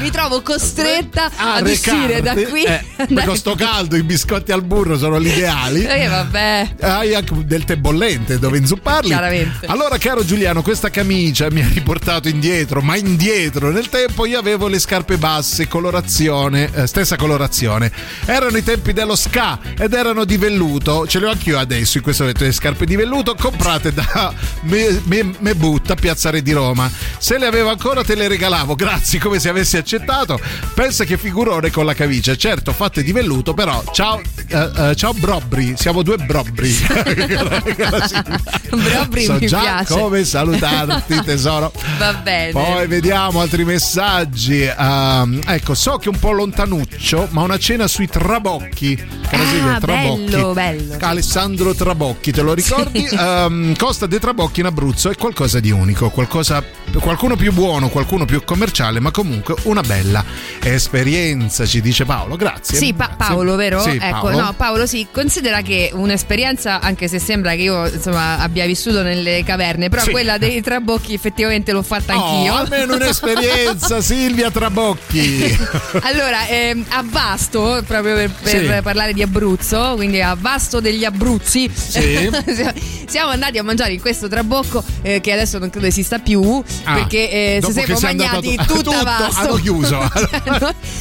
Mi 0.00 0.10
trovo 0.10 0.42
costretta 0.42 1.30
Ah, 1.36 1.54
ad 1.54 1.66
uscire 1.68 2.20
da 2.22 2.34
qui. 2.34 2.64
Eh, 2.64 2.84
con 3.24 3.36
sto 3.36 3.54
caldo 3.54 3.96
i 3.96 4.02
biscotti 4.02 4.52
al 4.52 4.62
burro 4.62 4.98
sono 4.98 5.20
gli 5.20 5.28
ideali. 5.28 5.84
Eh, 5.84 6.06
vabbè. 6.08 6.68
Hai 6.80 7.14
anche 7.14 7.34
del 7.44 7.64
tè 7.76 7.78
bollente 7.78 8.38
dove 8.38 8.58
inzupparli. 8.58 9.08
Chiaramente. 9.08 9.66
Allora, 9.66 9.98
caro 9.98 10.24
Giuliano, 10.24 10.62
questa 10.62 10.90
camicia 10.90 11.48
mi 11.50 11.62
ha 11.62 11.68
riportato 11.68 12.28
indietro, 12.28 12.80
ma 12.80 12.96
indietro 12.96 13.70
nel 13.70 13.88
tempo 13.88 14.26
io 14.26 14.38
avevo 14.38 14.66
le 14.66 14.78
scarpe 14.78 15.18
basse, 15.18 15.68
colorazione, 15.68 16.70
eh, 16.72 16.86
stessa 16.86 17.16
colorazione. 17.16 17.92
Erano 18.24 18.56
i 18.56 18.62
tempi 18.62 18.92
dello 18.92 19.14
ska 19.14 19.58
ed 19.78 19.92
erano 19.92 20.24
di 20.24 20.36
velluto. 20.36 21.06
Ce 21.06 21.18
le 21.18 21.26
ho 21.26 21.30
anch'io 21.30 21.58
adesso 21.58 21.98
in 21.98 22.02
questo 22.02 22.22
momento 22.22 22.44
le 22.44 22.52
scarpe 22.52 22.86
di 22.86 22.96
velluto 22.96 23.34
comprate 23.34 23.92
da 23.92 24.32
Me, 24.62 25.00
Me- 25.04 25.34
Mebutta, 25.38 25.94
Piazza 25.94 26.30
Re 26.30 26.42
di 26.42 26.52
Roma. 26.52 26.90
Se 27.18 27.38
le 27.38 27.46
avevo 27.46 27.70
ancora 27.70 28.02
te 28.02 28.14
le 28.14 28.28
regalavo, 28.28 28.74
grazie, 28.74 29.18
come 29.18 29.38
se 29.38 29.48
avessi 29.48 29.76
accettato. 29.76 30.40
Pensa 30.74 31.04
che 31.04 31.18
figurone 31.18 31.70
con 31.70 31.84
la 31.84 31.94
camicia. 31.94 32.34
Certo, 32.36 32.72
fatte 32.72 33.02
di 33.02 33.12
velluto, 33.12 33.54
però 33.54 33.82
ciao, 33.92 34.20
eh, 34.48 34.70
eh, 34.76 34.94
ciao 34.96 35.12
Brobri, 35.12 35.74
siamo 35.76 36.02
due 36.02 36.16
Brobri. 36.16 36.74
Brobri 38.70 39.24
so 39.24 39.34
mi 39.34 39.46
già 39.46 39.60
piace. 39.60 39.98
come 39.98 40.24
salutarti 40.24 41.22
tesoro 41.24 41.72
Va 41.98 42.12
bene. 42.14 42.52
poi 42.52 42.86
vediamo 42.86 43.40
altri 43.40 43.64
messaggi 43.64 44.62
Ehm, 44.66 45.40
ecco 45.46 45.74
so 45.74 45.96
che 45.98 46.06
è 46.08 46.12
un 46.12 46.18
po' 46.18 46.32
lontanuccio 46.32 47.28
ma 47.30 47.42
una 47.42 47.58
cena 47.58 47.86
sui 47.86 48.06
Trabocchi 48.08 48.96
Cara 49.28 49.44
Ah, 49.76 49.78
Trabocchi 49.80 50.30
bello, 50.30 50.52
bello. 50.52 50.96
Alessandro 51.00 51.74
Trabocchi 51.74 52.30
te 52.32 52.42
lo 52.42 52.52
ricordi? 52.54 53.04
Ehm, 53.16 53.76
Costa 53.76 54.06
dei 54.06 54.18
Trabocchi 54.18 54.60
in 54.60 54.66
Abruzzo 54.66 55.10
è 55.10 55.16
qualcosa 55.16 55.58
di 55.60 55.70
unico 55.70 56.10
qualcosa, 56.10 56.62
qualcuno 57.00 57.36
più 57.36 57.52
buono 57.52 57.88
qualcuno 57.88 58.24
più 58.24 58.42
commerciale 58.44 59.00
ma 59.00 59.10
comunque 59.10 59.54
una 59.64 59.80
bella 59.82 60.24
esperienza 60.62 61.64
ci 61.66 61.80
dice 61.80 62.04
Paolo 62.04 62.36
grazie 62.36 62.76
Sì, 62.78 62.92
Pa-. 62.92 63.14
Paolo, 63.16 63.56
vero? 63.56 63.80
Sì, 63.80 63.90
ecco, 64.00 64.20
Paolo. 64.26 64.40
no, 64.40 64.52
Paolo, 64.56 64.86
sì, 64.86 65.06
considera 65.10 65.62
che 65.62 65.90
un'esperienza, 65.92 66.80
anche 66.80 67.08
se 67.08 67.18
sembra 67.18 67.54
che 67.56 67.62
io 67.62 67.86
insomma 67.88 68.38
abbia 68.38 68.66
vissuto 68.66 69.02
nelle 69.02 69.42
caverne, 69.44 69.88
però 69.88 70.02
Sì. 70.02 70.10
quella 70.10 70.38
dei 70.38 70.60
trabocchi 70.62 71.14
effettivamente 71.14 71.72
l'ho 71.72 71.82
fatta 71.82 72.16
Oh, 72.16 72.24
anch'io. 72.24 72.54
almeno 72.54 72.94
un'esperienza 72.96 74.00
Silvia 74.00 74.50
Trabocchi 74.50 75.56
allora, 76.02 76.46
ehm, 76.46 76.84
a 76.88 77.04
Vasto, 77.06 77.82
proprio 77.86 78.14
per, 78.14 78.30
per 78.42 78.74
Sì. 78.76 78.80
parlare 78.82 79.12
di 79.12 79.22
Abruzzo, 79.22 79.94
quindi 79.96 80.20
a 80.20 80.36
Vasto 80.38 80.80
degli 80.80 81.04
Abruzzi, 81.04 81.70
Sì. 81.74 82.30
siamo 83.06 83.30
andati 83.30 83.58
a 83.58 83.62
mangiare 83.62 83.92
in 83.92 84.00
questo 84.00 84.28
trabocco 84.28 84.82
eh, 85.02 85.20
che 85.20 85.32
adesso 85.32 85.58
non 85.58 85.70
credo 85.70 85.86
esista 85.86 86.18
più 86.18 86.62
Ah, 86.84 86.94
perché 86.94 87.30
eh, 87.30 87.60
che 87.62 87.72
siamo 87.72 88.00
mangiati 88.00 88.56
tu- 88.56 88.64
tutta 88.64 88.82
tutto, 88.90 89.02
Vasto. 89.02 89.40
hanno 89.40 89.54
chiuso. 89.56 89.96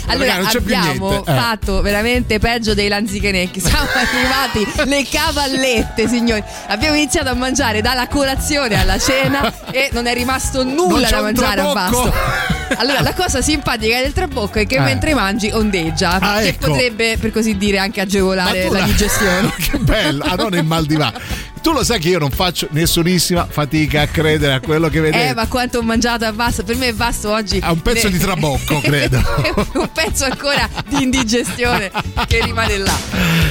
allora 0.08 0.36
Ragazzi, 0.36 0.58
c'è 0.58 0.62
più 0.62 0.76
abbiamo 0.76 1.20
eh. 1.26 1.34
fatto 1.34 1.82
veramente 1.82 2.40
peggio 2.40 2.74
dei 2.74 2.88
lanzichenecchi. 2.88 3.60
Siamo 3.60 3.88
arrivati 3.94 4.90
le 4.90 5.06
cavallette, 5.10 6.08
signori. 6.08 6.44
Abbiamo 6.68 6.96
iniziato 6.96 7.30
a 7.30 7.34
mangiare 7.34 7.82
dalla 7.82 8.08
colazione 8.08 8.80
alla 8.80 8.98
cena 8.98 9.52
e 9.72 9.90
non 9.92 10.08
è 10.08 10.14
rimasto 10.14 10.64
nulla 10.64 11.10
da 11.10 11.22
mangiare 11.22 11.62
a. 11.62 11.74
Vasto. 11.74 12.14
Allora, 12.78 13.02
la 13.02 13.14
cosa 13.14 13.44
simpatica 13.44 14.02
del 14.02 14.12
trabocco 14.12 14.58
è 14.58 14.66
che 14.66 14.78
Eh. 14.78 14.80
mentre 14.80 15.14
mangi 15.14 15.52
ondeggia, 15.52 16.18
Ah, 16.20 16.40
che 16.40 16.48
ecco. 16.48 16.72
potrebbe 16.72 17.16
per 17.20 17.32
così 17.32 17.56
dire 17.58 17.78
anche 17.78 18.02
agevolare 18.02 18.68
la 18.70 18.80
la- 18.80 18.86
digestione. 18.86 19.54
che 19.62 19.78
bello, 19.78 20.24
ah, 20.24 20.34
non 20.36 20.56
il 20.56 20.64
mal 20.66 20.84
di 20.86 20.96
va. 20.96 21.14
Tu 21.62 21.72
lo 21.72 21.84
sai 21.84 22.00
che 22.00 22.10
io 22.10 22.18
non 22.20 22.32
faccio 22.32 22.68
nessunissima 22.72 23.46
fatica 23.50 24.02
a 24.02 24.08
credere 24.08 24.54
a 24.54 24.60
quello 24.62 24.90
che 24.90 25.00
vedete. 25.00 25.28
Eh, 25.30 25.34
ma 25.36 25.48
quanto 25.48 25.78
ho 25.78 25.82
mangiato 25.84 26.26
a 26.26 26.32
Vasto? 26.32 26.64
Per 26.64 26.76
me 26.76 26.92
Vasto 26.92 27.32
oggi 27.32 27.60
Ha 27.62 27.72
un 27.72 27.82
pezzo 27.84 28.08
ne- 28.08 28.14
di 28.14 28.20
trabocco, 28.20 28.80
credo. 28.82 29.22
un 29.74 29.90
pezzo 29.94 30.26
ancora 30.26 30.68
di 30.88 31.04
indigestione 31.04 31.92
che 32.28 32.42
rimane 32.44 32.78
là. 32.80 32.94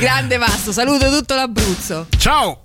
Grande 0.01 0.37
Vasto, 0.39 0.73
saluto 0.73 1.09
tutto 1.09 1.37
l'Abruzzo. 1.37 2.09
Ciao! 2.19 2.64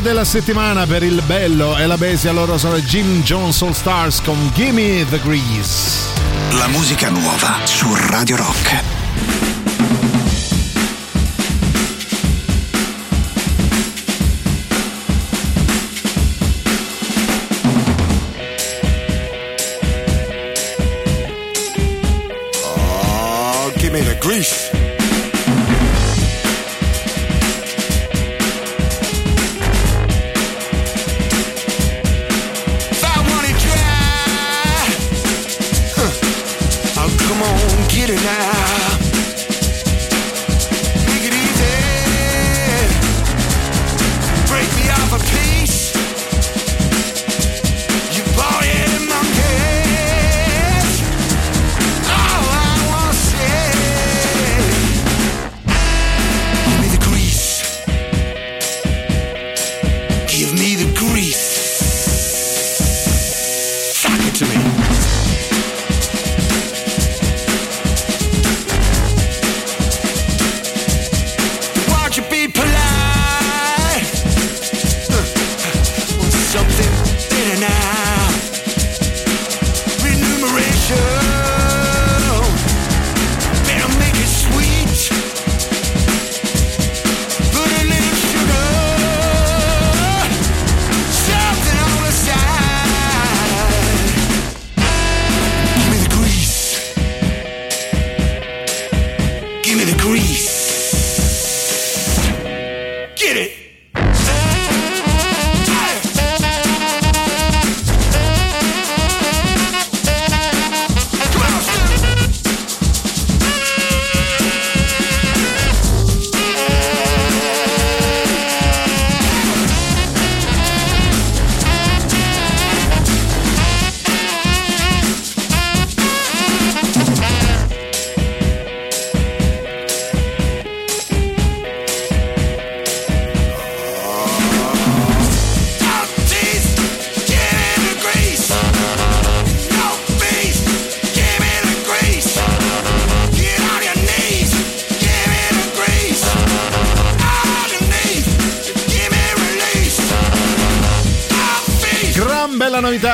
Della 0.00 0.24
settimana 0.24 0.86
per 0.86 1.02
il 1.02 1.22
bello 1.26 1.76
e 1.76 1.86
la 1.86 1.98
bestia, 1.98 2.32
loro 2.32 2.56
sono 2.56 2.78
Jim 2.78 3.22
All 3.62 3.72
Stars 3.72 4.22
con 4.22 4.50
Gimme 4.54 5.04
the 5.10 5.20
Grease. 5.20 6.08
La 6.52 6.68
musica 6.68 7.10
nuova 7.10 7.58
su 7.64 7.86
Radio 7.94 8.36
Rock. 8.36 8.89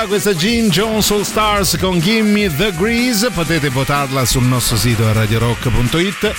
Novità 0.06 0.08
questa 0.08 0.34
Gene 0.34 0.68
Jones 0.68 1.10
All 1.10 1.22
Stars 1.22 1.76
con 1.78 1.98
Gimme 2.00 2.54
the 2.56 2.72
Grease. 2.76 3.30
Potete 3.30 3.68
votarla 3.68 4.24
sul 4.24 4.44
nostro 4.44 4.76
sito 4.76 5.12
radiorock.it. 5.12 6.34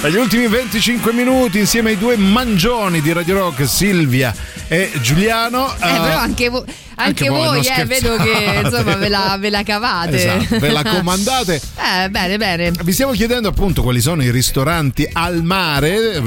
Per 0.00 0.10
gli 0.10 0.16
ultimi 0.16 0.46
25 0.48 1.12
minuti, 1.12 1.58
insieme 1.60 1.90
ai 1.90 1.98
due 1.98 2.16
mangioni 2.16 3.00
di 3.00 3.12
Radio 3.12 3.38
Rock, 3.38 3.66
Silvia 3.66 4.34
e 4.68 4.90
Giuliano. 5.00 5.72
Eh, 5.74 5.78
però 5.78 6.16
anche, 6.18 6.48
vo- 6.48 6.64
anche 7.04 7.28
voi, 7.28 7.46
voi, 7.46 7.66
eh, 7.66 7.84
vedo 7.84 8.16
che 8.16 8.60
insomma 8.64 8.96
ve 8.96 9.08
la, 9.08 9.36
ve 9.38 9.50
la 9.50 9.62
cavate. 9.62 10.16
Esatto, 10.16 10.58
ve 10.58 10.70
la 10.70 10.82
comandate. 10.82 11.54
eh, 12.04 12.08
bene, 12.08 12.36
bene. 12.36 12.70
Vi 12.82 12.92
stiamo 12.92 13.12
chiedendo 13.12 13.48
appunto 13.48 13.82
quali 13.82 14.00
sono 14.00 14.22
i 14.22 14.30
ristoranti 14.30 15.08
al 15.12 15.42
mare. 15.42 16.22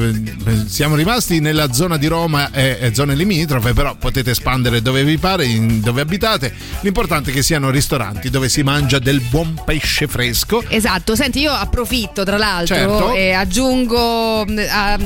Siamo 0.68 0.96
rimasti 0.96 1.40
nella 1.40 1.72
zona 1.74 1.98
di 1.98 2.08
Roma 2.08 2.52
e, 2.52 2.78
e 2.80 2.94
zone 2.94 3.16
limitrofe, 3.16 3.74
però 3.74 3.96
potete 3.96 4.32
espandere 4.32 4.82
dove 4.82 5.04
vi 5.04 5.18
pare, 5.18 5.46
dove 5.80 6.02
abitate. 6.02 6.54
L'importante 6.82 7.32
è 7.32 7.34
che 7.34 7.42
siano 7.42 7.70
ristoranti 7.70 8.30
dove 8.30 8.50
si 8.50 8.64
mangia 8.64 9.00
del 9.00 9.20
buon 9.22 9.60
pesce 9.66 10.08
fresco. 10.08 10.64
Esatto, 10.68 11.16
senti, 11.16 11.40
io 11.40 11.52
approfitto 11.52 12.24
tra 12.24 12.38
l'altro 12.38 12.76
Certo. 12.76 13.14
e 13.14 13.32
aggiungo, 13.32 14.46
mh, 14.46 14.62
a- 14.70 14.98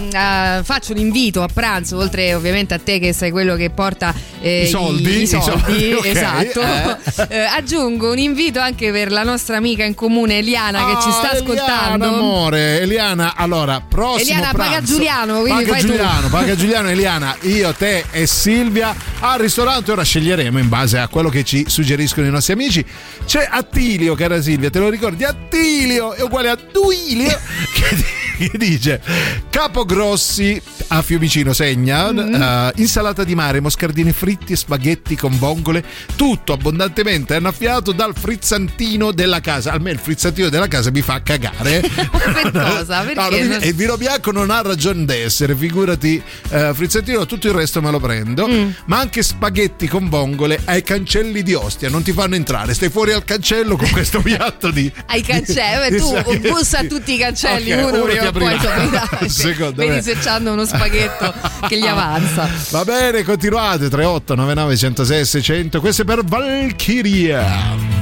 a- 0.57 0.63
faccio 0.63 0.91
un 0.91 0.97
invito 0.99 1.41
a 1.41 1.47
pranzo, 1.51 1.97
oltre 1.97 2.33
ovviamente 2.33 2.73
a 2.73 2.79
te 2.79 2.99
che 2.99 3.13
sei 3.13 3.31
quello 3.31 3.55
che 3.55 3.69
porta 3.69 4.13
eh, 4.41 4.63
I 4.63 4.67
soldi, 4.67 5.09
i 5.09 5.21
i 5.21 5.27
soldi, 5.27 5.58
soldi, 5.65 5.93
ok, 5.93 6.05
esatto. 6.05 6.61
eh. 6.61 6.97
Eh, 7.29 7.39
aggiungo 7.39 8.11
un 8.11 8.17
invito 8.17 8.59
anche 8.59 8.91
per 8.91 9.11
la 9.11 9.23
nostra 9.23 9.57
amica 9.57 9.83
in 9.83 9.93
comune 9.95 10.37
Eliana 10.39 10.85
che 10.85 11.01
ci 11.01 11.11
sta 11.11 11.29
Ah, 11.31 11.33
ascoltando. 11.35 12.05
Eliana, 12.05 12.17
amore, 12.17 12.79
Eliana, 12.81 13.33
allora, 13.35 13.81
prossimo 13.81 14.19
Eliana, 14.37 14.51
paga 14.53 14.69
pranzo. 14.69 14.93
Giuliano, 14.93 15.41
quindi 15.41 15.63
paga 15.63 15.71
fai 15.71 15.81
tu. 15.81 15.87
Giuliano, 15.87 16.27
paga 16.29 16.55
Giuliano, 16.55 16.89
Eliana, 16.89 17.35
io, 17.41 17.73
te 17.73 18.05
e 18.11 18.25
Silvia 18.27 18.95
al 19.19 19.39
ristorante. 19.39 19.91
Ora 19.91 20.03
sceglieremo 20.03 20.57
in 20.59 20.69
base 20.69 20.97
a 20.97 21.07
quello 21.07 21.29
che 21.29 21.43
ci 21.43 21.65
suggeriscono 21.67 22.27
i 22.27 22.31
nostri 22.31 22.53
amici. 22.53 22.85
C'è 23.25 23.47
Attilio, 23.49 24.15
cara 24.15 24.41
Silvia, 24.41 24.69
te 24.69 24.79
lo 24.79 24.89
ricordi? 24.89 25.23
Attilio 25.23 26.13
è 26.13 26.21
uguale 26.21 26.49
a 26.49 26.57
Duilio 26.71 27.27
che, 27.73 28.49
che 28.49 28.57
dice 28.57 29.01
Capogrossi 29.49 30.59
a 30.87 31.01
Fiumicino 31.01 31.53
segna 31.53 32.11
Mm. 32.11 32.33
eh, 32.41 32.71
insalata 32.77 33.23
di 33.23 33.35
mare, 33.35 33.59
moscardini 33.59 34.11
fritti 34.11 34.53
e 34.53 34.55
spaghetti 34.55 35.15
con 35.15 35.37
vongole, 35.39 35.83
tutto 36.15 36.53
abbondantemente 36.53 37.35
annaffiato 37.35 37.91
dal 37.91 38.13
frizzantino 38.15 39.11
della 39.11 39.39
casa. 39.41 39.71
Almeno 39.71 39.95
il 39.97 40.01
frizzantino 40.03 40.49
della 40.49 40.67
casa 40.67 40.91
mi 40.91 41.01
fa 41.01 41.21
cagare. 41.21 41.81
per 41.89 42.51
cosa? 42.51 43.01
Perché? 43.01 43.43
Non- 43.43 43.57
e 43.61 43.67
il 43.69 43.75
vino 43.75 43.97
bianco 43.97 44.31
non 44.31 44.51
ha 44.51 44.61
ragione 44.61 45.05
d'essere, 45.05 45.55
figurati, 45.55 46.21
eh, 46.49 46.71
frizzantino, 46.73 47.25
tutto 47.25 47.47
il 47.47 47.53
resto 47.53 47.81
me 47.81 47.91
lo 47.91 47.99
prendo. 47.99 48.47
Mm. 48.47 48.69
Ma 48.85 48.99
anche 48.99 49.23
spaghetti 49.23 49.87
con 49.87 50.09
vongole 50.09 50.59
ai 50.65 50.83
cancelli 50.83 51.41
di 51.43 51.53
Ostia, 51.53 51.89
non 51.89 52.03
ti 52.03 52.11
fanno 52.11 52.35
entrare, 52.35 52.73
stai 52.73 52.89
fuori 52.89 53.11
al 53.13 53.23
cancello 53.23 53.75
con 53.77 53.89
questo 53.91 54.19
piatto 54.21 54.69
di... 54.71 54.91
Ai 55.07 55.21
cancelli, 55.21 55.97
tu 55.97 56.13
di- 56.37 56.49
bussa 56.49 56.79
a 56.79 56.83
tutti 56.83 57.13
i 57.13 57.17
cancelli, 57.17 57.71
Ok, 57.71 57.77
uno 57.79 57.87
uno 57.95 58.03
prima 58.03 58.27
o 58.27 58.31
poi 58.31 58.53
insomma, 58.53 59.09
Secondo 59.27 59.75
vedi 59.75 59.95
me. 59.95 60.01
se 60.01 60.17
c'hanno 60.19 60.53
uno 60.53 60.65
spaghetto 60.65 61.33
che 61.67 61.77
gli 61.79 61.87
avanza. 61.87 62.49
Va 62.69 62.83
bene, 62.83 63.23
continuate 63.23 63.89
38 63.89 64.35
99 64.35 64.77
106 64.77 65.25
600. 65.29 65.79
Questo 65.79 66.01
è 66.01 66.05
per 66.05 66.23
Valkyria. 66.23 67.98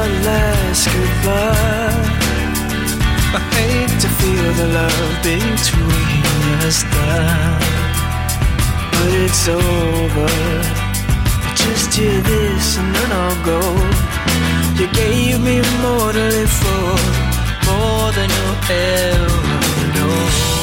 Our 0.00 0.08
last 0.24 0.86
goodbye. 0.94 2.04
I 3.38 3.40
hate 3.56 3.94
to 4.04 4.08
feel 4.20 4.48
the 4.60 4.68
love 4.78 5.12
between 5.22 6.58
us 6.68 6.80
die, 6.94 7.60
but 8.92 9.10
it's 9.24 9.44
over. 9.48 10.30
Just 11.62 11.94
hear 11.98 12.20
this 12.32 12.78
and 12.78 12.88
then 12.96 13.10
I'll 13.22 13.40
go. 13.52 13.60
You 14.78 14.86
gave 15.02 15.40
me 15.48 15.56
more 15.84 16.12
to 16.16 16.24
live 16.34 16.54
for, 16.62 16.86
more 17.68 18.08
than 18.16 18.28
you'll 18.36 18.60
ever 18.70 19.86
know. 19.96 20.59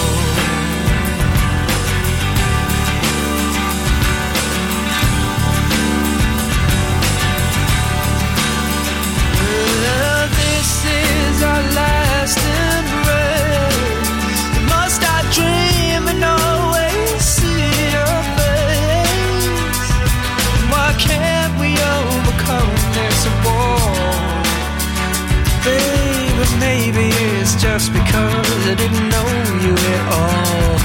Just 27.77 27.93
because 27.93 28.67
I 28.67 28.75
didn't 28.75 29.09
know 29.09 29.27
you 29.61 29.73
at 29.73 30.13
all. 30.13 30.76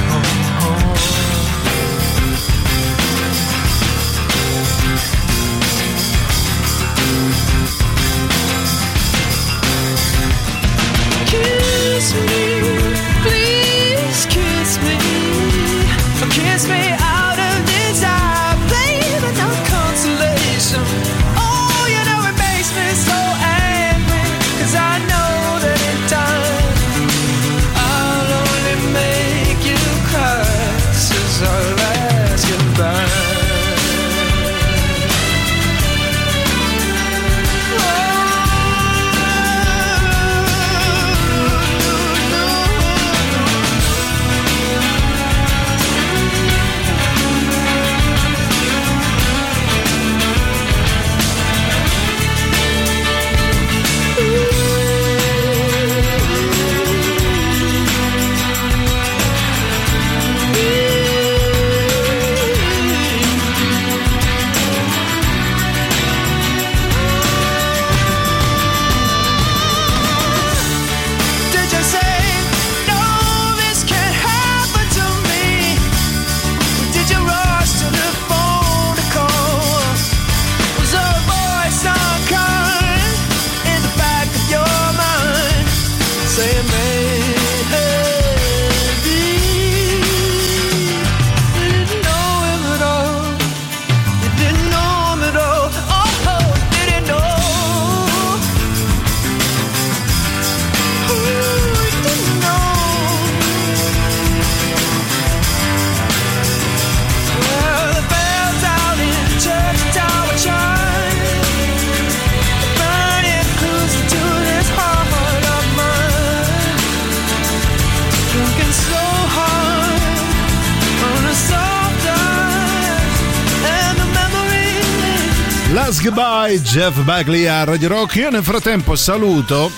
Goodbye 126.53 126.71
Jeff 126.71 126.99
Bagley 127.05 127.47
a 127.47 127.65
Radio 127.65 127.89
Rock. 127.89 128.17
Io 128.17 128.29
nel 128.29 128.43
frattempo 128.43 128.95
saluto 128.95 129.71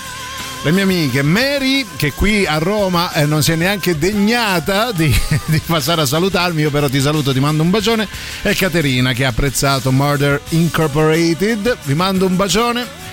le 0.64 0.72
mie 0.72 0.82
amiche 0.82 1.22
Mary 1.22 1.86
che 1.96 2.12
qui 2.12 2.46
a 2.46 2.58
Roma 2.58 3.12
eh, 3.12 3.26
non 3.26 3.44
si 3.44 3.52
è 3.52 3.54
neanche 3.54 3.96
degnata 3.96 4.90
di, 4.90 5.14
di 5.46 5.60
passare 5.64 6.00
a 6.00 6.06
salutarmi, 6.06 6.62
io 6.62 6.70
però 6.70 6.88
ti 6.88 7.00
saluto, 7.00 7.32
ti 7.32 7.38
mando 7.38 7.62
un 7.62 7.70
bacione 7.70 8.08
e 8.42 8.54
Caterina 8.54 9.12
che 9.12 9.24
ha 9.24 9.28
apprezzato 9.28 9.92
Murder 9.92 10.40
Incorporated, 10.48 11.76
vi 11.84 11.94
mando 11.94 12.26
un 12.26 12.34
bacione. 12.34 13.03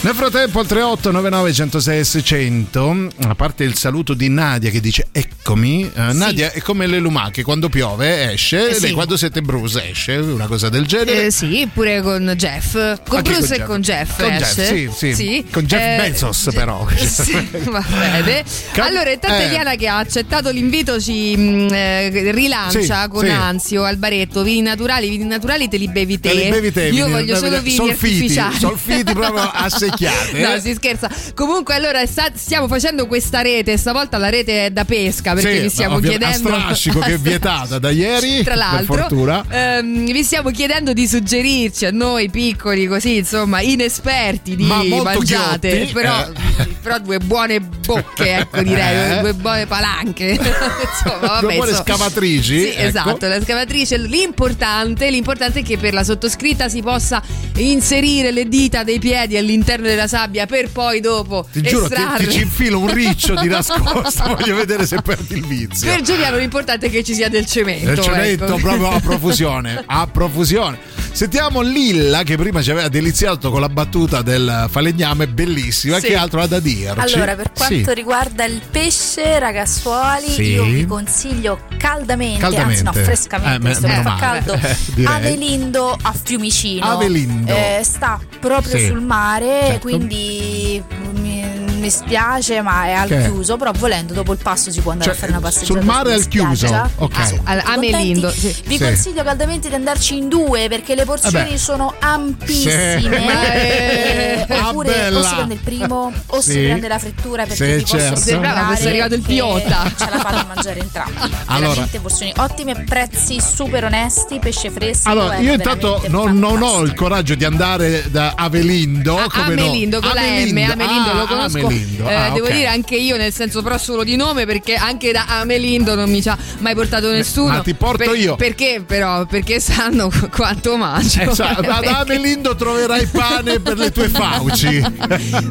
Nel 0.00 0.14
frattempo 0.14 0.60
al 0.60 0.66
3899 0.68 1.52
106 1.52 2.04
600, 2.04 3.08
a 3.26 3.34
parte 3.34 3.64
il 3.64 3.74
saluto 3.74 4.14
di 4.14 4.28
Nadia 4.28 4.70
che 4.70 4.80
dice 4.80 5.08
eccomi, 5.10 5.90
eh, 5.92 6.12
Nadia 6.12 6.52
è 6.52 6.60
come 6.60 6.86
le 6.86 7.00
lumache, 7.00 7.42
quando 7.42 7.68
piove 7.68 8.30
esce, 8.32 8.70
Eh 8.70 8.74
sì. 8.74 8.80
lei 8.82 8.92
quando 8.92 9.16
siete 9.16 9.42
Bruce 9.42 9.90
esce, 9.90 10.14
una 10.14 10.46
cosa 10.46 10.68
del 10.68 10.86
genere. 10.86 11.26
Eh, 11.26 11.30
sì, 11.32 11.68
pure 11.72 12.00
con 12.00 12.32
Jeff. 12.36 12.72
Con 13.08 13.16
Anche 13.18 13.32
Bruce 13.32 13.54
con 13.56 13.60
e 13.60 13.64
con 13.66 13.80
Jeff. 13.80 14.22
Con. 14.22 14.30
Jeff, 14.36 14.92
sì, 14.96 15.14
sì. 15.14 15.44
Con 15.50 15.64
Jeff 15.64 15.80
Eh, 15.82 15.96
Bezos, 16.10 16.48
però. 16.54 16.86
Sì, 16.96 17.32
va 17.68 17.84
bene. 17.88 18.44
Allora, 18.76 19.10
intanto 19.10 19.42
eh. 19.42 19.46
Eliana 19.46 19.74
che 19.74 19.88
ha 19.88 19.98
accettato 19.98 20.50
l'invito 20.50 21.00
ci 21.00 21.36
mh, 21.36 21.68
eh, 21.72 22.30
rilancia 22.32 23.02
Sì, 23.02 23.08
con 23.08 23.24
sì. 23.24 23.30
Ansio 23.30 23.82
al 23.82 23.96
baretto. 23.96 24.42
Vini 24.44 24.62
naturali, 24.62 25.08
vini 25.08 25.24
naturali 25.24 25.68
te 25.68 25.76
li 25.76 25.88
bevi 25.88 26.20
te. 26.20 26.28
Te 26.28 26.34
li 26.36 26.50
bevi 26.50 26.70
te, 26.72 26.84
Io 26.86 27.06
vini- 27.06 27.10
voglio 27.10 27.36
solo 27.36 27.60
vini 27.60 27.74
solfiti, 27.74 28.14
artificiali. 28.38 28.58
solfiti 28.58 29.12
proprio 29.12 29.42
a 29.42 29.68
secchiate. 29.90 30.38
No, 30.40 30.54
eh. 30.54 30.60
si 30.60 30.74
scherza. 30.74 31.08
Comunque, 31.34 31.74
allora 31.74 32.04
sta- 32.06 32.30
stiamo 32.34 32.66
facendo 32.68 33.06
questa 33.06 33.40
rete. 33.40 33.76
Stavolta 33.76 34.18
la 34.18 34.28
rete 34.28 34.66
è 34.66 34.70
da 34.70 34.84
pesca 34.84 35.34
perché 35.34 35.56
Sì, 35.56 35.62
vi 35.62 35.68
stiamo 35.68 35.96
ovvia- 35.96 36.10
chiedendo. 36.10 36.48
a 36.48 36.60
strascico 36.60 36.98
che 37.00 37.14
è 37.14 37.18
vietata 37.18 37.78
da 37.78 37.90
ieri, 37.90 38.42
Tra 38.42 38.54
l'altro, 38.54 39.44
ehm, 39.48 40.10
vi 40.12 40.22
stiamo 40.22 40.50
chiedendo 40.50 40.92
di 40.92 41.06
suggerirci 41.06 41.86
a 41.86 41.90
noi 41.90 42.28
piccoli, 42.30 42.86
così 42.86 43.16
insomma, 43.18 43.60
inesperti 43.60 44.56
di 44.56 44.64
Ma 44.64 44.82
mangiate. 44.84 45.68
ghiotti, 45.78 45.92
Però, 45.92 46.20
eh. 46.58 46.66
però 46.82 46.98
due 46.98 47.18
buone 47.18 47.60
bocche, 47.60 48.36
ecco 48.38 48.62
direi, 48.62 49.16
Eh. 49.18 49.20
due 49.20 49.34
buone 49.34 49.66
palanche. 49.66 50.38
insomma, 50.38 51.18
vabbè, 51.26 51.40
Due 51.40 51.54
buone 51.54 51.70
insomma. 51.70 51.96
scavatrici, 51.96 52.60
Sì, 52.60 52.68
ecco. 52.70 52.80
esatto, 52.82 53.26
la 53.26 53.40
scavatrice. 53.42 53.96
L'importante, 53.98 55.10
l'importante 55.10 55.60
è 55.60 55.62
che 55.62 55.76
per 55.78 55.92
la 55.92 56.04
sottoscritta 56.04 56.68
si 56.68 56.80
possa 56.82 57.22
inserire 57.56 58.30
le 58.30 58.46
dita 58.48 58.82
dei 58.84 58.98
piedi 58.98 59.36
all'interno 59.36 59.77
della 59.86 60.06
sabbia 60.08 60.46
per 60.46 60.70
poi 60.70 61.00
dopo 61.00 61.46
Ti 61.52 61.62
giuro, 61.62 61.86
ti, 61.88 61.94
estrarre. 61.94 62.26
ti 62.26 62.32
ci 62.32 62.40
infilo 62.42 62.78
un 62.80 62.92
riccio 62.92 63.34
di 63.36 63.48
nascosto, 63.48 64.24
voglio 64.36 64.54
vedere 64.56 64.86
se 64.86 65.00
perdi 65.02 65.34
il 65.36 65.46
vizio. 65.46 65.90
Per 65.90 66.00
Giuliano 66.02 66.36
l'importante 66.38 66.86
è 66.86 66.90
che 66.90 67.02
ci 67.04 67.14
sia 67.14 67.28
del 67.28 67.46
cemento. 67.46 67.86
Nel 67.90 68.00
cemento 68.00 68.44
ecco. 68.44 68.56
proprio 68.56 68.90
a 68.90 69.00
profusione, 69.00 69.82
a 69.86 70.06
profusione. 70.06 70.78
Sentiamo 71.10 71.62
Lilla 71.62 72.22
che 72.22 72.36
prima 72.36 72.62
ci 72.62 72.70
aveva 72.70 72.88
deliziato 72.88 73.50
con 73.50 73.60
la 73.60 73.68
battuta 73.68 74.22
del 74.22 74.66
falegname, 74.70 75.26
bellissima, 75.26 75.98
Sì. 75.98 76.08
che 76.08 76.16
altro 76.16 76.40
ha 76.40 76.46
da 76.46 76.60
dirci? 76.60 77.14
Allora, 77.14 77.34
per 77.34 77.50
quanto 77.52 77.74
Sì. 77.88 77.94
riguarda 77.94 78.44
il 78.44 78.60
pesce, 78.70 79.38
ragazzuoli, 79.40 80.28
Sì. 80.30 80.42
io 80.52 80.64
vi 80.64 80.86
consiglio 80.86 81.60
caldamente, 81.76 82.44
anzi 82.44 82.56
no, 82.56 82.64
Caldamente. 82.64 83.02
frescamente, 83.02 83.66
Eh, 83.66 83.68
visto 83.70 83.86
che 83.86 83.92
meno 83.92 84.02
fa 84.02 84.08
male. 84.20 84.20
caldo, 84.44 84.52
Eh. 84.98 85.04
Avelindo 85.04 85.96
a 86.00 86.12
Fiumicino. 86.22 86.84
Avelindo. 86.86 87.52
Eh, 87.52 87.80
sta 87.82 88.20
proprio 88.38 88.78
Sì. 88.78 88.86
sul 88.86 89.00
mare, 89.00 89.67
Certo. 89.72 89.88
quindi 89.88 90.82
mi- 91.12 91.37
mi 91.78 91.90
spiace, 91.90 92.60
ma 92.62 92.84
è 92.86 92.92
al 92.92 93.08
Che? 93.08 93.22
chiuso. 93.22 93.56
Però 93.56 93.70
volendo, 93.76 94.12
dopo 94.12 94.32
il 94.32 94.38
passo 94.42 94.70
si 94.70 94.80
può 94.80 94.92
andare 94.92 95.10
Cioè, 95.10 95.16
a 95.18 95.20
fare 95.20 95.32
una 95.32 95.40
passeggiata. 95.40 95.72
sul 95.78 95.84
mare 95.84 96.12
al 96.12 96.28
chiuso? 96.28 96.90
Ok. 96.96 97.16
Ah. 97.18 97.40
Al- 97.44 97.58
a 97.58 97.62
Contenti? 97.62 97.90
Melindo, 97.96 98.30
sì. 98.30 98.54
Vi 98.66 98.76
Sì. 98.76 98.82
consiglio 98.84 99.22
caldamente 99.22 99.68
di 99.68 99.74
andarci 99.74 100.16
in 100.16 100.28
due 100.28 100.68
perché 100.68 100.94
le 100.94 101.04
porzioni 101.04 101.44
Vabbè. 101.44 101.56
sono 101.56 101.94
ampissime. 101.98 103.00
Sì. 103.00 103.06
Eh, 103.06 104.46
Ah, 104.48 104.68
oppure 104.68 104.88
bella. 104.90 105.18
o 105.18 105.22
si 105.22 105.34
prende 105.34 105.54
il 105.54 105.60
primo 105.60 106.12
o 106.26 106.40
Sì. 106.40 106.52
si 106.52 106.58
prende 106.58 106.88
la 106.88 106.98
frittura 106.98 107.44
perché 107.44 107.76
Sì, 107.78 107.82
posso 107.82 107.98
certo. 107.98 108.20
Sembrava 108.20 108.74
fosse 108.74 108.88
arrivato 108.88 109.14
il 109.14 109.22
Piotta. 109.22 109.92
Ce 109.96 110.06
la 110.10 110.18
fate 110.18 110.34
a 110.36 110.44
mangiare 110.52 110.80
entrambi. 110.80 111.16
Allora. 111.46 111.68
Veramente 111.68 112.00
porzioni 112.00 112.32
ottime, 112.36 112.84
prezzi 112.84 113.40
super 113.40 113.84
onesti, 113.84 114.38
pesce 114.38 114.70
fresco. 114.70 115.08
Allora, 115.08 115.36
io 115.38 115.52
intanto 115.54 116.02
non, 116.08 116.38
non 116.38 116.62
ho 116.62 116.80
il 116.82 116.94
coraggio 116.94 117.34
di 117.34 117.44
andare 117.44 118.10
da 118.10 118.34
Avelindo. 118.36 119.14
come 119.28 119.54
no? 119.54 119.62
Amelindo 119.62 120.00
con 120.00 120.10
la 120.14 120.20
M, 120.22 120.24
Amelindo. 120.24 120.72
Amelindo 120.72 121.10
Ah, 121.10 121.14
lo 121.14 121.26
conosco. 121.26 121.58
Amelindo. 121.68 122.08
eh, 122.08 122.14
Ah, 122.14 122.30
Devo 122.30 122.46
ok. 122.46 122.52
dire 122.52 122.66
anche 122.66 122.96
io, 122.96 123.16
nel 123.16 123.32
senso 123.32 123.62
però 123.62 123.78
solo 123.78 124.02
di 124.04 124.16
nome, 124.16 124.44
perché 124.46 124.74
anche 124.74 125.12
da 125.12 125.26
Amelindo 125.28 125.94
non 125.94 126.10
mi 126.10 126.20
ci 126.22 126.28
ha 126.28 126.36
mai 126.58 126.74
portato 126.74 127.10
nessuno. 127.10 127.52
ma 127.54 127.60
ti 127.60 127.74
porto 127.74 128.12
io. 128.14 128.34
Perché 128.36 128.82
però? 128.86 129.24
Perché 129.26 129.60
sanno 129.60 130.08
qu- 130.08 130.28
quanto 130.34 130.76
mangio. 130.76 131.22
Eh, 131.22 131.34
sa- 131.34 131.56
da 131.60 131.98
Amelindo 132.00 132.54
troverai 132.56 133.06
pane 133.06 133.60
per 133.60 133.76
le 133.78 133.90
tue 133.92 134.08
fauci. 134.08 134.82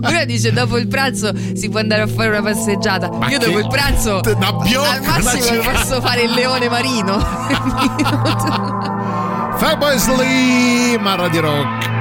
Però 0.01 0.25
dice 0.25 0.51
dopo 0.51 0.77
il 0.77 0.87
pranzo 0.87 1.31
si 1.55 1.69
può 1.69 1.79
andare 1.79 2.01
a 2.03 2.07
fare 2.07 2.29
una 2.29 2.41
passeggiata. 2.41 3.09
Ma 3.09 3.29
Io 3.29 3.37
che- 3.39 3.45
dopo 3.45 3.59
il 3.59 3.67
pranzo 3.67 4.19
Una 4.25 4.51
biocca, 4.53 5.13
al 5.13 5.23
massimo 5.23 5.61
posso 5.61 6.01
fare 6.01 6.21
il 6.23 6.31
leone 6.31 6.69
marino. 6.69 7.17
Fatboy 9.57 9.97
Slim 9.97 11.05
a 11.07 11.15
Radio 11.15 11.41
Rock. 11.41 11.96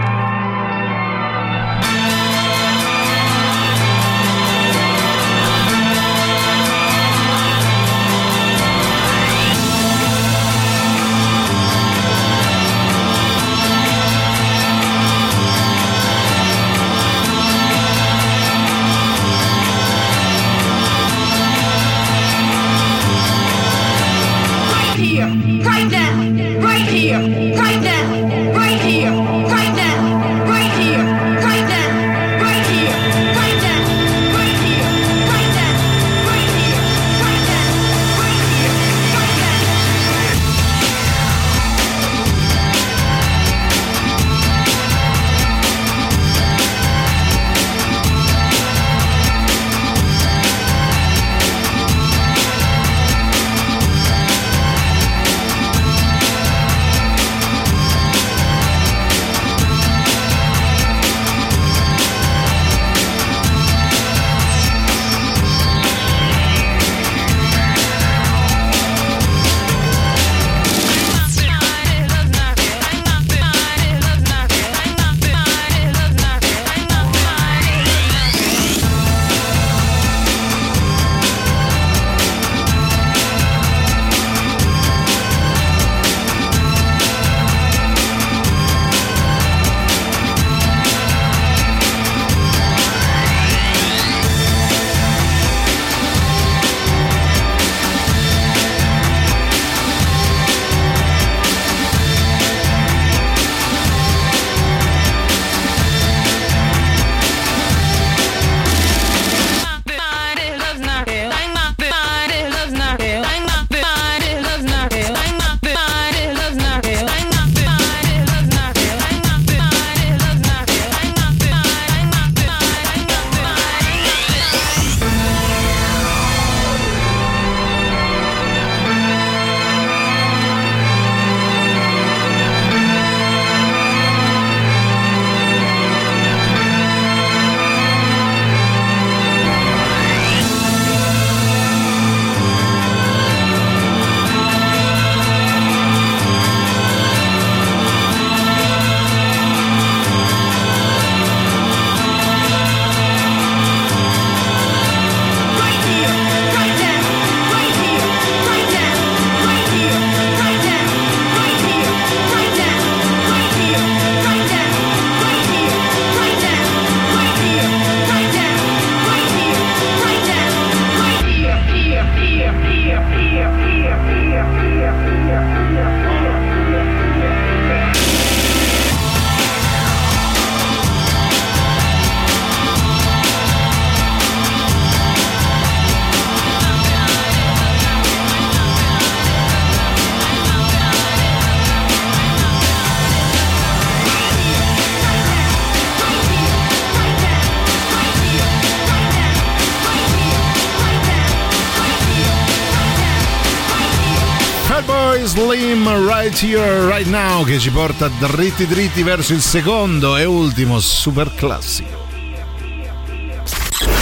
Right 206.36 206.42
here, 206.42 206.86
right 206.86 207.06
now, 207.06 207.44
che 207.44 207.58
ci 207.58 207.70
porta 207.70 208.08
dritti 208.08 208.66
dritti 208.66 209.02
verso 209.02 209.32
il 209.32 209.40
secondo 209.40 210.16
e 210.16 210.24
ultimo 210.24 210.80
super 210.80 211.34
classico. 211.34 212.06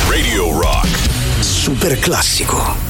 Radio 0.09 0.59
Rock. 0.59 0.89
Super 1.41 1.99
classico. 1.99 2.84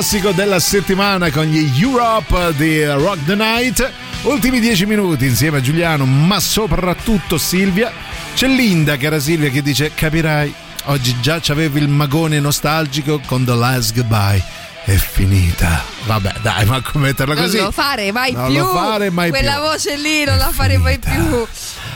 Classico 0.00 0.32
della 0.32 0.60
settimana 0.60 1.30
con 1.30 1.44
gli 1.44 1.78
Europe 1.78 2.54
di 2.56 2.82
Rock 2.86 3.22
the 3.26 3.34
Night. 3.34 3.92
Ultimi 4.22 4.58
dieci 4.58 4.86
minuti 4.86 5.26
insieme 5.26 5.58
a 5.58 5.60
Giuliano, 5.60 6.06
ma 6.06 6.40
soprattutto 6.40 7.36
Silvia. 7.36 7.92
C'è 8.34 8.46
Linda, 8.48 8.96
cara 8.96 9.20
Silvia, 9.20 9.50
che 9.50 9.60
dice: 9.60 9.92
Capirai, 9.92 10.54
oggi 10.84 11.14
già 11.20 11.38
c'avevi 11.38 11.80
il 11.80 11.88
magone 11.88 12.40
nostalgico 12.40 13.20
con 13.26 13.44
The 13.44 13.54
Last 13.54 13.92
Goodbye. 13.94 14.42
È 14.86 14.94
finita. 14.94 15.84
Vabbè, 16.06 16.32
dai, 16.40 16.64
ma 16.64 16.80
come 16.80 17.08
metterla 17.08 17.34
Non 17.34 17.42
così? 17.44 17.58
lo 17.58 17.70
fare 17.70 18.10
mai 18.10 18.32
Non 18.32 18.46
più. 18.46 18.58
lo 18.58 18.68
fare 18.72 19.10
mai 19.10 19.28
Quella 19.28 19.56
più. 19.56 19.60
voce 19.64 19.96
lì 19.98 20.24
non 20.24 20.38
la 20.38 20.50
fare 20.50 20.78
mai 20.78 20.98
più. 20.98 21.46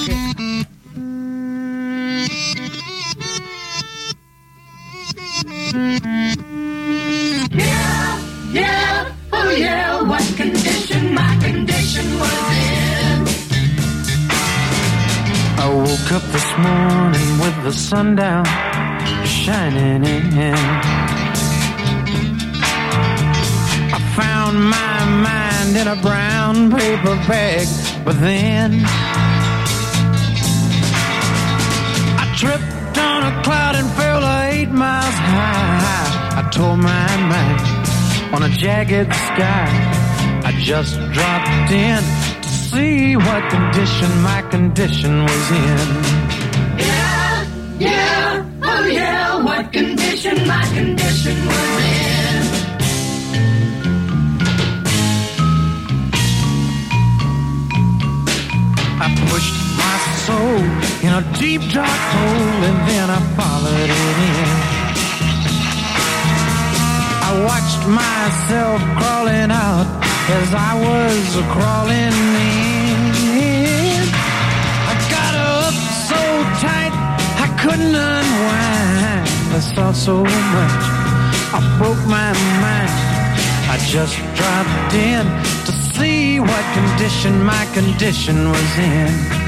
Yeah, 7.53 8.17
yeah, 8.53 9.11
oh 9.33 9.49
yeah, 9.49 10.01
what 10.01 10.23
condition 10.35 11.13
my 11.13 11.37
condition 11.41 12.05
was 12.19 12.31
in. 12.69 13.27
I 15.63 15.67
woke 15.73 16.11
up 16.11 16.23
this 16.35 16.49
morning 16.57 17.39
with 17.39 17.63
the 17.63 17.71
sun 17.71 18.15
down 18.15 18.45
shining 19.25 20.03
in. 20.03 20.55
I 23.93 23.99
found 24.15 24.55
my 24.77 25.05
mind 25.27 25.77
in 25.77 25.87
a 25.87 25.95
brown 26.01 26.71
paper 26.71 27.15
bag, 27.27 27.67
but 28.03 28.19
then 28.19 28.83
I 32.23 32.33
tripped 32.37 32.97
on 32.97 33.23
a 33.31 33.43
cloud 33.43 33.75
and 33.75 33.89
fell 33.91 34.23
eight 34.49 34.71
miles 34.71 35.15
high. 35.15 36.39
I 36.39 36.49
tore 36.49 36.77
my 36.77 37.17
mind 37.29 37.70
on 38.33 38.43
a 38.43 38.49
jagged 38.49 39.13
sky. 39.13 39.67
I 40.43 40.51
just 40.59 40.95
dropped 41.11 41.71
in 41.71 42.01
to 42.41 42.49
see 42.49 43.15
what 43.15 43.49
condition 43.49 44.21
my 44.21 44.41
condition 44.49 45.23
was 45.23 45.51
in. 45.51 45.87
Yeah, 46.79 47.45
yeah, 47.79 48.45
oh 48.63 48.85
yeah, 48.85 49.43
what 49.43 49.73
condition 49.73 50.47
my 50.47 50.63
condition 50.73 51.45
was 51.45 51.69
in. 51.83 52.41
I 59.03 59.07
pushed 59.29 59.57
my 59.83 59.97
soul 60.25 60.61
in 61.05 61.11
a 61.13 61.23
deep 61.39 61.61
dark 61.73 62.01
hole, 62.13 62.63
and 62.69 62.89
then 62.89 63.09
I 63.09 63.19
followed 63.35 63.89
it 63.89 64.77
in. 64.77 64.80
I 67.31 67.45
watched 67.45 67.87
myself 67.87 68.81
crawling 68.99 69.51
out 69.51 69.87
as 70.37 70.53
I 70.53 70.73
was 70.75 71.23
crawling 71.55 72.11
in. 72.43 74.03
I 74.91 74.93
got 75.15 75.33
up 75.39 75.75
so 76.11 76.21
tight 76.59 76.91
I 77.39 77.47
couldn't 77.61 77.95
unwind. 77.95 79.29
I 79.55 79.59
saw 79.73 79.93
so 79.93 80.25
much, 80.25 80.83
I 81.55 81.59
broke 81.79 82.03
my 82.05 82.33
mind. 82.59 82.91
I 83.73 83.77
just 83.87 84.17
dropped 84.35 84.93
in 84.93 85.23
to 85.67 85.71
see 85.95 86.41
what 86.41 86.63
condition 86.73 87.45
my 87.45 87.63
condition 87.73 88.49
was 88.49 88.77
in. 88.77 89.40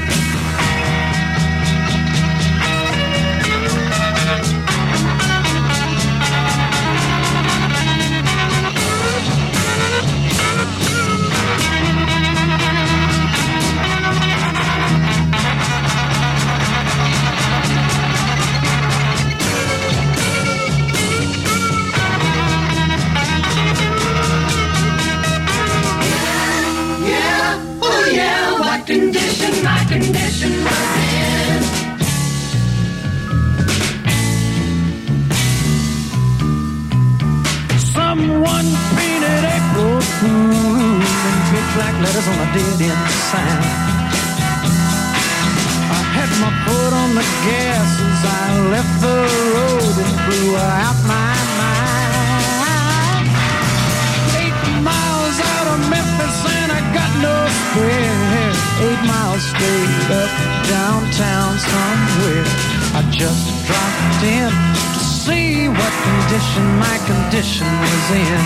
I 62.96 63.02
just 63.10 63.66
dropped 63.66 64.22
in 64.22 64.50
to 64.94 65.00
see 65.00 65.66
what 65.68 65.92
condition 66.06 66.64
my 66.78 66.96
condition 67.10 67.66
was 67.66 68.10
in. 68.14 68.44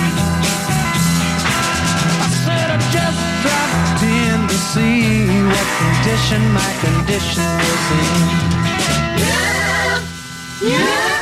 I 2.25 2.29
said 2.45 2.71
I 2.71 2.79
just 2.89 3.21
dropped 3.45 4.03
in 4.03 4.49
to 4.49 4.59
see 4.73 5.29
what 5.53 5.69
condition 5.85 6.41
my 6.57 6.73
condition 6.81 7.45
was 7.61 7.85
in. 7.93 8.59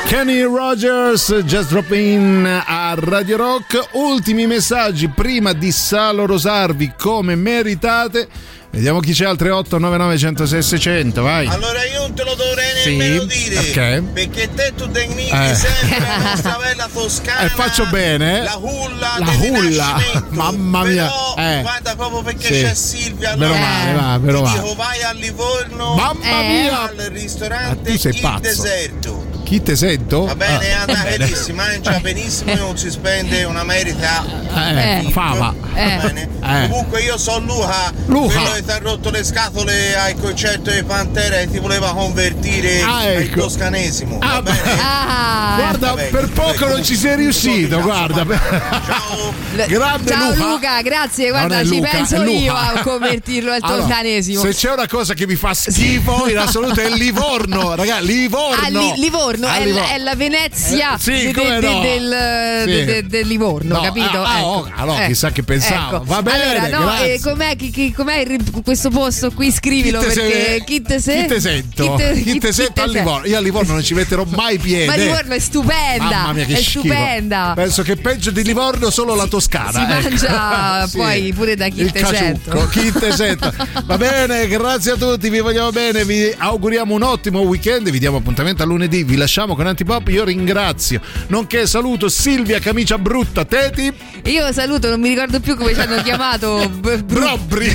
Kenny 0.07 0.43
Rogers, 0.43 1.27
Just 1.45 1.69
Drop 1.69 1.91
In 1.91 2.45
a 2.45 2.95
Radio 2.97 3.35
Rock. 3.35 3.89
Ultimi 3.91 4.47
messaggi 4.47 5.09
prima 5.09 5.51
di 5.51 5.69
salorosarvi 5.69 6.93
come 6.97 7.35
meritate. 7.35 8.29
Vediamo 8.69 8.99
chi 8.99 9.11
c'è 9.13 9.25
al 9.25 9.37
3899 9.37 10.17
106 10.17 10.61
600, 10.61 11.21
vai. 11.23 11.47
Allora 11.47 11.83
io 11.85 12.01
non 12.01 12.13
te 12.13 12.23
lo 12.23 12.35
dovrei 12.35 12.81
Sì, 12.83 12.95
nemmeno 12.97 13.23
dire 13.23 13.55
perché? 13.55 14.03
perché 14.13 14.49
te 14.53 14.73
tu 14.75 14.91
tecnichi 14.91 15.31
Eh. 15.31 15.55
sempre 15.55 15.99
la 15.99 16.17
nostra 16.17 16.57
bella 16.61 16.89
toscana 16.93 17.39
Eh, 17.39 17.49
faccio 17.49 17.85
bene. 17.87 18.43
la 18.43 18.55
hulla 18.57 19.15
La 19.17 19.31
hulla. 19.31 19.95
Rinascimento. 19.97 20.25
Mamma 20.35 20.83
mia. 20.83 21.05
Però, 21.05 21.35
Eh. 21.37 21.61
guarda 21.61 21.95
proprio 21.95 22.21
perché 22.21 22.45
Sì. 22.53 22.61
c'è 22.61 22.73
Silvia 22.75 23.35
Meno 23.35 23.53
allora 23.53 23.59
male, 23.59 23.93
va, 23.93 24.17
meno 24.19 24.41
male. 24.41 24.59
dico 24.61 24.75
vai 24.75 25.01
a 25.01 25.11
Livorno 25.11 25.95
Mamma 25.95 26.41
mia. 26.43 26.81
al 26.83 26.95
ristorante 27.11 27.91
tu 27.91 27.97
sei 27.97 28.13
Il 28.13 28.21
pazzo. 28.21 28.39
Deserto 28.41 29.25
Chi 29.47 29.61
te 29.63 29.77
sento? 29.77 30.25
Va 30.25 30.35
bene, 30.35 30.73
Ah, 30.73 30.81
anda 30.81 30.93
bene. 31.03 31.17
benissimo, 31.19 31.55
mangia 31.63 31.99
benissimo 32.01 32.51
e 32.51 32.55
non 32.55 32.77
si 32.77 32.89
spende 32.91 33.45
una 33.45 33.63
merita. 33.63 34.25
Eh. 34.53 35.09
Va 35.13 35.53
Eh. 35.73 35.99
bene? 36.01 36.29
Eh. 36.43 36.67
Comunque 36.67 37.01
io 37.01 37.17
sono 37.17 37.45
Luca, 37.45 37.93
Luca. 38.07 38.33
quello 38.39 38.51
che 38.55 38.63
ti 38.65 38.71
ha 38.71 38.77
rotto 38.79 39.09
le 39.09 39.23
scatole 39.23 39.95
al 39.95 40.15
concerto 40.19 40.69
di 40.71 40.83
Pantera 40.83 41.39
e 41.39 41.49
ti 41.49 41.59
voleva 41.59 41.93
convertire 41.93 42.81
Ah, 42.81 42.97
al 42.97 43.07
ecco. 43.07 43.39
toscanesimo. 43.41 44.17
Va 44.19 44.41
bene? 44.41 44.59
Ah. 44.81 45.53
Guarda, 45.57 45.87
Vabbè, 45.91 46.07
per 46.09 46.29
poco 46.31 46.67
non 46.67 46.83
ci 46.83 46.95
sei 46.97 47.15
riuscito, 47.15 47.79
guarda. 47.81 48.25
Grande 49.67 50.11
Ciao 50.11 50.29
Luca. 50.33 50.45
Luca, 50.49 50.81
grazie, 50.81 51.29
guarda, 51.29 51.63
ci 51.63 51.77
Luca, 51.77 51.89
penso 51.89 52.23
io 52.23 52.53
a 52.53 52.79
convertirlo 52.83 53.51
al 53.53 53.59
Allora, 53.61 53.81
toscanesimo. 53.81 54.41
se 54.41 54.49
c'è 54.53 54.71
una 54.73 54.87
cosa 54.87 55.13
che 55.13 55.25
mi 55.25 55.35
fa 55.35 55.53
schifo 55.53 56.27
in 56.27 56.37
assoluto 56.37 56.81
è 56.81 56.89
Livorno, 56.89 57.75
raga, 57.75 57.99
Livorno. 57.99 58.61
Ah, 58.63 58.69
Li- 58.69 58.93
Livorno, 58.97 59.36
Ah, 59.45 59.57
è, 59.57 59.65
Livorno. 59.65 59.87
è 59.87 59.97
la 59.99 60.15
Venezia 60.15 60.95
Eh, 60.95 60.99
sì, 60.99 61.31
de- 61.31 61.59
de- 61.59 61.59
no. 61.59 61.81
del, 61.81 62.63
Sì. 63.01 63.07
de- 63.07 63.21
Livorno, 63.23 63.75
No, 63.75 63.81
capito? 63.81 64.21
ah, 64.21 64.33
ah, 64.33 64.37
Ecco. 64.39 64.47
oh, 64.47 64.71
allora, 64.75 65.05
chissà 65.05 65.31
che 65.31 65.43
pensavo. 65.43 65.95
ecco. 65.97 66.03
Va 66.05 66.21
bene, 66.21 66.57
Allora, 66.71 66.91
no, 66.93 67.03
eh, 67.03 67.19
com'è, 67.21 67.55
chi- 67.55 67.69
chi- 67.71 67.91
com'è 67.91 68.17
il- 68.19 68.43
questo 68.63 68.89
posto 68.89 69.31
qui? 69.31 69.51
Scrivilo 69.51 69.99
Chi 69.99 70.05
perché 70.05 70.31
se- 70.31 70.63
chi 70.65 70.81
te 70.81 70.99
se- 70.99 71.15
chi 71.21 71.25
te 71.27 71.39
sento? 71.39 71.83
chi 71.83 72.03
te- 72.03 72.13
Chi 72.13 72.31
chi- 72.31 72.39
te 72.39 72.51
sento 72.51 72.81
a 72.81 72.85
Livorno? 72.87 73.25
Io 73.27 73.37
a 73.37 73.41
Livorno 73.41 73.73
non 73.73 73.83
ci 73.83 73.93
metterò 73.93 74.23
mai 74.25 74.57
piede. 74.59 74.85
Ma 74.85 74.95
Livorno 74.95 75.33
è 75.33 75.39
stupenda, 75.39 76.03
Mamma 76.09 76.33
mia, 76.33 76.45
che 76.45 76.53
è 76.53 76.61
schifo. 76.61 76.79
stupenda. 76.79 77.51
Penso 77.55 77.81
che 77.83 77.95
peggio 77.97 78.31
di 78.31 78.43
Livorno 78.43 78.89
solo 78.89 79.15
la 79.15 79.27
Toscana. 79.27 79.71
Si 79.71 79.79
ecco. 79.79 79.91
mangia 80.33 80.87
poi 80.95 81.33
pure 81.33 81.55
da 81.55 81.67
chi 81.67 81.91
te 81.91 82.05
sento. 82.05 82.67
chi 82.71 82.91
te 82.91 83.11
sento. 83.11 83.53
Va 83.85 83.97
bene, 83.97 84.47
grazie 84.47 84.91
a 84.91 84.95
tutti, 84.95 85.29
vi 85.29 85.39
vogliamo 85.39 85.71
bene, 85.71 86.05
vi 86.05 86.33
auguriamo 86.37 86.93
un 86.93 87.03
ottimo 87.03 87.39
weekend, 87.41 87.89
vi 87.89 87.99
diamo 87.99 88.17
appuntamento 88.17 88.63
a 88.63 88.65
lunedì, 88.65 89.03
vi 89.03 89.15
lasciamo 89.15 89.26
con 89.55 89.67
Antipop, 89.67 90.07
io 90.07 90.23
ringrazio, 90.23 91.01
nonché 91.27 91.67
saluto 91.67 92.07
Silvia 92.09 92.59
Camicia 92.59 92.97
Brutta, 92.97 93.45
Teti, 93.45 93.91
Io 94.23 94.51
saluto, 94.53 94.89
non 94.89 94.99
mi 95.01 95.09
ricordo 95.09 95.39
più 95.39 95.55
come 95.55 95.73
ci 95.73 95.79
hanno 95.79 96.01
chiamato. 96.03 96.69
Brobri. 97.05 97.71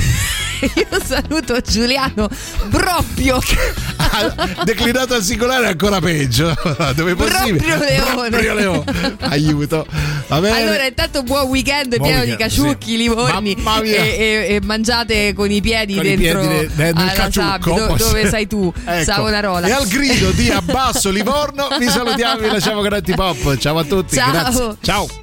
Io 0.75 1.03
saluto 1.03 1.59
Giuliano 1.61 2.29
Broppio. 2.67 3.39
declinato 4.63 5.15
al 5.15 5.23
singolare 5.23 5.65
è 5.65 5.69
ancora 5.69 5.99
peggio. 5.99 6.53
Dove 6.95 7.15
possibile? 7.15 7.57
Proprio 7.57 7.77
Leone. 7.77 8.29
Proprio 8.29 8.53
Leone. 8.53 9.15
Aiuto. 9.19 9.85
Allora, 10.27 10.85
intanto 10.85 11.23
buon 11.23 11.47
weekend 11.47 11.95
Buon 11.95 12.01
pieno 12.07 12.19
weekend, 12.23 12.37
di 12.37 12.43
caciucchi, 12.43 12.91
sì. 12.91 12.97
livorni 12.97 13.53
e, 13.53 13.89
e- 13.91 14.53
e 14.55 14.59
mangiate 14.63 15.33
con 15.33 15.51
i 15.51 15.61
piedi 15.61 15.95
Con 15.95 16.05
i 16.05 16.15
dentro 16.15 16.39
piedi 16.41 16.67
de- 16.67 16.71
nel 16.75 16.93
alla 16.95 17.11
caciucco, 17.11 17.45
sabbia, 17.75 17.85
do- 17.87 17.95
dove 17.95 18.29
sei 18.29 18.47
tu, 18.47 18.73
Ecco. 18.85 19.03
Savonarola. 19.03 19.67
E 19.67 19.71
al 19.71 19.87
grido 19.87 20.31
di 20.31 20.49
Abbasso 20.49 21.09
Livorno 21.11 21.67
vi 21.77 21.87
salutiamo 21.89 22.39
e 22.39 22.43
vi 22.43 22.51
lasciamo 22.51 22.81
con 22.81 22.93
Antipop. 22.93 23.57
Ciao 23.57 23.77
a 23.77 23.83
tutti. 23.83 24.15
Ciao. 24.15 24.31
Grazie. 24.31 24.75
Ciao. 24.81 25.22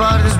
bar 0.00 0.39